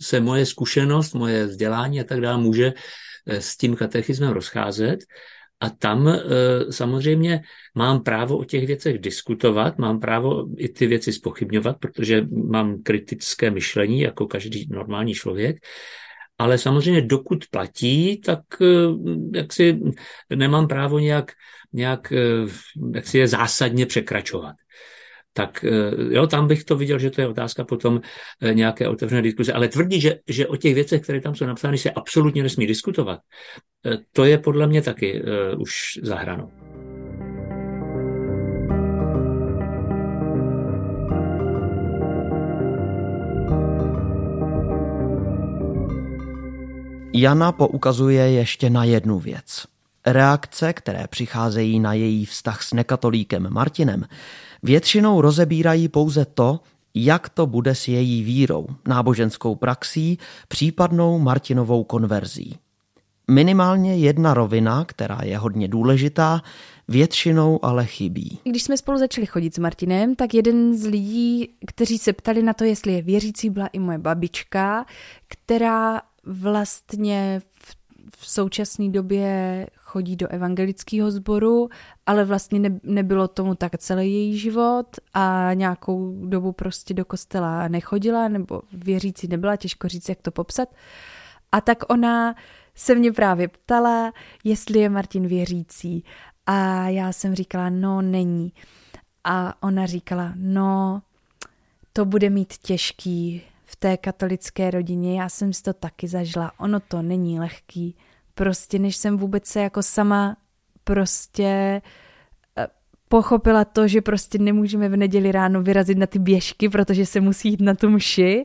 se 0.00 0.20
moje 0.20 0.46
zkušenost, 0.46 1.14
moje 1.14 1.46
vzdělání 1.46 2.00
a 2.00 2.04
tak 2.04 2.20
dále 2.20 2.42
může 2.42 2.72
s 3.26 3.56
tím 3.56 3.76
katechismem 3.76 4.30
rozcházet. 4.30 5.00
A 5.60 5.70
tam 5.70 6.18
samozřejmě 6.70 7.42
mám 7.74 8.02
právo 8.02 8.38
o 8.38 8.44
těch 8.44 8.66
věcech 8.66 8.98
diskutovat, 8.98 9.78
mám 9.78 10.00
právo 10.00 10.46
i 10.56 10.68
ty 10.68 10.86
věci 10.86 11.12
spochybňovat, 11.12 11.78
protože 11.78 12.26
mám 12.30 12.82
kritické 12.82 13.50
myšlení 13.50 14.00
jako 14.00 14.26
každý 14.26 14.68
normální 14.70 15.14
člověk 15.14 15.56
ale 16.38 16.58
samozřejmě 16.58 17.00
dokud 17.00 17.44
platí, 17.50 18.20
tak 18.20 18.40
eh, 18.62 18.66
jak 19.34 19.52
si 19.52 19.80
nemám 20.34 20.68
právo 20.68 20.98
nějak, 20.98 21.32
nějak 21.72 22.12
eh, 22.12 22.46
jak 22.94 23.06
si 23.06 23.18
je 23.18 23.28
zásadně 23.28 23.86
překračovat. 23.86 24.54
Tak 25.32 25.64
eh, 25.64 26.14
jo, 26.14 26.26
tam 26.26 26.48
bych 26.48 26.64
to 26.64 26.76
viděl, 26.76 26.98
že 26.98 27.10
to 27.10 27.20
je 27.20 27.28
otázka 27.28 27.64
potom 27.64 28.00
nějaké 28.52 28.88
otevřené 28.88 29.22
diskuze. 29.22 29.52
Ale 29.52 29.68
tvrdí, 29.68 30.00
že, 30.00 30.18
že 30.28 30.46
o 30.46 30.56
těch 30.56 30.74
věcech, 30.74 31.02
které 31.02 31.20
tam 31.20 31.34
jsou 31.34 31.46
napsány, 31.46 31.78
se 31.78 31.90
absolutně 31.90 32.42
nesmí 32.42 32.66
diskutovat, 32.66 33.20
to 34.12 34.24
je 34.24 34.38
podle 34.38 34.66
mě 34.66 34.82
taky 34.82 35.22
už 35.58 35.72
zahranou. 36.02 36.67
Jana 47.20 47.52
poukazuje 47.52 48.30
ještě 48.30 48.70
na 48.70 48.84
jednu 48.84 49.18
věc. 49.18 49.66
Reakce, 50.06 50.72
které 50.72 51.06
přicházejí 51.10 51.80
na 51.80 51.92
její 51.92 52.24
vztah 52.24 52.62
s 52.62 52.72
nekatolíkem 52.72 53.46
Martinem, 53.50 54.04
většinou 54.62 55.20
rozebírají 55.20 55.88
pouze 55.88 56.24
to, 56.24 56.60
jak 56.94 57.28
to 57.28 57.46
bude 57.46 57.74
s 57.74 57.88
její 57.88 58.22
vírou, 58.22 58.66
náboženskou 58.88 59.54
praxí, 59.54 60.18
případnou 60.48 61.18
Martinovou 61.18 61.84
konverzí. 61.84 62.58
Minimálně 63.30 63.96
jedna 63.96 64.34
rovina, 64.34 64.84
která 64.84 65.18
je 65.22 65.38
hodně 65.38 65.68
důležitá, 65.68 66.42
Většinou 66.90 67.64
ale 67.64 67.86
chybí. 67.86 68.38
Když 68.44 68.62
jsme 68.62 68.76
spolu 68.76 68.98
začali 68.98 69.26
chodit 69.26 69.54
s 69.54 69.58
Martinem, 69.58 70.14
tak 70.14 70.34
jeden 70.34 70.74
z 70.74 70.86
lidí, 70.86 71.48
kteří 71.66 71.98
se 71.98 72.12
ptali 72.12 72.42
na 72.42 72.52
to, 72.52 72.64
jestli 72.64 72.92
je 72.92 73.02
věřící, 73.02 73.50
byla 73.50 73.66
i 73.66 73.78
moje 73.78 73.98
babička, 73.98 74.86
která 75.28 76.00
vlastně 76.28 77.40
v, 77.58 77.76
v 78.16 78.28
současné 78.30 78.88
době 78.88 79.66
chodí 79.76 80.16
do 80.16 80.28
evangelického 80.28 81.10
sboru, 81.10 81.68
ale 82.06 82.24
vlastně 82.24 82.58
ne, 82.58 82.80
nebylo 82.82 83.28
tomu 83.28 83.54
tak 83.54 83.78
celý 83.78 84.12
její 84.12 84.38
život 84.38 84.86
a 85.14 85.50
nějakou 85.54 86.26
dobu 86.26 86.52
prostě 86.52 86.94
do 86.94 87.04
kostela 87.04 87.68
nechodila, 87.68 88.28
nebo 88.28 88.62
věřící 88.72 89.28
nebyla, 89.28 89.56
těžko 89.56 89.88
říct, 89.88 90.08
jak 90.08 90.22
to 90.22 90.30
popsat. 90.30 90.68
A 91.52 91.60
tak 91.60 91.78
ona 91.88 92.34
se 92.74 92.94
mě 92.94 93.12
právě 93.12 93.48
ptala, 93.48 94.12
jestli 94.44 94.78
je 94.78 94.88
Martin 94.88 95.26
věřící. 95.26 96.04
A 96.46 96.88
já 96.88 97.12
jsem 97.12 97.34
říkala, 97.34 97.70
no 97.70 98.02
není. 98.02 98.52
A 99.24 99.62
ona 99.62 99.86
říkala, 99.86 100.32
no 100.36 101.02
to 101.92 102.04
bude 102.04 102.30
mít 102.30 102.56
těžký 102.56 103.42
v 103.70 103.76
té 103.76 103.96
katolické 103.96 104.70
rodině, 104.70 105.20
já 105.20 105.28
jsem 105.28 105.52
si 105.52 105.62
to 105.62 105.72
taky 105.72 106.08
zažila, 106.08 106.52
ono 106.58 106.80
to 106.80 107.02
není 107.02 107.40
lehký. 107.40 107.96
Prostě 108.34 108.78
než 108.78 108.96
jsem 108.96 109.16
vůbec 109.16 109.46
se 109.46 109.60
jako 109.60 109.82
sama 109.82 110.36
prostě 110.84 111.82
eh, 112.58 112.66
pochopila 113.08 113.64
to, 113.64 113.88
že 113.88 114.02
prostě 114.02 114.38
nemůžeme 114.38 114.88
v 114.88 114.96
neděli 114.96 115.32
ráno 115.32 115.62
vyrazit 115.62 115.98
na 115.98 116.06
ty 116.06 116.18
běžky, 116.18 116.68
protože 116.68 117.06
se 117.06 117.20
musí 117.20 117.48
jít 117.48 117.60
na 117.60 117.74
tu 117.74 117.90
mši. 117.90 118.44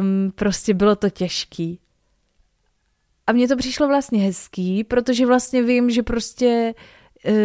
Um, 0.00 0.32
prostě 0.34 0.74
bylo 0.74 0.96
to 0.96 1.10
těžký. 1.10 1.80
A 3.26 3.32
mně 3.32 3.48
to 3.48 3.56
přišlo 3.56 3.88
vlastně 3.88 4.20
hezký, 4.20 4.84
protože 4.84 5.26
vlastně 5.26 5.62
vím, 5.62 5.90
že 5.90 6.02
prostě 6.02 6.74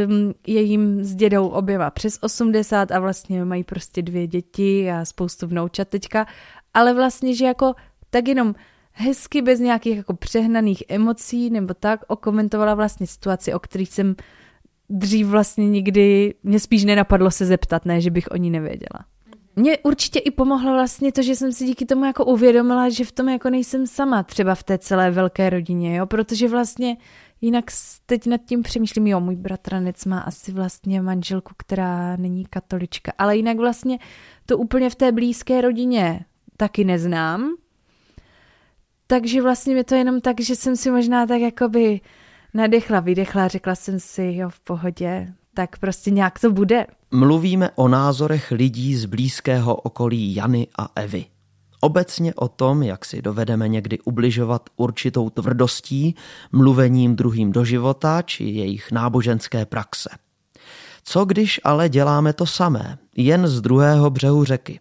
um, 0.08 0.34
je 0.48 0.62
jim 0.62 1.04
s 1.04 1.16
dědou 1.16 1.48
oběma 1.48 1.90
přes 1.90 2.20
80 2.22 2.92
a 2.92 3.00
vlastně 3.00 3.46
mají 3.46 3.64
prostě 3.64 4.02
dvě 4.02 4.28
děti 4.28 4.92
a 4.92 5.06
spoustu 5.06 5.48
vnoučat 5.48 5.88
teďka, 5.88 6.26
ale 6.74 6.94
vlastně, 6.94 7.36
že 7.36 7.46
jako 7.46 7.74
tak 8.10 8.28
jenom 8.28 8.56
hezky 8.92 9.42
bez 9.42 9.60
nějakých 9.60 9.98
jako 9.98 10.14
přehnaných 10.14 10.84
emocí 10.90 11.50
nebo 11.50 11.74
tak 11.74 12.04
okomentovala 12.08 12.74
vlastně 12.74 13.08
situaci, 13.08 13.54
o 13.54 13.60
kterých 13.60 13.90
jsem 13.90 14.16
dřív 14.90 15.28
vlastně 15.28 15.70
nikdy, 15.70 16.34
mě 16.44 16.60
spíš 16.60 16.86
nenapadlo 16.86 17.32
se 17.32 17.46
zeptat, 17.46 17.86
ne, 17.86 18.02
že 18.02 18.12
bych 18.12 18.28
o 18.32 18.38
ní 18.38 18.50
nevěděla. 18.50 19.06
Mě 19.56 19.78
určitě 19.78 20.20
i 20.20 20.32
pomohlo 20.32 20.74
vlastně 20.74 21.12
to, 21.12 21.22
že 21.22 21.36
jsem 21.36 21.52
si 21.52 21.66
díky 21.66 21.86
tomu 21.86 22.06
jako 22.06 22.26
uvědomila, 22.26 22.90
že 22.90 23.06
v 23.06 23.12
tom 23.12 23.30
jako 23.30 23.50
nejsem 23.50 23.88
sama, 23.88 24.24
třeba 24.24 24.56
v 24.56 24.64
té 24.64 24.78
celé 24.78 25.12
velké 25.12 25.50
rodině, 25.50 25.96
jo, 25.96 26.06
protože 26.06 26.48
vlastně 26.48 26.98
jinak 27.42 27.66
teď 28.06 28.28
nad 28.28 28.42
tím 28.46 28.64
přemýšlím, 28.64 29.08
jo, 29.08 29.20
můj 29.20 29.36
bratranec 29.36 30.06
má 30.06 30.20
asi 30.20 30.52
vlastně 30.52 31.02
manželku, 31.02 31.54
která 31.58 32.16
není 32.16 32.46
katolička, 32.46 33.12
ale 33.18 33.38
jinak 33.38 33.58
vlastně 33.58 34.00
to 34.46 34.58
úplně 34.58 34.90
v 34.90 34.96
té 34.96 35.12
blízké 35.12 35.62
rodině 35.62 36.26
taky 36.58 36.84
neznám, 36.84 37.50
takže 39.08 39.42
vlastně 39.42 39.76
mi 39.76 39.84
to 39.84 39.96
jenom 39.96 40.22
tak, 40.22 40.42
že 40.42 40.56
jsem 40.56 40.76
si 40.76 40.92
možná 40.92 41.28
tak 41.28 41.42
jakoby 41.42 42.02
nadechla, 42.54 43.00
vydechla, 43.00 43.48
řekla 43.48 43.76
jsem 43.76 44.00
si, 44.00 44.34
jo, 44.36 44.50
v 44.50 44.60
pohodě, 44.60 45.34
tak 45.54 45.78
prostě 45.78 46.12
nějak 46.12 46.40
to 46.40 46.52
bude. 46.52 46.86
Mluvíme 47.12 47.70
o 47.76 47.88
názorech 47.88 48.52
lidí 48.52 48.96
z 48.96 49.06
blízkého 49.06 49.76
okolí 49.76 50.36
Jany 50.36 50.68
a 50.80 50.90
Evy. 50.96 51.26
Obecně 51.82 52.34
o 52.34 52.48
tom, 52.48 52.84
jak 52.84 53.06
si 53.06 53.22
dovedeme 53.22 53.68
někdy 53.68 54.00
ubližovat 54.00 54.70
určitou 54.76 55.30
tvrdostí, 55.30 56.16
mluvením 56.52 57.16
druhým 57.16 57.52
do 57.52 57.66
života 57.66 58.22
či 58.22 58.44
jejich 58.44 58.92
náboženské 58.92 59.66
praxe. 59.66 60.10
Co 61.04 61.26
když 61.26 61.62
ale 61.64 61.90
děláme 61.90 62.34
to 62.34 62.46
samé, 62.46 62.98
jen 63.16 63.48
z 63.48 63.62
druhého 63.62 64.10
břehu 64.10 64.44
řeky? 64.44 64.80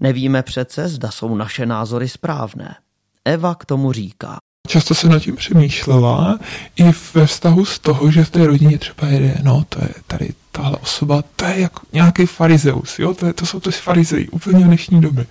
Nevíme 0.00 0.42
přece, 0.42 0.88
zda 0.88 1.10
jsou 1.10 1.34
naše 1.36 1.66
názory 1.66 2.08
správné. 2.08 2.76
Eva 3.24 3.54
k 3.54 3.64
tomu 3.64 3.92
říká. 3.92 4.38
Často 4.66 4.94
se 4.94 5.08
nad 5.08 5.18
tím 5.18 5.36
přemýšlela 5.36 6.38
i 6.76 6.84
ve 7.14 7.26
vztahu 7.26 7.64
z 7.64 7.78
toho, 7.78 8.10
že 8.10 8.24
v 8.24 8.30
té 8.30 8.46
rodině 8.46 8.78
třeba 8.78 9.08
jede, 9.08 9.34
no 9.42 9.64
to 9.68 9.78
je 9.82 9.88
tady 10.06 10.28
tahle 10.52 10.76
osoba, 10.76 11.22
to 11.36 11.44
je 11.44 11.60
jako 11.60 11.80
nějaký 11.92 12.26
farizeus, 12.26 12.98
jo, 12.98 13.14
to, 13.14 13.26
je, 13.26 13.32
to 13.32 13.46
jsou 13.46 13.60
to 13.60 13.70
farizeji 13.70 14.28
úplně 14.28 14.64
v 14.64 14.68
dnešní 14.68 15.00
době. 15.00 15.26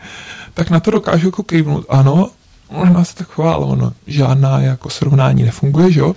Tak 0.54 0.70
na 0.70 0.80
to 0.80 0.92
dokážu 0.92 1.28
jako 1.28 1.44
kejvnout, 1.44 1.86
ano, 1.90 2.30
ona 2.68 3.04
se 3.04 3.16
tak 3.16 3.28
chvála, 3.28 3.58
ono 3.58 3.94
žádná 4.08 4.60
jako 4.60 4.90
srovnání 4.90 5.44
nefunguje, 5.44 5.88
jo. 5.92 6.16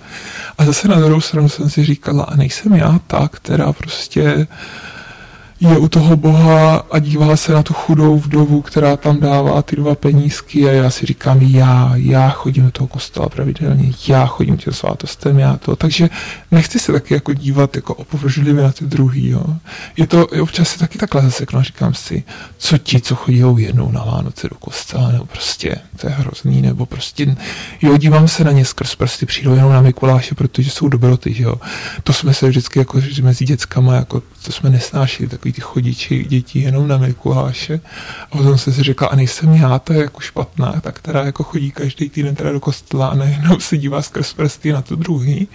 A 0.57 0.65
zase 0.65 0.87
na 0.87 0.99
druhou 0.99 1.21
stranu 1.21 1.49
jsem 1.49 1.69
si 1.69 1.85
říkala, 1.85 2.23
a 2.23 2.35
nejsem 2.35 2.73
já 2.73 2.99
ta, 3.07 3.27
která 3.27 3.73
prostě 3.73 4.47
je 5.59 5.77
u 5.77 5.87
toho 5.87 6.17
Boha 6.17 6.75
a 6.91 6.99
dívá 6.99 7.37
se 7.37 7.53
na 7.53 7.63
tu 7.63 7.73
chudou 7.73 8.19
vdovu, 8.19 8.61
která 8.61 8.97
tam 8.97 9.19
dává 9.19 9.61
ty 9.61 9.75
dva 9.75 9.95
penízky 9.95 10.69
a 10.69 10.71
já 10.71 10.89
si 10.89 11.05
říkám, 11.05 11.41
já, 11.41 11.91
já 11.95 12.29
chodím 12.29 12.63
do 12.63 12.71
toho 12.71 12.87
kostela 12.87 13.29
pravidelně, 13.29 13.91
já 14.07 14.25
chodím 14.25 14.57
těm 14.57 14.73
svátostem, 14.73 15.39
já 15.39 15.57
to. 15.57 15.75
Takže 15.75 16.09
nechci 16.51 16.79
se 16.79 16.91
taky 16.91 17.13
jako 17.13 17.33
dívat 17.33 17.75
jako 17.75 17.93
opovržlivě 17.93 18.63
na 18.63 18.71
ty 18.71 18.85
druhý. 18.85 19.29
Jo. 19.29 19.43
Je 19.97 20.07
to 20.07 20.27
občas 20.27 20.69
si 20.69 20.79
taky 20.79 20.97
takhle 20.97 21.21
zaseknu 21.21 21.61
říkám 21.61 21.93
si, 21.93 22.23
co 22.57 22.77
ti, 22.77 23.01
co 23.01 23.15
chodí 23.15 23.43
jednou 23.57 23.91
na 23.91 24.03
Vánoce 24.03 24.49
do 24.49 24.55
kostela, 24.55 25.11
nebo 25.11 25.25
prostě 25.25 25.75
to 25.97 26.07
je 26.07 26.13
hrozný, 26.13 26.61
nebo 26.61 26.85
prostě, 26.85 27.35
jo, 27.81 27.97
dívám 27.97 28.27
se 28.27 28.43
na 28.43 28.51
ně 28.51 28.65
skrz 28.65 28.95
prsty, 28.95 29.25
přijdou 29.25 29.55
jenom 29.55 29.73
na 29.73 29.81
Mikuláše, 29.81 30.35
protože 30.35 30.71
jsou 30.71 30.87
dobroty, 30.87 31.33
že 31.33 31.43
jo. 31.43 31.55
To 32.03 32.13
jsme 32.13 32.33
se 32.33 32.49
vždycky 32.49 32.79
jako 32.79 33.01
mezi 33.21 33.45
dětskama, 33.45 33.95
jako 33.95 34.21
to 34.45 34.51
jsme 34.51 34.69
nesnášeli, 34.69 35.29
takový 35.29 35.48
ty 35.53 35.61
chodiči 35.61 36.25
dětí 36.25 36.61
jenom 36.61 36.87
na 36.87 36.97
Mikuláše. 36.97 37.79
A 38.31 38.37
potom 38.37 38.57
jsem 38.57 38.73
si 38.73 38.83
řekla, 38.83 39.07
a 39.07 39.15
nejsem 39.15 39.53
já, 39.53 39.79
to 39.79 39.93
je 39.93 40.01
jako 40.01 40.19
špatná, 40.19 40.81
ta, 40.81 40.91
která 40.91 41.25
jako 41.25 41.43
chodí 41.43 41.71
každý 41.71 42.09
týden 42.09 42.35
teda 42.35 42.51
do 42.51 42.59
kostela 42.59 43.07
a 43.07 43.15
najednou 43.15 43.59
se 43.59 43.77
dívá 43.77 44.01
skrz 44.01 44.33
prsty 44.33 44.73
na 44.73 44.81
to 44.81 44.95
druhý. 44.95 45.47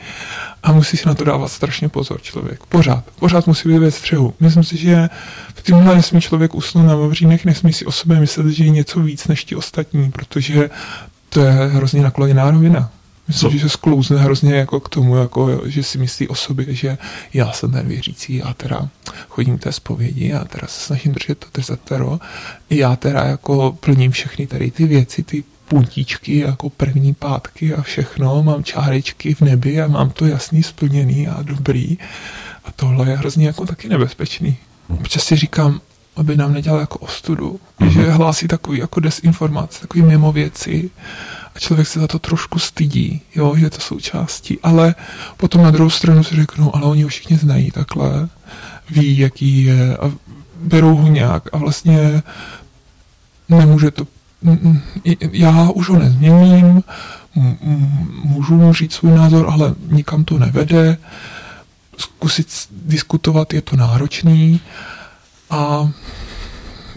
A 0.62 0.72
musí 0.72 0.96
si 0.96 1.08
na 1.08 1.14
to 1.14 1.24
dávat 1.24 1.48
strašně 1.48 1.88
pozor 1.88 2.20
člověk. 2.20 2.66
Pořád, 2.66 3.04
pořád 3.18 3.46
musí 3.46 3.68
být 3.68 3.78
ve 3.78 3.90
střehu. 3.90 4.34
Myslím 4.40 4.64
si, 4.64 4.76
že 4.76 5.08
v 5.54 5.62
tímhle 5.62 5.94
nesmí 5.94 6.20
člověk 6.20 6.54
usnout 6.54 6.86
na 6.86 6.96
Vavřínech, 6.96 7.44
nesmí 7.44 7.72
si 7.72 7.86
o 7.86 7.92
sobě 7.92 8.20
myslet, 8.20 8.48
že 8.50 8.64
je 8.64 8.70
něco 8.70 9.00
víc 9.00 9.26
než 9.26 9.44
ti 9.44 9.56
ostatní, 9.56 10.10
protože 10.10 10.70
to 11.28 11.40
je 11.40 11.52
hrozně 11.52 12.02
nakloněná 12.02 12.50
rovina. 12.50 12.90
Myslím, 13.28 13.50
Co? 13.50 13.56
že 13.56 13.62
se 13.62 13.68
sklouzne 13.68 14.18
hrozně 14.18 14.54
jako 14.54 14.80
k 14.80 14.88
tomu, 14.88 15.16
jako, 15.16 15.60
že 15.64 15.82
si 15.82 15.98
myslí 15.98 16.28
o 16.28 16.34
sobě, 16.34 16.74
že 16.74 16.98
já 17.34 17.52
jsem 17.52 17.72
ten 17.72 17.88
věřící, 17.88 18.36
já 18.36 18.54
teda 18.54 18.88
chodím 19.28 19.58
k 19.58 19.62
té 19.62 19.72
zpovědi, 19.72 20.28
já 20.28 20.44
teda 20.44 20.66
se 20.66 20.80
snažím 20.80 21.12
držet 21.12 21.38
to 21.38 21.46
desatero, 21.54 22.18
já 22.70 22.96
teda 22.96 23.24
jako 23.24 23.76
plním 23.80 24.10
všechny 24.10 24.46
tady 24.46 24.70
ty 24.70 24.86
věci, 24.86 25.22
ty 25.22 25.44
puntíčky, 25.68 26.38
jako 26.38 26.70
první 26.70 27.14
pátky 27.14 27.74
a 27.74 27.82
všechno, 27.82 28.42
mám 28.42 28.64
čárečky 28.64 29.34
v 29.34 29.40
nebi 29.40 29.80
a 29.80 29.86
mám 29.86 30.10
to 30.10 30.26
jasný 30.26 30.62
splněný 30.62 31.28
a 31.28 31.42
dobrý. 31.42 31.98
A 32.64 32.72
tohle 32.76 33.10
je 33.10 33.16
hrozně 33.16 33.46
jako 33.46 33.66
taky 33.66 33.88
nebezpečný. 33.88 34.56
Občas 34.88 35.24
si 35.24 35.36
říkám, 35.36 35.80
aby 36.16 36.36
nám 36.36 36.52
nedělal 36.52 36.80
jako 36.80 36.98
ostudu, 36.98 37.60
mm-hmm. 37.80 37.88
že 37.88 38.10
hlásí 38.10 38.48
takový 38.48 38.78
jako 38.78 39.00
desinformace, 39.00 39.80
takový 39.80 40.02
mimo 40.02 40.32
věci 40.32 40.90
a 41.54 41.58
člověk 41.58 41.88
se 41.88 42.00
za 42.00 42.06
to 42.06 42.18
trošku 42.18 42.58
stydí, 42.58 43.20
jo, 43.34 43.56
že 43.56 43.66
je 43.66 43.70
to 43.70 43.80
součástí, 43.80 44.58
ale 44.62 44.94
potom 45.36 45.62
na 45.62 45.70
druhou 45.70 45.90
stranu 45.90 46.24
si 46.24 46.36
řeknu, 46.36 46.76
ale 46.76 46.84
oni 46.84 47.02
ho 47.02 47.08
všichni 47.08 47.36
znají 47.36 47.70
takhle, 47.70 48.28
ví, 48.90 49.18
jaký 49.18 49.64
je 49.64 49.96
a 49.96 50.12
berou 50.60 50.96
ho 50.96 51.08
nějak 51.08 51.42
a 51.52 51.58
vlastně 51.58 52.22
nemůže 53.48 53.90
to 53.90 54.06
já 55.32 55.70
už 55.70 55.88
ho 55.88 55.98
nezměním, 55.98 56.82
můžu 58.24 58.54
mu 58.54 58.72
říct 58.72 58.92
svůj 58.92 59.12
názor, 59.12 59.46
ale 59.50 59.74
nikam 59.90 60.24
to 60.24 60.38
nevede. 60.38 60.96
Zkusit 61.98 62.48
diskutovat 62.70 63.52
je 63.52 63.62
to 63.62 63.76
náročný 63.76 64.60
a 65.50 65.90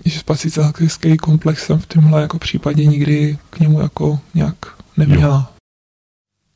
že 0.09 0.19
specifický 0.19 1.17
komplex 1.17 1.65
jsem 1.65 1.79
v 1.79 1.85
tomhle 1.85 2.21
jako 2.21 2.39
případě 2.39 2.85
nikdy 2.85 3.37
k 3.49 3.59
němu 3.59 3.81
jako 3.81 4.19
nějak 4.33 4.55
neměla. 4.97 5.53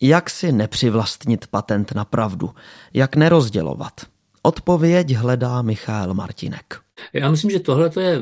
Jak 0.02 0.30
si 0.30 0.52
nepřivlastnit 0.52 1.48
patent 1.48 1.92
na 1.92 2.06
pravdu? 2.06 2.50
Jak 2.94 3.16
nerozdělovat? 3.16 4.02
Odpověď 4.42 5.16
hledá 5.16 5.62
Michal 5.62 6.14
Martinek. 6.14 6.80
Já 7.14 7.32
myslím, 7.32 7.52
že 7.52 7.60
tohle 7.60 7.90
to 7.90 8.00
je 8.00 8.20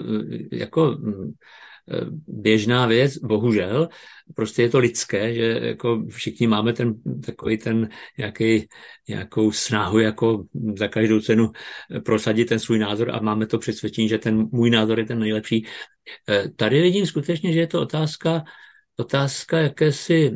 jako 0.51 0.97
běžná 2.27 2.85
věc, 2.85 3.17
bohužel. 3.17 3.89
Prostě 4.35 4.61
je 4.61 4.69
to 4.69 4.79
lidské, 4.79 5.33
že 5.33 5.59
jako 5.61 6.03
všichni 6.09 6.47
máme 6.47 6.73
ten 6.73 6.93
takový 7.25 7.57
ten 7.57 7.89
nějaký, 8.17 8.67
nějakou 9.07 9.51
snahu 9.51 9.99
jako 9.99 10.43
za 10.77 10.87
každou 10.87 11.19
cenu 11.19 11.51
prosadit 12.05 12.45
ten 12.45 12.59
svůj 12.59 12.79
názor 12.79 13.11
a 13.11 13.19
máme 13.19 13.45
to 13.45 13.57
přesvědčení, 13.57 14.09
že 14.09 14.17
ten 14.17 14.47
můj 14.51 14.69
názor 14.69 14.99
je 14.99 15.05
ten 15.05 15.19
nejlepší. 15.19 15.65
Eh, 16.29 16.49
tady 16.55 16.81
vidím 16.81 17.05
skutečně, 17.05 17.53
že 17.53 17.59
je 17.59 17.67
to 17.67 17.81
otázka, 17.81 18.43
otázka 18.97 19.59
jakési 19.59 20.31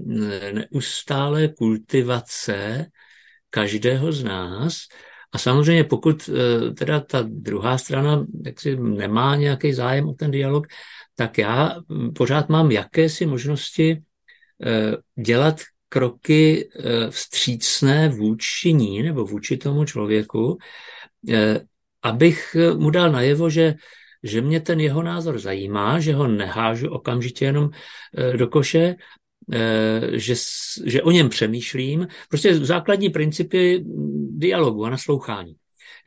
neustále 0.53 1.47
kultivace 1.47 2.85
každého 3.49 4.11
z 4.11 4.23
nás. 4.23 4.77
A 5.33 5.37
samozřejmě 5.37 5.83
pokud 5.83 6.29
eh, 6.29 6.71
teda 6.71 6.99
ta 6.99 7.23
druhá 7.27 7.77
strana 7.77 8.25
jaksi 8.45 8.75
nemá 8.75 9.35
nějaký 9.35 9.73
zájem 9.73 10.09
o 10.09 10.13
ten 10.13 10.31
dialog, 10.31 10.67
tak 11.15 11.37
já 11.37 11.75
pořád 12.15 12.49
mám 12.49 12.71
jakési 12.71 13.25
možnosti 13.25 14.01
eh, 14.65 15.21
dělat 15.21 15.61
kroky 15.89 16.69
eh, 16.75 17.11
vstřícné 17.11 18.09
vůči 18.09 18.73
ní 18.73 19.03
nebo 19.03 19.25
vůči 19.25 19.57
tomu 19.57 19.85
člověku, 19.85 20.57
abych 22.03 22.55
mu 22.77 22.89
dal 22.89 23.11
najevo, 23.11 23.49
že 23.49 23.75
že 24.23 24.41
mě 24.41 24.59
ten 24.59 24.79
jeho 24.79 25.03
názor 25.03 25.39
zajímá, 25.39 25.99
že 25.99 26.13
ho 26.13 26.27
nehážu 26.27 26.89
okamžitě 26.89 27.45
jenom 27.45 27.69
do 28.35 28.47
koše, 28.47 28.95
že, 30.11 30.35
že 30.85 31.01
o 31.03 31.11
něm 31.11 31.29
přemýšlím. 31.29 32.07
Prostě 32.29 32.55
základní 32.55 33.09
principy 33.09 33.83
dialogu 34.31 34.85
a 34.85 34.89
naslouchání. 34.89 35.55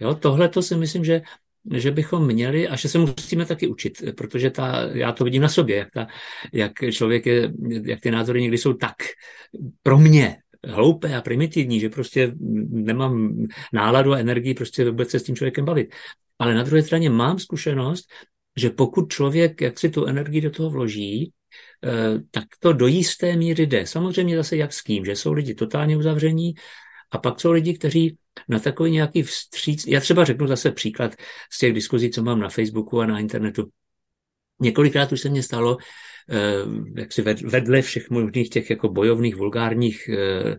Jo, 0.00 0.14
tohle 0.14 0.48
to 0.48 0.62
si 0.62 0.76
myslím, 0.76 1.04
že 1.04 1.22
že 1.74 1.90
bychom 1.90 2.26
měli 2.26 2.68
a 2.68 2.76
že 2.76 2.88
se 2.88 2.98
musíme 2.98 3.46
taky 3.46 3.66
učit, 3.68 4.02
protože 4.16 4.50
ta, 4.50 4.88
já 4.92 5.12
to 5.12 5.24
vidím 5.24 5.42
na 5.42 5.48
sobě, 5.48 5.76
jak, 5.76 5.88
ta, 5.90 6.06
jak 6.52 6.72
člověk 6.92 7.26
je, 7.26 7.52
jak 7.84 8.00
ty 8.00 8.10
názory 8.10 8.42
někdy 8.42 8.58
jsou 8.58 8.72
tak 8.72 8.94
pro 9.82 9.98
mě 9.98 10.36
hloupé 10.66 11.16
a 11.16 11.20
primitivní, 11.20 11.80
že 11.80 11.88
prostě 11.88 12.32
nemám 12.68 13.46
náladu 13.72 14.12
a 14.12 14.18
energii 14.18 14.54
prostě 14.54 14.90
vůbec 14.90 15.10
se 15.10 15.18
s 15.18 15.22
tím 15.22 15.36
člověkem 15.36 15.64
bavit. 15.64 15.94
Ale 16.38 16.54
na 16.54 16.62
druhé 16.62 16.82
straně 16.82 17.10
mám 17.10 17.38
zkušenost, 17.38 18.06
že 18.56 18.70
pokud 18.70 19.12
člověk 19.12 19.60
jak 19.60 19.78
si 19.78 19.90
tu 19.90 20.04
energii 20.04 20.40
do 20.40 20.50
toho 20.50 20.70
vloží, 20.70 21.32
eh, 21.84 22.20
tak 22.30 22.44
to 22.58 22.72
do 22.72 22.86
jisté 22.86 23.36
míry 23.36 23.66
jde. 23.66 23.86
Samozřejmě 23.86 24.36
zase 24.36 24.56
jak 24.56 24.72
s 24.72 24.82
kým, 24.82 25.04
že 25.04 25.16
jsou 25.16 25.32
lidi 25.32 25.54
totálně 25.54 25.96
uzavření 25.96 26.54
a 27.16 27.18
pak 27.18 27.40
jsou 27.40 27.52
lidi, 27.52 27.74
kteří 27.74 28.16
na 28.48 28.58
takový 28.58 28.90
nějaký 28.90 29.22
vstříc... 29.22 29.86
Já 29.86 30.00
třeba 30.00 30.24
řeknu 30.24 30.46
zase 30.46 30.70
příklad 30.70 31.14
z 31.52 31.58
těch 31.58 31.72
diskuzí, 31.72 32.10
co 32.10 32.22
mám 32.22 32.40
na 32.40 32.48
Facebooku 32.48 33.00
a 33.00 33.06
na 33.06 33.18
internetu. 33.18 33.68
Několikrát 34.60 35.12
už 35.12 35.20
se 35.20 35.28
mně 35.28 35.42
stalo, 35.42 35.76
eh, 36.30 37.00
jak 37.00 37.12
si 37.12 37.22
vedle 37.22 37.82
všech 37.82 38.10
možných 38.10 38.50
těch 38.50 38.70
jako 38.70 38.88
bojovných, 38.88 39.36
vulgárních 39.36 40.08
eh, 40.08 40.56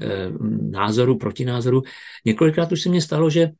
eh, 0.00 0.30
názorů, 0.70 1.18
protinázorů, 1.18 1.82
několikrát 2.24 2.72
už 2.72 2.82
se 2.82 2.88
mně 2.88 3.00
stalo, 3.00 3.30
že 3.30 3.50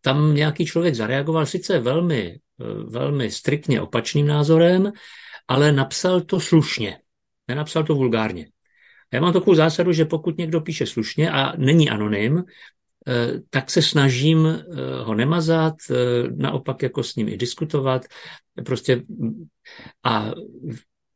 tam 0.00 0.34
nějaký 0.34 0.66
člověk 0.66 0.94
zareagoval 0.94 1.46
sice 1.46 1.78
velmi, 1.78 2.38
velmi 2.86 3.30
striktně 3.30 3.80
opačným 3.80 4.26
názorem, 4.26 4.92
ale 5.48 5.72
napsal 5.72 6.20
to 6.20 6.40
slušně. 6.40 6.98
Nenapsal 7.48 7.84
to 7.84 7.94
vulgárně. 7.94 8.46
Já 9.12 9.20
mám 9.20 9.32
takovou 9.32 9.54
zásadu, 9.54 9.92
že 9.92 10.04
pokud 10.04 10.38
někdo 10.38 10.60
píše 10.60 10.86
slušně 10.86 11.30
a 11.30 11.56
není 11.56 11.90
anonym, 11.90 12.44
eh, 13.08 13.40
tak 13.50 13.70
se 13.70 13.82
snažím 13.82 14.46
eh, 14.46 14.62
ho 15.02 15.14
nemazat, 15.14 15.74
eh, 15.90 15.94
naopak 16.36 16.82
jako 16.82 17.02
s 17.02 17.16
ním 17.16 17.28
i 17.28 17.36
diskutovat. 17.36 18.02
Prostě 18.64 19.02
a, 20.04 20.32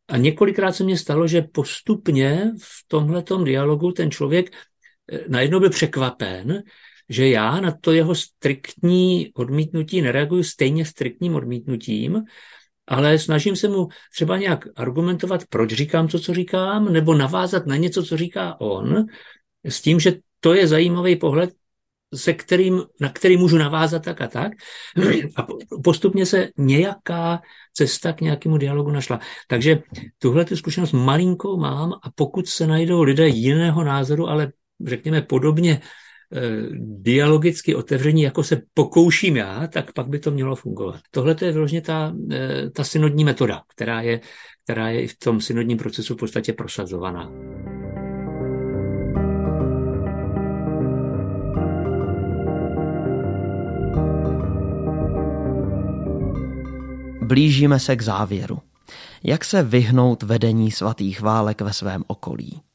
a 0.08 0.16
několikrát 0.16 0.72
se 0.72 0.84
mně 0.84 0.98
stalo, 0.98 1.26
že 1.26 1.42
postupně 1.42 2.52
v 2.62 2.84
tomhletom 2.88 3.44
dialogu 3.44 3.92
ten 3.92 4.10
člověk 4.10 4.56
najednou 5.28 5.60
byl 5.60 5.70
překvapen, 5.70 6.62
že 7.08 7.28
já 7.28 7.60
na 7.60 7.72
to 7.80 7.92
jeho 7.92 8.14
striktní 8.14 9.30
odmítnutí 9.34 10.02
nereaguju 10.02 10.42
stejně 10.42 10.84
striktním 10.84 11.34
odmítnutím, 11.34 12.22
ale 12.88 13.18
snažím 13.18 13.56
se 13.56 13.68
mu 13.68 13.88
třeba 14.14 14.38
nějak 14.38 14.64
argumentovat, 14.76 15.44
proč 15.48 15.72
říkám 15.72 16.08
to, 16.08 16.18
co 16.18 16.34
říkám, 16.34 16.92
nebo 16.92 17.14
navázat 17.14 17.66
na 17.66 17.76
něco, 17.76 18.02
co 18.02 18.16
říká 18.16 18.60
on, 18.60 19.06
s 19.64 19.80
tím, 19.80 20.00
že 20.00 20.12
to 20.40 20.54
je 20.54 20.66
zajímavý 20.66 21.16
pohled, 21.16 21.50
se 22.14 22.32
kterým, 22.32 22.82
na 23.00 23.08
který 23.08 23.36
můžu 23.36 23.58
navázat 23.58 24.04
tak 24.04 24.20
a 24.20 24.26
tak. 24.26 24.52
A 25.36 25.46
postupně 25.84 26.26
se 26.26 26.48
nějaká 26.58 27.40
cesta 27.72 28.12
k 28.12 28.20
nějakému 28.20 28.58
dialogu 28.58 28.90
našla. 28.90 29.20
Takže 29.48 29.82
tuhle 30.18 30.44
tu 30.44 30.56
zkušenost 30.56 30.92
malinkou 30.92 31.56
mám 31.56 31.92
a 31.92 32.10
pokud 32.14 32.48
se 32.48 32.66
najdou 32.66 33.02
lidé 33.02 33.28
jiného 33.28 33.84
názoru, 33.84 34.28
ale 34.28 34.52
řekněme 34.86 35.22
podobně 35.22 35.80
dialogicky 37.02 37.74
otevření, 37.74 38.22
jako 38.22 38.42
se 38.42 38.62
pokouším 38.74 39.36
já, 39.36 39.66
tak 39.66 39.92
pak 39.92 40.08
by 40.08 40.18
to 40.18 40.30
mělo 40.30 40.56
fungovat. 40.56 41.00
Tohle 41.10 41.34
to 41.34 41.44
je 41.44 41.52
vyloženě 41.52 41.80
ta, 41.80 42.14
eh, 42.32 42.70
ta 42.70 42.84
synodní 42.84 43.24
metoda, 43.24 43.62
která 43.74 44.00
je, 44.00 44.20
která 44.64 44.88
je 44.88 45.02
i 45.02 45.06
v 45.06 45.18
tom 45.18 45.40
synodním 45.40 45.78
procesu 45.78 46.14
v 46.14 46.18
podstatě 46.18 46.52
prosazovaná. 46.52 47.30
Blížíme 57.22 57.78
se 57.78 57.96
k 57.96 58.02
závěru. 58.02 58.58
Jak 59.24 59.44
se 59.44 59.62
vyhnout 59.62 60.22
vedení 60.22 60.70
svatých 60.70 61.20
válek 61.20 61.60
ve 61.60 61.72
svém 61.72 62.04
okolí? 62.06 62.65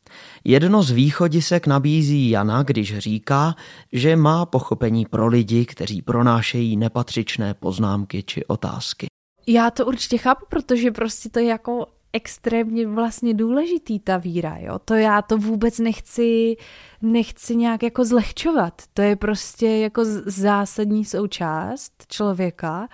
Jedno 0.44 0.84
z 0.84 0.92
východisek 0.92 1.68
nabízí 1.68 2.30
Jana, 2.30 2.64
když 2.64 2.98
říká, 2.98 3.56
že 3.92 4.16
má 4.16 4.46
pochopení 4.46 5.06
pro 5.06 5.28
lidi, 5.28 5.66
kteří 5.66 6.02
pronášejí 6.02 6.78
nepatřičné 6.78 7.54
poznámky 7.54 8.24
či 8.24 8.46
otázky. 8.46 9.08
Já 9.48 9.72
to 9.72 9.86
určitě 9.86 10.18
chápu, 10.18 10.46
protože 10.50 10.92
prostě 10.92 11.30
to 11.30 11.40
je 11.40 11.46
jako 11.46 11.86
extrémně 12.14 12.88
vlastně 12.88 13.34
důležitý 13.34 14.00
ta 14.00 14.18
víra, 14.18 14.58
jo. 14.60 14.80
To 14.80 14.94
já 14.94 15.22
to 15.22 15.38
vůbec 15.38 15.80
nechci, 15.80 16.56
nechci 17.02 17.56
nějak 17.56 17.84
jako 17.84 18.06
zlehčovat. 18.06 18.82
To 18.94 19.02
je 19.02 19.16
prostě 19.16 19.68
jako 19.68 20.02
zásadní 20.26 21.06
součást 21.06 21.94
člověka 22.08 22.88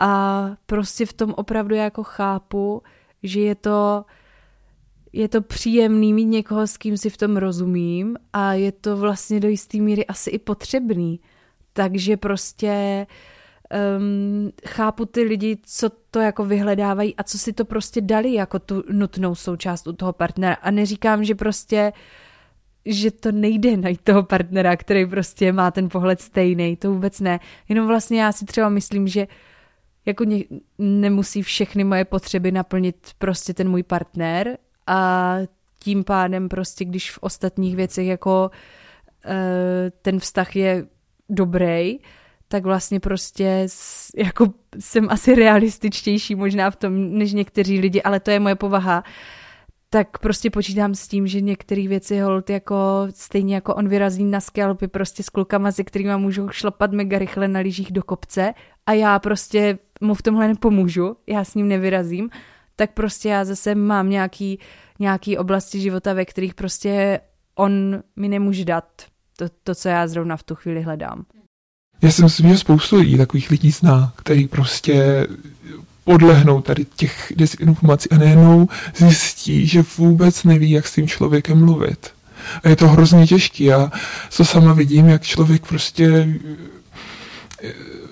a 0.00 0.46
prostě 0.66 1.06
v 1.06 1.12
tom 1.12 1.34
opravdu 1.36 1.74
jako 1.74 2.02
chápu, 2.02 2.82
že 3.22 3.40
je 3.40 3.54
to 3.54 4.04
je 5.12 5.28
to 5.28 5.42
příjemný 5.42 6.12
mít 6.12 6.24
někoho, 6.24 6.66
s 6.66 6.76
kým 6.76 6.96
si 6.96 7.10
v 7.10 7.16
tom 7.16 7.36
rozumím 7.36 8.16
a 8.32 8.52
je 8.52 8.72
to 8.72 8.96
vlastně 8.96 9.40
do 9.40 9.48
jisté 9.48 9.78
míry 9.78 10.06
asi 10.06 10.30
i 10.30 10.38
potřebný. 10.38 11.20
Takže 11.72 12.16
prostě 12.16 13.06
um, 13.98 14.52
chápu 14.66 15.04
ty 15.04 15.22
lidi, 15.22 15.58
co 15.62 15.90
to 16.10 16.20
jako 16.20 16.44
vyhledávají 16.44 17.16
a 17.16 17.22
co 17.22 17.38
si 17.38 17.52
to 17.52 17.64
prostě 17.64 18.00
dali 18.00 18.34
jako 18.34 18.58
tu 18.58 18.84
nutnou 18.92 19.34
součást 19.34 19.86
u 19.86 19.92
toho 19.92 20.12
partnera. 20.12 20.54
A 20.54 20.70
neříkám, 20.70 21.24
že 21.24 21.34
prostě 21.34 21.92
že 22.86 23.10
to 23.10 23.32
nejde 23.32 23.76
najít 23.76 24.00
toho 24.00 24.22
partnera, 24.22 24.76
který 24.76 25.06
prostě 25.06 25.52
má 25.52 25.70
ten 25.70 25.88
pohled 25.88 26.20
stejný, 26.20 26.76
to 26.76 26.92
vůbec 26.92 27.20
ne. 27.20 27.40
Jenom 27.68 27.86
vlastně 27.86 28.22
já 28.22 28.32
si 28.32 28.44
třeba 28.44 28.68
myslím, 28.68 29.08
že 29.08 29.26
jako 30.06 30.24
ně, 30.24 30.44
nemusí 30.78 31.42
všechny 31.42 31.84
moje 31.84 32.04
potřeby 32.04 32.52
naplnit 32.52 33.10
prostě 33.18 33.54
ten 33.54 33.68
můj 33.68 33.82
partner, 33.82 34.58
a 34.86 35.36
tím 35.78 36.04
pádem 36.04 36.48
prostě, 36.48 36.84
když 36.84 37.10
v 37.10 37.18
ostatních 37.18 37.76
věcech 37.76 38.06
jako 38.06 38.50
uh, 39.24 39.32
ten 40.02 40.18
vztah 40.18 40.56
je 40.56 40.86
dobrý, 41.28 41.98
tak 42.48 42.64
vlastně 42.64 43.00
prostě 43.00 43.66
jako 44.16 44.46
jsem 44.80 45.06
asi 45.10 45.34
realističtější 45.34 46.34
možná 46.34 46.70
v 46.70 46.76
tom, 46.76 47.18
než 47.18 47.32
někteří 47.32 47.80
lidi, 47.80 48.02
ale 48.02 48.20
to 48.20 48.30
je 48.30 48.40
moje 48.40 48.54
povaha. 48.54 49.04
Tak 49.90 50.18
prostě 50.18 50.50
počítám 50.50 50.94
s 50.94 51.08
tím, 51.08 51.26
že 51.26 51.40
některé 51.40 51.88
věci 51.88 52.20
hold 52.20 52.50
jako 52.50 52.76
stejně 53.10 53.54
jako 53.54 53.74
on 53.74 53.88
vyrazí 53.88 54.24
na 54.24 54.40
skalpy 54.40 54.88
prostě 54.88 55.22
s 55.22 55.28
klukama, 55.28 55.72
se 55.72 55.84
kterými 55.84 56.16
můžou 56.16 56.48
šlapat 56.48 56.92
mega 56.92 57.18
rychle 57.18 57.48
na 57.48 57.60
lyžích 57.60 57.92
do 57.92 58.02
kopce 58.02 58.54
a 58.86 58.92
já 58.92 59.18
prostě 59.18 59.78
mu 60.00 60.14
v 60.14 60.22
tomhle 60.22 60.48
nepomůžu, 60.48 61.16
já 61.26 61.44
s 61.44 61.54
ním 61.54 61.68
nevyrazím, 61.68 62.30
tak 62.76 62.90
prostě 62.92 63.28
já 63.28 63.44
zase 63.44 63.74
mám 63.74 64.10
nějaký, 64.10 64.58
nějaký 64.98 65.38
oblasti 65.38 65.80
života, 65.80 66.12
ve 66.12 66.24
kterých 66.24 66.54
prostě 66.54 67.20
on 67.54 68.02
mi 68.16 68.28
nemůže 68.28 68.64
dát 68.64 68.84
to, 69.36 69.44
to, 69.64 69.74
co 69.74 69.88
já 69.88 70.06
zrovna 70.06 70.36
v 70.36 70.42
tu 70.42 70.54
chvíli 70.54 70.82
hledám. 70.82 71.24
Já 72.02 72.10
si 72.10 72.22
myslím, 72.22 72.48
že 72.48 72.58
spoustu 72.58 72.96
lidí, 72.96 73.16
takových 73.16 73.50
lidí 73.50 73.70
zná, 73.70 74.12
který 74.16 74.48
prostě 74.48 75.26
podlehnou 76.04 76.60
tady 76.60 76.84
těch 76.84 77.32
dezinformací 77.36 78.10
a 78.10 78.18
nejenom 78.18 78.68
zjistí, 78.96 79.66
že 79.66 79.84
vůbec 79.98 80.44
neví, 80.44 80.70
jak 80.70 80.86
s 80.86 80.94
tím 80.94 81.08
člověkem 81.08 81.58
mluvit. 81.58 82.10
A 82.64 82.68
je 82.68 82.76
to 82.76 82.88
hrozně 82.88 83.26
těžké. 83.26 83.64
Já 83.64 83.92
to 84.36 84.44
sama 84.44 84.72
vidím, 84.72 85.08
jak 85.08 85.22
člověk 85.22 85.66
prostě 85.66 86.28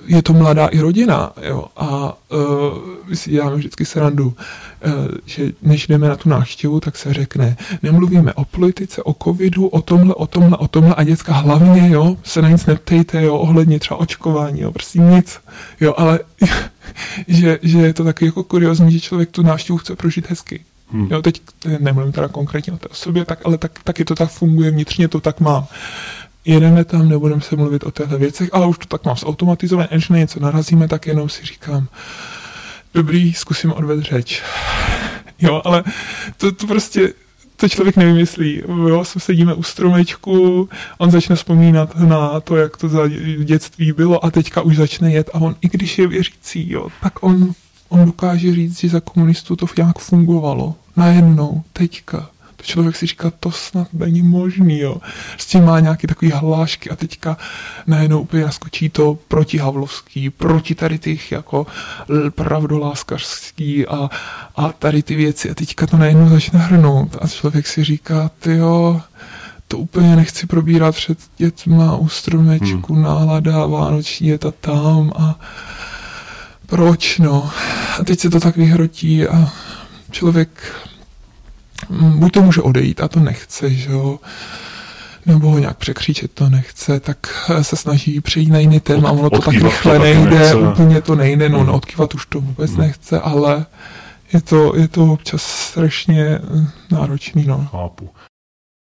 je 0.06 0.22
to 0.22 0.32
mladá 0.32 0.66
i 0.66 0.80
rodina, 0.80 1.32
jo, 1.48 1.64
a 1.76 2.16
uh, 2.28 3.14
si 3.14 3.30
děláme 3.30 3.56
vždycky 3.56 3.84
srandu, 3.84 4.26
uh, 4.26 4.92
že 5.26 5.52
než 5.62 5.86
jdeme 5.86 6.08
na 6.08 6.16
tu 6.16 6.28
návštěvu, 6.28 6.80
tak 6.80 6.96
se 6.96 7.14
řekne, 7.14 7.56
nemluvíme 7.82 8.34
o 8.34 8.44
politice, 8.44 9.02
o 9.02 9.14
covidu, 9.24 9.66
o 9.66 9.82
tomhle, 9.82 10.14
o 10.14 10.26
tomhle, 10.26 10.56
o 10.56 10.68
tomhle 10.68 10.94
a 10.94 11.04
děcka 11.04 11.32
hlavně, 11.32 11.90
jo, 11.90 12.16
se 12.22 12.42
na 12.42 12.48
nic 12.48 12.66
neptejte, 12.66 13.22
jo, 13.22 13.36
ohledně 13.36 13.78
třeba 13.78 14.00
očkování, 14.00 14.60
jo, 14.60 14.72
prostě 14.72 14.98
nic, 14.98 15.40
jo, 15.80 15.94
ale 15.96 16.20
že, 17.28 17.58
že 17.62 17.78
je 17.78 17.94
to 17.94 18.04
taky 18.04 18.26
jako 18.26 18.44
kuriozní, 18.44 18.92
že 18.92 19.00
člověk 19.00 19.30
tu 19.30 19.42
návštěvu 19.42 19.78
chce 19.78 19.96
prožít 19.96 20.30
hezky. 20.30 20.64
Hmm. 20.92 21.08
Jo, 21.10 21.22
teď 21.22 21.42
nemluvím 21.78 22.12
teda 22.12 22.28
konkrétně 22.28 22.72
o 22.72 22.76
té 22.76 22.88
osobě, 22.88 23.24
tak, 23.24 23.38
ale 23.44 23.58
tak, 23.58 23.82
taky 23.84 24.04
to 24.04 24.14
tak 24.14 24.30
funguje, 24.30 24.70
vnitřně 24.70 25.08
to 25.08 25.20
tak 25.20 25.40
mám. 25.40 25.66
Jedeme 26.44 26.84
tam, 26.84 27.08
nebudeme 27.08 27.40
se 27.40 27.56
mluvit 27.56 27.84
o 27.84 27.90
těchto 27.90 28.18
věcech, 28.18 28.48
ale 28.52 28.66
už 28.66 28.78
to 28.78 28.86
tak 28.86 29.04
mám 29.04 29.16
zautomatizované, 29.16 29.88
než 29.92 30.08
na 30.08 30.16
něco 30.16 30.40
narazíme, 30.40 30.88
tak 30.88 31.06
jenom 31.06 31.28
si 31.28 31.46
říkám, 31.46 31.88
dobrý, 32.94 33.32
zkusím 33.32 33.72
odvést 33.72 34.02
řeč. 34.02 34.42
Jo, 35.40 35.62
ale 35.64 35.84
to, 36.36 36.52
to 36.52 36.66
prostě 36.66 37.12
to 37.56 37.68
člověk 37.68 37.96
nevymyslí. 37.96 38.62
Jo, 38.88 39.04
sedíme 39.04 39.54
u 39.54 39.62
stromečku, 39.62 40.68
on 40.98 41.10
začne 41.10 41.36
vzpomínat 41.36 41.96
na 41.96 42.40
to, 42.40 42.56
jak 42.56 42.76
to 42.76 42.88
za 42.88 43.08
dětství 43.44 43.92
bylo 43.92 44.24
a 44.24 44.30
teďka 44.30 44.62
už 44.62 44.76
začne 44.76 45.12
jet 45.12 45.30
a 45.32 45.38
on, 45.38 45.56
i 45.60 45.68
když 45.68 45.98
je 45.98 46.06
věřící, 46.06 46.72
jo, 46.72 46.88
tak 47.02 47.22
on, 47.22 47.52
on 47.88 48.04
dokáže 48.04 48.54
říct, 48.54 48.80
že 48.80 48.88
za 48.88 49.00
komunistů 49.00 49.56
to 49.56 49.66
nějak 49.76 49.98
fungovalo. 49.98 50.74
Najednou, 50.96 51.62
teďka 51.72 52.30
to 52.60 52.66
člověk 52.66 52.96
si 52.96 53.06
říká, 53.06 53.32
to 53.40 53.50
snad 53.50 53.88
není 53.92 54.22
možný, 54.22 54.78
jo. 54.78 54.96
S 55.36 55.46
tím 55.46 55.64
má 55.64 55.80
nějaký 55.80 56.06
takový 56.06 56.30
hlášky 56.30 56.90
a 56.90 56.96
teďka 56.96 57.36
najednou 57.86 58.20
úplně 58.20 58.42
naskočí 58.42 58.88
to 58.88 59.18
proti 59.28 59.58
Havlovský, 59.58 60.30
proti 60.30 60.74
tady 60.74 60.98
těch 60.98 61.32
jako 61.32 61.66
pravdoláskařský 62.30 63.86
a, 63.86 64.10
a 64.56 64.72
tady 64.72 65.02
ty 65.02 65.14
věci 65.14 65.50
a 65.50 65.54
teďka 65.54 65.86
to 65.86 65.96
najednou 65.96 66.28
začne 66.28 66.58
hrnout 66.58 67.16
a 67.20 67.28
člověk 67.28 67.66
si 67.66 67.84
říká, 67.84 68.30
ty 68.38 68.56
jo, 68.56 69.00
to 69.68 69.78
úplně 69.78 70.16
nechci 70.16 70.46
probírat 70.46 70.94
před 70.94 71.18
dětma 71.36 71.96
u 71.96 72.08
stromečku, 72.08 72.94
hmm. 72.94 73.02
nálada, 73.02 73.66
vánoční 73.66 74.28
je 74.28 74.38
ta 74.38 74.50
tam 74.50 75.12
a 75.18 75.40
proč 76.66 77.18
no. 77.18 77.50
A 78.00 78.04
teď 78.04 78.20
se 78.20 78.30
to 78.30 78.40
tak 78.40 78.56
vyhrotí 78.56 79.26
a 79.26 79.52
člověk 80.10 80.74
buď 81.90 82.32
to 82.32 82.42
může 82.42 82.62
odejít 82.62 83.00
a 83.00 83.08
to 83.08 83.20
nechce, 83.20 83.70
že 83.70 83.92
jo, 83.92 84.18
nebo 85.26 85.50
ho 85.50 85.58
nějak 85.58 85.76
překřičet 85.76 86.32
to 86.32 86.48
nechce, 86.48 87.00
tak 87.00 87.50
se 87.62 87.76
snaží 87.76 88.20
přejít 88.20 88.50
na 88.50 88.58
jiný 88.58 88.80
téma, 88.80 89.10
ono 89.10 89.30
to 89.30 89.38
tak 89.38 89.54
rychle 89.54 89.96
to 89.96 90.02
nejde, 90.02 90.38
nechce. 90.38 90.54
úplně 90.54 91.00
to 91.00 91.14
nejde, 91.14 91.48
no 91.48 91.58
hmm. 91.60 91.68
odkývat 91.68 92.14
už 92.14 92.26
to 92.26 92.40
vůbec 92.40 92.70
hmm. 92.70 92.80
nechce, 92.80 93.20
ale 93.20 93.66
je 94.32 94.40
to, 94.40 94.76
je 94.76 94.88
to 94.88 95.04
občas 95.04 95.42
strašně 95.42 96.24
eh, 96.24 96.40
náročný, 96.90 97.44
no. 97.46 97.68
Chápu. 97.70 98.10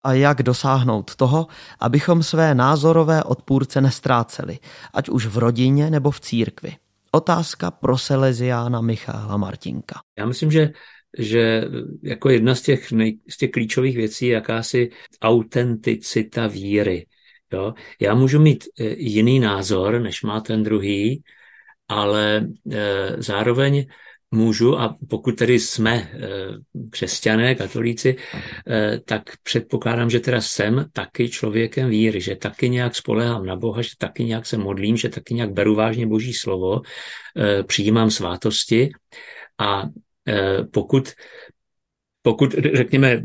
A 0.04 0.12
jak 0.12 0.42
dosáhnout 0.42 1.16
toho, 1.16 1.46
abychom 1.80 2.22
své 2.22 2.54
názorové 2.54 3.22
odpůrce 3.22 3.80
nestráceli, 3.80 4.58
ať 4.94 5.08
už 5.08 5.26
v 5.26 5.38
rodině 5.38 5.90
nebo 5.90 6.10
v 6.10 6.20
církvi? 6.20 6.76
Otázka 7.12 7.70
pro 7.70 7.98
Seleziána 7.98 8.80
Michála 8.80 9.36
Martinka. 9.36 10.00
Já 10.18 10.26
myslím, 10.26 10.50
že 10.50 10.70
že 11.18 11.64
jako 12.02 12.28
jedna 12.28 12.54
z 12.54 12.62
těch, 12.62 12.92
nej, 12.92 13.18
z 13.28 13.36
těch 13.36 13.50
klíčových 13.50 13.96
věcí 13.96 14.26
je 14.26 14.34
jakási 14.34 14.90
autenticita 15.22 16.46
víry. 16.46 17.06
Jo? 17.52 17.74
Já 18.00 18.14
můžu 18.14 18.40
mít 18.40 18.64
e, 18.78 18.84
jiný 18.98 19.40
názor, 19.40 20.00
než 20.00 20.22
má 20.22 20.40
ten 20.40 20.62
druhý, 20.62 21.22
ale 21.88 22.48
e, 22.72 23.22
zároveň 23.22 23.86
můžu, 24.30 24.78
a 24.78 24.96
pokud 25.08 25.32
tedy 25.32 25.60
jsme 25.60 25.94
e, 25.94 26.08
křesťané, 26.90 27.54
katolíci, 27.54 28.16
tak 29.04 29.22
předpokládám, 29.42 30.10
že 30.10 30.20
teda 30.20 30.40
jsem 30.40 30.86
taky 30.92 31.28
člověkem 31.28 31.90
víry, 31.90 32.20
že 32.20 32.36
taky 32.36 32.68
nějak 32.68 32.94
spolehám 32.96 33.46
na 33.46 33.56
Boha, 33.56 33.82
že 33.82 33.90
taky 33.98 34.24
nějak 34.24 34.46
se 34.46 34.58
modlím, 34.58 34.96
že 34.96 35.08
taky 35.08 35.34
nějak 35.34 35.52
beru 35.52 35.74
vážně 35.74 36.06
Boží 36.06 36.32
slovo, 36.32 36.80
přijímám 37.66 38.10
svátosti 38.10 38.90
a 39.58 39.84
pokud 40.70 41.14
pokud, 42.22 42.54
řekněme, 42.74 43.22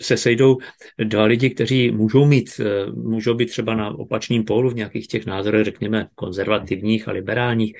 se 0.00 0.16
sejdou 0.16 0.58
dva 1.04 1.24
lidi, 1.24 1.50
kteří 1.50 1.90
můžou 1.90 2.24
mít, 2.24 2.60
eh, 2.60 2.86
můžou 2.90 3.34
být 3.34 3.46
třeba 3.46 3.74
na 3.74 3.98
opačným 3.98 4.44
pólu 4.44 4.70
v 4.70 4.74
nějakých 4.74 5.08
těch 5.08 5.26
názorech, 5.26 5.64
řekněme, 5.64 6.06
konzervativních 6.14 7.08
a 7.08 7.12
liberálních, 7.12 7.76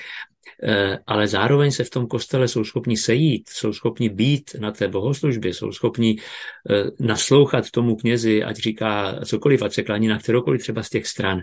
eh, 0.63 0.99
ale 1.07 1.29
zároveň 1.29 1.71
se 1.71 1.85
v 1.85 1.91
tom 1.91 2.07
kostele 2.07 2.49
jsou 2.49 2.65
schopni 2.65 2.97
sejít, 2.97 3.49
jsou 3.49 3.73
schopni 3.73 4.09
být 4.09 4.51
na 4.61 4.73
té 4.73 4.89
bohoslužbě, 4.89 5.55
jsou 5.55 5.73
schopni 5.73 6.17
naslouchat 7.01 7.71
tomu 7.71 7.97
knězi, 7.97 8.43
ať 8.43 8.57
říká 8.57 9.21
cokoliv, 9.25 9.63
ať 9.63 9.73
se 9.73 9.83
klání 9.83 10.09
na 10.09 10.19
kterokoliv 10.19 10.63
třeba 10.63 10.83
z 10.83 10.91
těch 10.91 11.07
stran 11.07 11.43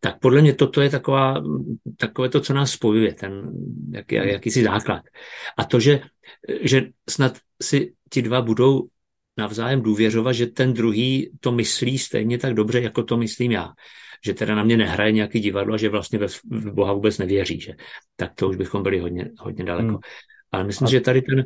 tak 0.00 0.20
podle 0.20 0.42
mě 0.42 0.54
toto 0.54 0.80
je 0.80 0.90
taková, 0.90 1.42
takové 1.96 2.28
to, 2.28 2.40
co 2.40 2.54
nás 2.54 2.70
spojuje, 2.70 3.14
ten 3.14 3.52
jak, 3.90 4.12
jakýsi 4.12 4.64
základ. 4.64 5.02
A 5.58 5.64
to, 5.64 5.80
že, 5.80 6.00
že 6.60 6.88
snad 7.10 7.38
si 7.62 7.92
ti 8.10 8.22
dva 8.22 8.42
budou 8.42 8.86
navzájem 9.38 9.82
důvěřovat, 9.82 10.32
že 10.32 10.46
ten 10.46 10.72
druhý 10.72 11.30
to 11.40 11.52
myslí 11.52 11.98
stejně 11.98 12.38
tak 12.38 12.54
dobře, 12.54 12.80
jako 12.80 13.02
to 13.02 13.16
myslím 13.16 13.52
já. 13.52 13.72
Že 14.24 14.34
teda 14.34 14.54
na 14.54 14.64
mě 14.64 14.76
nehraje 14.76 15.12
nějaký 15.12 15.40
divadlo 15.40 15.74
a 15.74 15.76
že 15.76 15.88
vlastně 15.88 16.18
ve, 16.18 16.26
v 16.50 16.72
Boha 16.72 16.92
vůbec 16.92 17.18
nevěří. 17.18 17.60
Že? 17.60 17.72
Tak 18.16 18.34
to 18.34 18.48
už 18.48 18.56
bychom 18.56 18.82
byli 18.82 18.98
hodně, 18.98 19.30
hodně 19.38 19.64
daleko. 19.64 19.88
Hmm. 19.88 19.98
Ale 20.52 20.64
myslím, 20.64 20.86
a... 20.86 20.90
že 20.90 21.00
tady 21.00 21.22
ten, 21.22 21.44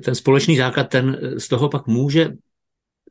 ten 0.00 0.14
společný 0.14 0.56
základ, 0.56 0.84
ten 0.84 1.18
z 1.38 1.48
toho 1.48 1.68
pak 1.68 1.86
může 1.86 2.30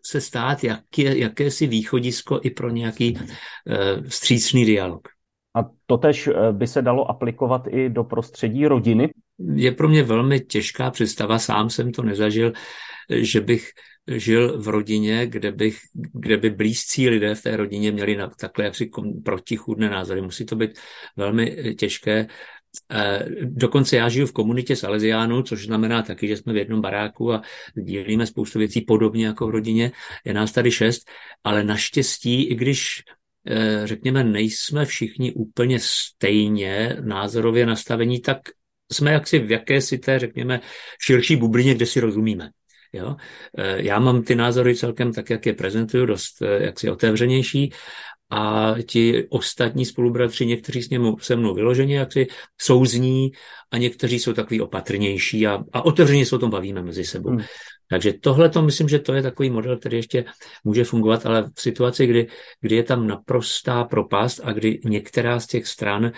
se 0.05 0.21
stát 0.21 0.63
jak 0.63 0.97
je, 0.97 1.17
jakési 1.17 1.67
východisko 1.67 2.39
i 2.43 2.49
pro 2.49 2.69
nějaký 2.69 3.13
uh, 3.13 4.07
vstřícný 4.07 4.65
dialog. 4.65 5.07
A 5.55 5.69
to 5.85 5.97
tež 5.97 6.27
eh, 6.27 6.51
by 6.51 6.67
se 6.67 6.81
dalo 6.81 7.09
aplikovat 7.11 7.67
i 7.67 7.89
do 7.89 8.03
prostředí 8.03 8.67
rodiny? 8.67 9.09
Je 9.55 9.71
pro 9.71 9.89
mě 9.89 10.03
velmi 10.03 10.39
těžká 10.39 10.91
představa, 10.91 11.39
sám 11.39 11.69
jsem 11.69 11.91
to 11.91 12.03
nezažil, 12.03 12.53
že 13.09 13.41
bych 13.41 13.69
žil 14.07 14.61
v 14.61 14.67
rodině, 14.67 15.27
kde, 15.27 15.51
bych, 15.51 15.77
kde 16.13 16.37
by 16.37 16.49
blízcí 16.49 17.09
lidé 17.09 17.35
v 17.35 17.41
té 17.41 17.57
rodině 17.57 17.91
měli 17.91 18.15
na, 18.15 18.29
takhle 18.29 18.65
jaksi 18.65 18.89
protichůdné 19.25 19.89
názory. 19.89 20.21
Musí 20.21 20.45
to 20.45 20.55
být 20.55 20.79
velmi 21.17 21.57
eh, 21.57 21.73
těžké 21.73 22.19
Eh, 22.21 22.27
dokonce 23.43 23.97
já 23.97 24.09
žiju 24.09 24.25
v 24.25 24.33
komunitě 24.33 24.75
Salesiánů, 24.75 25.43
což 25.43 25.65
znamená 25.65 26.01
taky, 26.01 26.27
že 26.27 26.37
jsme 26.37 26.53
v 26.53 26.57
jednom 26.57 26.81
baráku 26.81 27.33
a 27.33 27.41
dílíme 27.73 28.25
spoustu 28.25 28.59
věcí 28.59 28.81
podobně 28.81 29.25
jako 29.25 29.47
v 29.47 29.49
rodině. 29.49 29.91
Je 30.25 30.33
nás 30.33 30.51
tady 30.51 30.71
šest, 30.71 31.09
ale 31.43 31.63
naštěstí, 31.63 32.43
i 32.43 32.55
když 32.55 33.03
eh, 33.47 33.81
řekněme, 33.87 34.23
nejsme 34.23 34.85
všichni 34.85 35.33
úplně 35.33 35.79
stejně 35.81 36.97
názorově 37.01 37.65
nastavení, 37.65 38.21
tak 38.21 38.37
jsme 38.91 39.11
jaksi 39.11 39.39
v 39.39 39.51
jakési 39.51 39.97
té, 39.97 40.19
řekněme, 40.19 40.59
širší 41.05 41.35
bublině, 41.35 41.75
kde 41.75 41.85
si 41.85 41.99
rozumíme. 41.99 42.49
Jo? 42.93 43.15
Eh, 43.57 43.81
já 43.83 43.99
mám 43.99 44.23
ty 44.23 44.35
názory 44.35 44.75
celkem 44.75 45.13
tak, 45.13 45.29
jak 45.29 45.45
je 45.45 45.53
prezentuju, 45.53 46.05
dost 46.05 46.41
jaksi 46.41 46.89
otevřenější 46.89 47.73
a 48.31 48.75
ti 48.87 49.27
ostatní 49.29 49.85
spolubratři, 49.85 50.45
někteří 50.45 50.81
s 50.81 50.89
němu, 50.89 51.17
se 51.19 51.35
mnou 51.35 51.53
vyloženě 51.53 51.97
jak 51.97 52.13
si 52.13 52.27
souzní 52.61 53.31
a 53.71 53.77
někteří 53.77 54.19
jsou 54.19 54.33
takový 54.33 54.61
opatrnější 54.61 55.47
a, 55.47 55.63
a 55.73 55.85
otevřeně 55.85 56.25
se 56.25 56.35
o 56.35 56.39
tom 56.39 56.49
bavíme 56.49 56.81
mezi 56.81 57.05
sebou. 57.05 57.29
Hmm. 57.29 57.41
Takže 57.89 58.13
tohle 58.13 58.49
to 58.49 58.61
myslím, 58.61 58.89
že 58.89 58.99
to 58.99 59.13
je 59.13 59.21
takový 59.21 59.49
model, 59.49 59.77
který 59.77 59.97
ještě 59.97 60.25
může 60.63 60.83
fungovat, 60.83 61.25
ale 61.25 61.51
v 61.55 61.61
situaci, 61.61 62.07
kdy, 62.07 62.27
kdy 62.61 62.75
je 62.75 62.83
tam 62.83 63.07
naprostá 63.07 63.83
propast 63.83 64.39
a 64.43 64.51
kdy 64.51 64.79
některá 64.85 65.39
z 65.39 65.47
těch 65.47 65.67
stran 65.67 66.11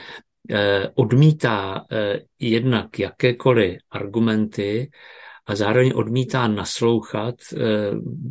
eh, 0.49 0.89
odmítá 0.95 1.85
eh, 1.91 2.19
jednak 2.39 2.99
jakékoliv 2.99 3.77
argumenty 3.91 4.89
a 5.45 5.55
zároveň 5.55 5.91
odmítá 5.95 6.47
naslouchat 6.47 7.35
eh, 7.53 7.57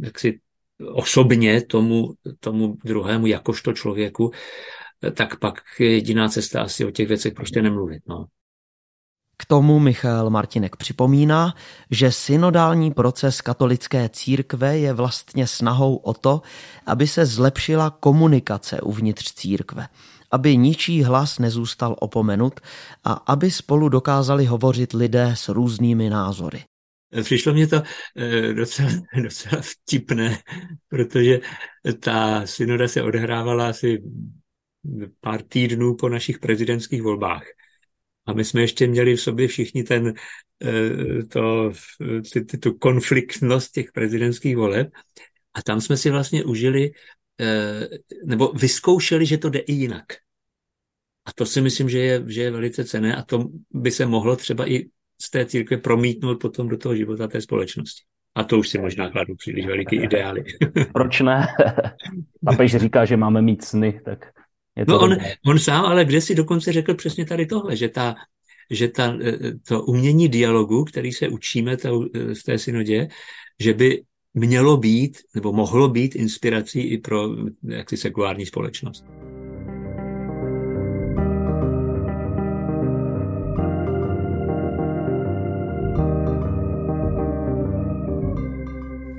jaksi 0.02 0.38
osobně 0.92 1.62
tomu, 1.62 2.14
tomu 2.40 2.76
druhému 2.84 3.26
jakožto 3.26 3.72
člověku, 3.72 4.30
tak 5.14 5.38
pak 5.38 5.60
je 5.78 5.92
jediná 5.92 6.28
cesta 6.28 6.62
asi 6.62 6.84
o 6.84 6.90
těch 6.90 7.08
věcech 7.08 7.34
prostě 7.34 7.62
nemluvit. 7.62 8.02
No. 8.08 8.26
K 9.36 9.44
tomu 9.44 9.78
Michal 9.78 10.30
Martinek 10.30 10.76
připomíná, 10.76 11.54
že 11.90 12.12
synodální 12.12 12.90
proces 12.90 13.40
katolické 13.40 14.08
církve 14.08 14.78
je 14.78 14.92
vlastně 14.92 15.46
snahou 15.46 15.96
o 15.96 16.14
to, 16.14 16.42
aby 16.86 17.06
se 17.06 17.26
zlepšila 17.26 17.90
komunikace 17.90 18.80
uvnitř 18.80 19.32
církve, 19.32 19.88
aby 20.30 20.56
ničí 20.56 21.02
hlas 21.02 21.38
nezůstal 21.38 21.96
opomenut 22.00 22.60
a 23.04 23.12
aby 23.12 23.50
spolu 23.50 23.88
dokázali 23.88 24.46
hovořit 24.46 24.92
lidé 24.92 25.34
s 25.36 25.48
různými 25.48 26.10
názory. 26.10 26.64
Přišlo 27.22 27.52
mě 27.52 27.66
to 27.66 27.82
eh, 28.16 28.52
docela, 28.52 28.90
docela 29.22 29.62
vtipné, 29.62 30.38
protože 30.88 31.40
ta 32.00 32.46
synoda 32.46 32.88
se 32.88 33.02
odhrávala 33.02 33.68
asi 33.68 34.02
pár 35.20 35.42
týdnů 35.42 35.96
po 35.96 36.08
našich 36.08 36.38
prezidentských 36.38 37.02
volbách. 37.02 37.44
A 38.26 38.32
my 38.32 38.44
jsme 38.44 38.60
ještě 38.60 38.86
měli 38.86 39.16
v 39.16 39.20
sobě 39.20 39.48
všichni 39.48 39.82
ten, 39.82 40.14
eh, 40.64 41.24
to, 41.24 41.72
ty, 42.32 42.44
ty, 42.44 42.58
tu 42.58 42.78
konfliktnost 42.78 43.72
těch 43.72 43.92
prezidentských 43.92 44.56
voleb. 44.56 44.88
A 45.54 45.62
tam 45.62 45.80
jsme 45.80 45.96
si 45.96 46.10
vlastně 46.10 46.44
užili, 46.44 46.90
eh, 47.40 47.88
nebo 48.24 48.52
vyzkoušeli, 48.52 49.26
že 49.26 49.38
to 49.38 49.50
jde 49.50 49.58
i 49.58 49.72
jinak. 49.72 50.04
A 51.24 51.32
to 51.32 51.46
si 51.46 51.60
myslím, 51.60 51.88
že 51.88 51.98
je, 51.98 52.24
že 52.26 52.42
je 52.42 52.50
velice 52.50 52.84
cené 52.84 53.16
a 53.16 53.22
to 53.22 53.48
by 53.70 53.90
se 53.90 54.06
mohlo 54.06 54.36
třeba 54.36 54.70
i 54.70 54.90
z 55.20 55.30
té 55.30 55.46
církve 55.46 55.76
promítnout 55.76 56.40
potom 56.40 56.68
do 56.68 56.76
toho 56.76 56.96
života 56.96 57.28
té 57.28 57.40
společnosti. 57.40 58.02
A 58.34 58.44
to 58.44 58.58
už 58.58 58.68
si 58.68 58.78
možná 58.78 59.10
kladu 59.10 59.34
příliš 59.34 59.66
veliký 59.66 59.96
ideály. 59.96 60.44
Proč 60.92 61.20
ne? 61.20 61.46
Papež 62.44 62.76
říká, 62.76 63.04
že 63.04 63.16
máme 63.16 63.42
mít 63.42 63.64
sny, 63.64 64.00
tak 64.04 64.26
je 64.76 64.86
to 64.86 64.92
No 64.92 65.00
on, 65.00 65.16
on 65.46 65.58
sám, 65.58 65.84
ale 65.84 66.04
kde 66.04 66.20
si 66.20 66.34
dokonce 66.34 66.72
řekl 66.72 66.94
přesně 66.94 67.24
tady 67.24 67.46
tohle, 67.46 67.76
že 67.76 67.88
ta, 67.88 68.14
že 68.70 68.88
ta, 68.88 69.18
to 69.68 69.82
umění 69.82 70.28
dialogu, 70.28 70.84
který 70.84 71.12
se 71.12 71.28
učíme 71.28 71.76
to, 71.76 72.00
v 72.14 72.42
té 72.46 72.58
synodě, 72.58 73.08
že 73.60 73.74
by 73.74 74.02
mělo 74.34 74.76
být, 74.76 75.18
nebo 75.34 75.52
mohlo 75.52 75.88
být 75.88 76.16
inspirací 76.16 76.80
i 76.80 76.98
pro 76.98 77.28
jaksi 77.62 77.96
sekulární 77.96 78.46
společnost. 78.46 79.04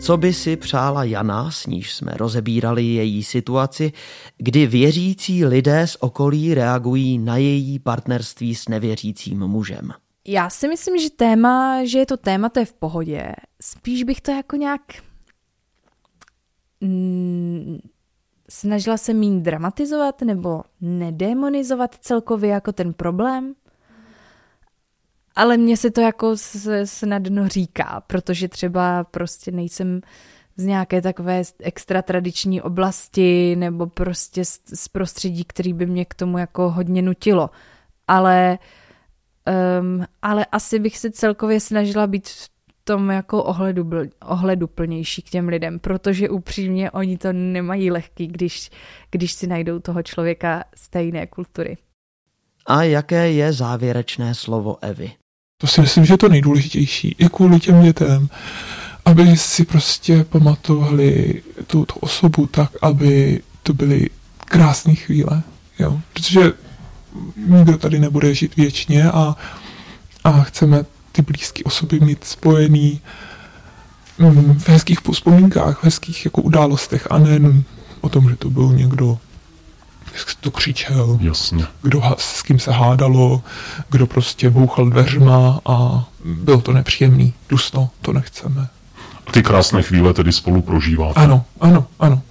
Co 0.04 0.18
by 0.18 0.34
si 0.34 0.56
přála 0.56 1.04
Jana, 1.04 1.52
s 1.52 1.66
níž 1.66 1.94
jsme 1.94 2.12
rozebírali 2.16 2.84
její 2.84 3.24
situaci, 3.24 3.92
kdy 4.38 4.68
věřící 4.68 5.46
lidé 5.46 5.88
z 5.88 5.98
okolí 6.00 6.54
reagují 6.54 7.18
na 7.18 7.38
její 7.38 7.80
partnerství 7.80 8.56
s 8.56 8.70
nevěřícím 8.70 9.48
mužem? 9.48 9.92
Já 10.28 10.50
si 10.50 10.68
myslím, 10.68 10.98
že 10.98 11.10
téma, 11.10 11.86
že 11.86 12.00
je 12.00 12.06
to 12.06 12.18
téma, 12.18 12.50
to 12.50 12.60
je 12.60 12.66
v 12.66 12.74
pohodě. 12.74 13.32
Spíš 13.62 14.04
bych 14.04 14.22
to 14.22 14.32
jako 14.32 14.56
nějak 14.56 14.82
mm, 16.82 17.78
snažila 18.50 18.98
se 18.98 19.14
méně 19.14 19.42
dramatizovat 19.42 20.22
nebo 20.22 20.62
nedemonizovat 20.82 21.96
celkově 21.96 22.50
jako 22.50 22.72
ten 22.72 22.94
problém. 22.94 23.54
Ale 25.36 25.58
mně 25.58 25.78
se 25.78 25.92
to 25.92 26.02
jako 26.02 26.36
snadno 26.86 27.48
říká, 27.48 28.04
protože 28.08 28.48
třeba 28.48 29.04
prostě 29.04 29.52
nejsem 29.52 30.02
z 30.58 30.66
nějaké 30.66 31.02
takové 31.02 31.42
extra 31.60 32.02
tradiční 32.02 32.62
oblasti 32.62 33.56
nebo 33.56 33.88
prostě 33.88 34.46
z, 34.46 34.60
z 34.74 34.88
prostředí, 34.88 35.44
který 35.44 35.74
by 35.74 35.86
mě 35.86 36.06
k 36.06 36.14
tomu 36.14 36.38
jako 36.38 36.72
hodně 36.72 37.02
nutilo. 37.02 37.50
Ale, 38.08 38.58
um, 39.80 40.06
ale 40.22 40.46
asi 40.46 40.80
bych 40.80 40.98
se 40.98 41.12
celkově 41.12 41.60
snažila 41.60 42.08
být 42.08 42.28
v 42.28 42.50
tom 42.84 43.10
jako 43.10 43.44
ohledu, 43.44 43.90
ohledu 44.26 44.68
plnější 44.68 45.22
k 45.22 45.30
těm 45.30 45.48
lidem, 45.48 45.80
protože 45.80 46.30
upřímně 46.30 46.92
oni 46.92 47.18
to 47.18 47.34
nemají 47.34 47.92
lehký, 47.92 48.28
když, 48.28 48.70
když 49.12 49.34
si 49.34 49.48
najdou 49.48 49.80
toho 49.80 50.04
člověka 50.04 50.64
jiné 51.00 51.28
kultury. 51.28 51.78
A 52.66 52.84
jaké 52.84 53.32
je 53.32 53.54
závěrečné 53.54 54.36
slovo 54.36 54.78
Evy? 54.82 55.12
To 55.58 55.68
si 55.68 55.82
myslím, 55.82 56.06
že 56.06 56.14
je 56.14 56.18
to 56.18 56.30
nejdůležitější 56.30 57.16
i 57.20 57.30
kvůli 57.30 57.60
těm 57.60 57.84
dětem, 57.84 58.30
aby 59.06 59.38
si 59.38 59.66
prostě 59.66 60.24
pamatovali 60.24 61.42
tu, 61.68 61.86
tu 61.86 61.94
osobu 62.00 62.48
tak, 62.48 62.72
aby 62.82 63.42
to 63.64 63.74
byly 63.74 64.10
krásné 64.46 64.96
chvíle. 64.96 65.44
Jo? 65.80 66.00
Protože 66.14 66.54
nikdo 67.48 67.78
tady 67.78 68.00
nebude 68.00 68.36
žít 68.36 68.56
věčně 68.56 69.12
a, 69.12 69.36
a 70.24 70.42
chceme 70.42 70.86
ty 71.12 71.22
blízké 71.22 71.64
osoby 71.64 72.00
mít 72.00 72.24
spojený 72.24 73.02
mm, 74.18 74.60
v 74.60 74.70
hezkých 74.70 75.00
vzpomínkách, 75.12 75.80
v 75.80 75.84
hezkých 75.84 76.26
jako 76.26 76.42
událostech 76.42 77.08
a 77.12 77.18
nejen 77.18 77.64
o 78.02 78.10
tom, 78.10 78.30
že 78.30 78.36
to 78.36 78.50
byl 78.50 78.74
někdo 78.74 79.18
to 80.40 80.52
křičel, 80.52 81.18
Jasně. 81.22 81.66
kdo 81.82 82.02
s 82.18 82.42
kým 82.42 82.60
se 82.60 82.72
hádalo, 82.72 83.42
kdo 83.90 84.08
prostě 84.08 84.50
bouchal 84.50 84.90
dveřma 84.90 85.60
a 85.66 86.06
bylo 86.26 86.62
to 86.62 86.74
nepříjemný, 86.74 87.34
dusno, 87.50 87.90
to 88.02 88.14
nechceme. 88.14 88.68
A 89.28 89.32
ty 89.32 89.44
krásné 89.44 89.82
chvíle 89.82 90.14
tedy 90.14 90.32
spolu 90.32 90.62
prožíváte. 90.62 91.20
Ano, 91.20 91.46
ano, 91.62 91.88
ano. 92.00 92.22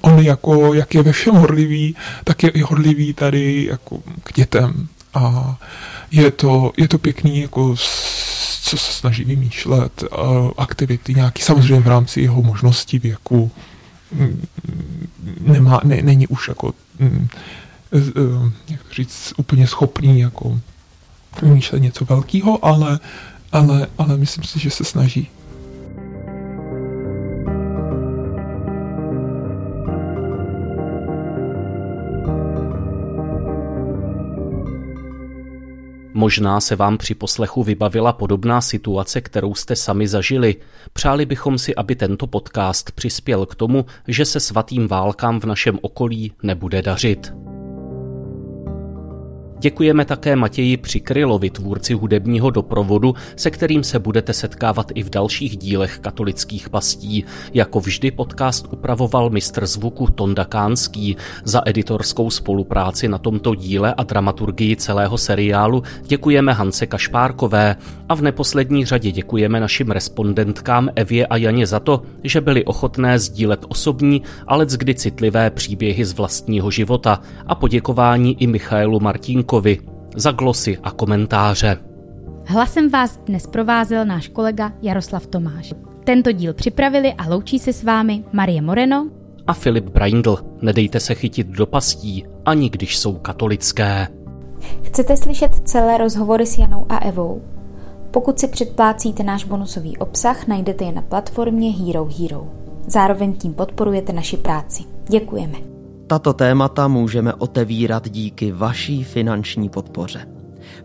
On 0.00 0.18
jako, 0.18 0.74
jak 0.74 0.94
je 0.94 1.02
ve 1.02 1.12
všem 1.12 1.34
horlivý, 1.34 1.96
tak 2.24 2.42
je 2.42 2.50
i 2.50 2.60
horlivý 2.60 3.14
tady 3.14 3.64
jako 3.70 3.98
k 4.22 4.32
dětem. 4.32 4.88
A 5.14 5.56
je 6.10 6.30
to, 6.30 6.72
je 6.76 6.88
to 6.88 6.98
pěkný, 6.98 7.40
jako 7.40 7.76
co 8.62 8.78
se 8.78 8.92
snaží 8.92 9.24
vymýšlet, 9.24 10.04
aktivity 10.58 11.14
nějaký, 11.14 11.42
samozřejmě 11.42 11.80
v 11.80 11.88
rámci 11.88 12.20
jeho 12.20 12.42
možností 12.42 12.98
věku, 12.98 13.50
nemá, 15.40 15.80
ne, 15.84 16.02
není 16.02 16.26
už 16.26 16.48
jako, 16.48 16.74
mm, 16.98 17.28
jak 18.68 18.82
to 18.82 18.94
říct, 18.94 19.34
úplně 19.36 19.66
schopný 19.66 20.20
jako 20.20 20.60
vymýšlet 21.42 21.78
něco 21.78 22.04
velkého, 22.04 22.64
ale, 22.64 23.00
ale, 23.52 23.86
ale 23.98 24.16
myslím 24.16 24.44
si, 24.44 24.58
že 24.58 24.70
se 24.70 24.84
snaží. 24.84 25.28
Možná 36.24 36.60
se 36.60 36.76
vám 36.76 36.98
při 36.98 37.14
poslechu 37.14 37.62
vybavila 37.62 38.12
podobná 38.12 38.60
situace, 38.60 39.20
kterou 39.20 39.54
jste 39.54 39.76
sami 39.76 40.08
zažili. 40.08 40.56
Přáli 40.92 41.26
bychom 41.26 41.58
si, 41.58 41.74
aby 41.74 41.96
tento 41.96 42.26
podcast 42.26 42.90
přispěl 42.90 43.46
k 43.46 43.54
tomu, 43.54 43.86
že 44.08 44.24
se 44.24 44.40
svatým 44.40 44.88
válkám 44.88 45.40
v 45.40 45.44
našem 45.44 45.78
okolí 45.82 46.32
nebude 46.42 46.82
dařit. 46.82 47.32
Děkujeme 49.58 50.04
také 50.04 50.36
Matěji 50.36 50.76
Přikrylovi, 50.76 51.50
tvůrci 51.50 51.94
hudebního 51.94 52.50
doprovodu, 52.50 53.14
se 53.36 53.50
kterým 53.50 53.84
se 53.84 53.98
budete 53.98 54.32
setkávat 54.32 54.92
i 54.94 55.02
v 55.02 55.10
dalších 55.10 55.56
dílech 55.56 55.98
katolických 55.98 56.68
pastí. 56.68 57.24
Jako 57.54 57.80
vždy 57.80 58.10
podcast 58.10 58.66
upravoval 58.72 59.30
mistr 59.30 59.66
zvuku 59.66 60.06
Tonda 60.06 60.44
Kánský. 60.44 61.16
Za 61.44 61.62
editorskou 61.66 62.30
spolupráci 62.30 63.08
na 63.08 63.18
tomto 63.18 63.54
díle 63.54 63.94
a 63.94 64.02
dramaturgii 64.02 64.76
celého 64.76 65.18
seriálu 65.18 65.82
děkujeme 66.06 66.52
Hance 66.52 66.86
Kašpárkové 66.86 67.76
a 68.08 68.14
v 68.14 68.22
neposlední 68.22 68.84
řadě 68.84 69.12
děkujeme 69.12 69.60
našim 69.60 69.90
respondentkám 69.90 70.90
Evě 70.96 71.26
a 71.26 71.36
Janě 71.36 71.66
za 71.66 71.80
to, 71.80 72.02
že 72.24 72.40
byli 72.40 72.64
ochotné 72.64 73.18
sdílet 73.18 73.64
osobní, 73.68 74.22
ale 74.46 74.66
kdy 74.76 74.94
citlivé 74.94 75.50
příběhy 75.50 76.04
z 76.04 76.12
vlastního 76.12 76.70
života 76.70 77.20
a 77.46 77.54
poděkování 77.54 78.42
i 78.42 78.46
Michailu 78.46 79.00
Martínku 79.00 79.43
Vojtěchovi 79.52 79.78
za 80.16 80.32
glosy 80.32 80.78
a 80.82 80.90
komentáře. 80.90 81.78
Hlasem 82.46 82.90
vás 82.90 83.16
dnes 83.26 83.46
provázel 83.46 84.04
náš 84.04 84.28
kolega 84.28 84.72
Jaroslav 84.82 85.26
Tomáš. 85.26 85.74
Tento 86.04 86.32
díl 86.32 86.54
připravili 86.54 87.12
a 87.12 87.28
loučí 87.28 87.58
se 87.58 87.72
s 87.72 87.84
vámi 87.84 88.24
Marie 88.32 88.62
Moreno 88.62 89.10
a 89.46 89.52
Filip 89.52 89.84
Braindl. 89.84 90.38
Nedejte 90.62 91.00
se 91.00 91.14
chytit 91.14 91.46
do 91.46 91.66
pastí, 91.66 92.24
ani 92.44 92.70
když 92.70 92.98
jsou 92.98 93.14
katolické. 93.14 94.08
Chcete 94.82 95.16
slyšet 95.16 95.54
celé 95.64 95.98
rozhovory 95.98 96.46
s 96.46 96.58
Janou 96.58 96.86
a 96.88 96.98
Evou? 96.98 97.42
Pokud 98.10 98.38
si 98.38 98.48
předplácíte 98.48 99.22
náš 99.22 99.44
bonusový 99.44 99.96
obsah, 99.96 100.46
najdete 100.46 100.84
je 100.84 100.92
na 100.92 101.02
platformě 101.02 101.70
Hero 101.70 102.08
Hero. 102.18 102.46
Zároveň 102.86 103.32
tím 103.32 103.54
podporujete 103.54 104.12
naši 104.12 104.36
práci. 104.36 104.82
Děkujeme. 105.08 105.73
Tato 106.06 106.32
témata 106.32 106.88
můžeme 106.88 107.34
otevírat 107.34 108.08
díky 108.08 108.52
vaší 108.52 109.04
finanční 109.04 109.68
podpoře. 109.68 110.28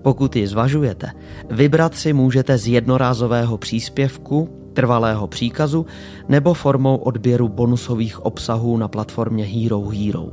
Pokud 0.01 0.35
ji 0.35 0.47
zvažujete, 0.47 1.11
vybrat 1.49 1.95
si 1.95 2.13
můžete 2.13 2.57
z 2.57 2.67
jednorázového 2.67 3.57
příspěvku, 3.57 4.49
trvalého 4.73 5.27
příkazu 5.27 5.85
nebo 6.29 6.53
formou 6.53 6.95
odběru 6.95 7.49
bonusových 7.49 8.25
obsahů 8.25 8.77
na 8.77 8.87
platformě 8.87 9.45
Hero 9.45 9.81
Hero. 9.81 10.29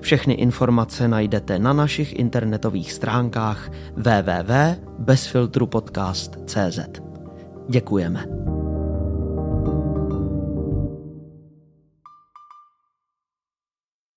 Všechny 0.00 0.34
informace 0.34 1.08
najdete 1.08 1.58
na 1.58 1.72
našich 1.72 2.18
internetových 2.18 2.92
stránkách 2.92 3.70
www.bezfiltrupodcast.cz. 3.96 6.78
Děkujeme. 7.68 8.24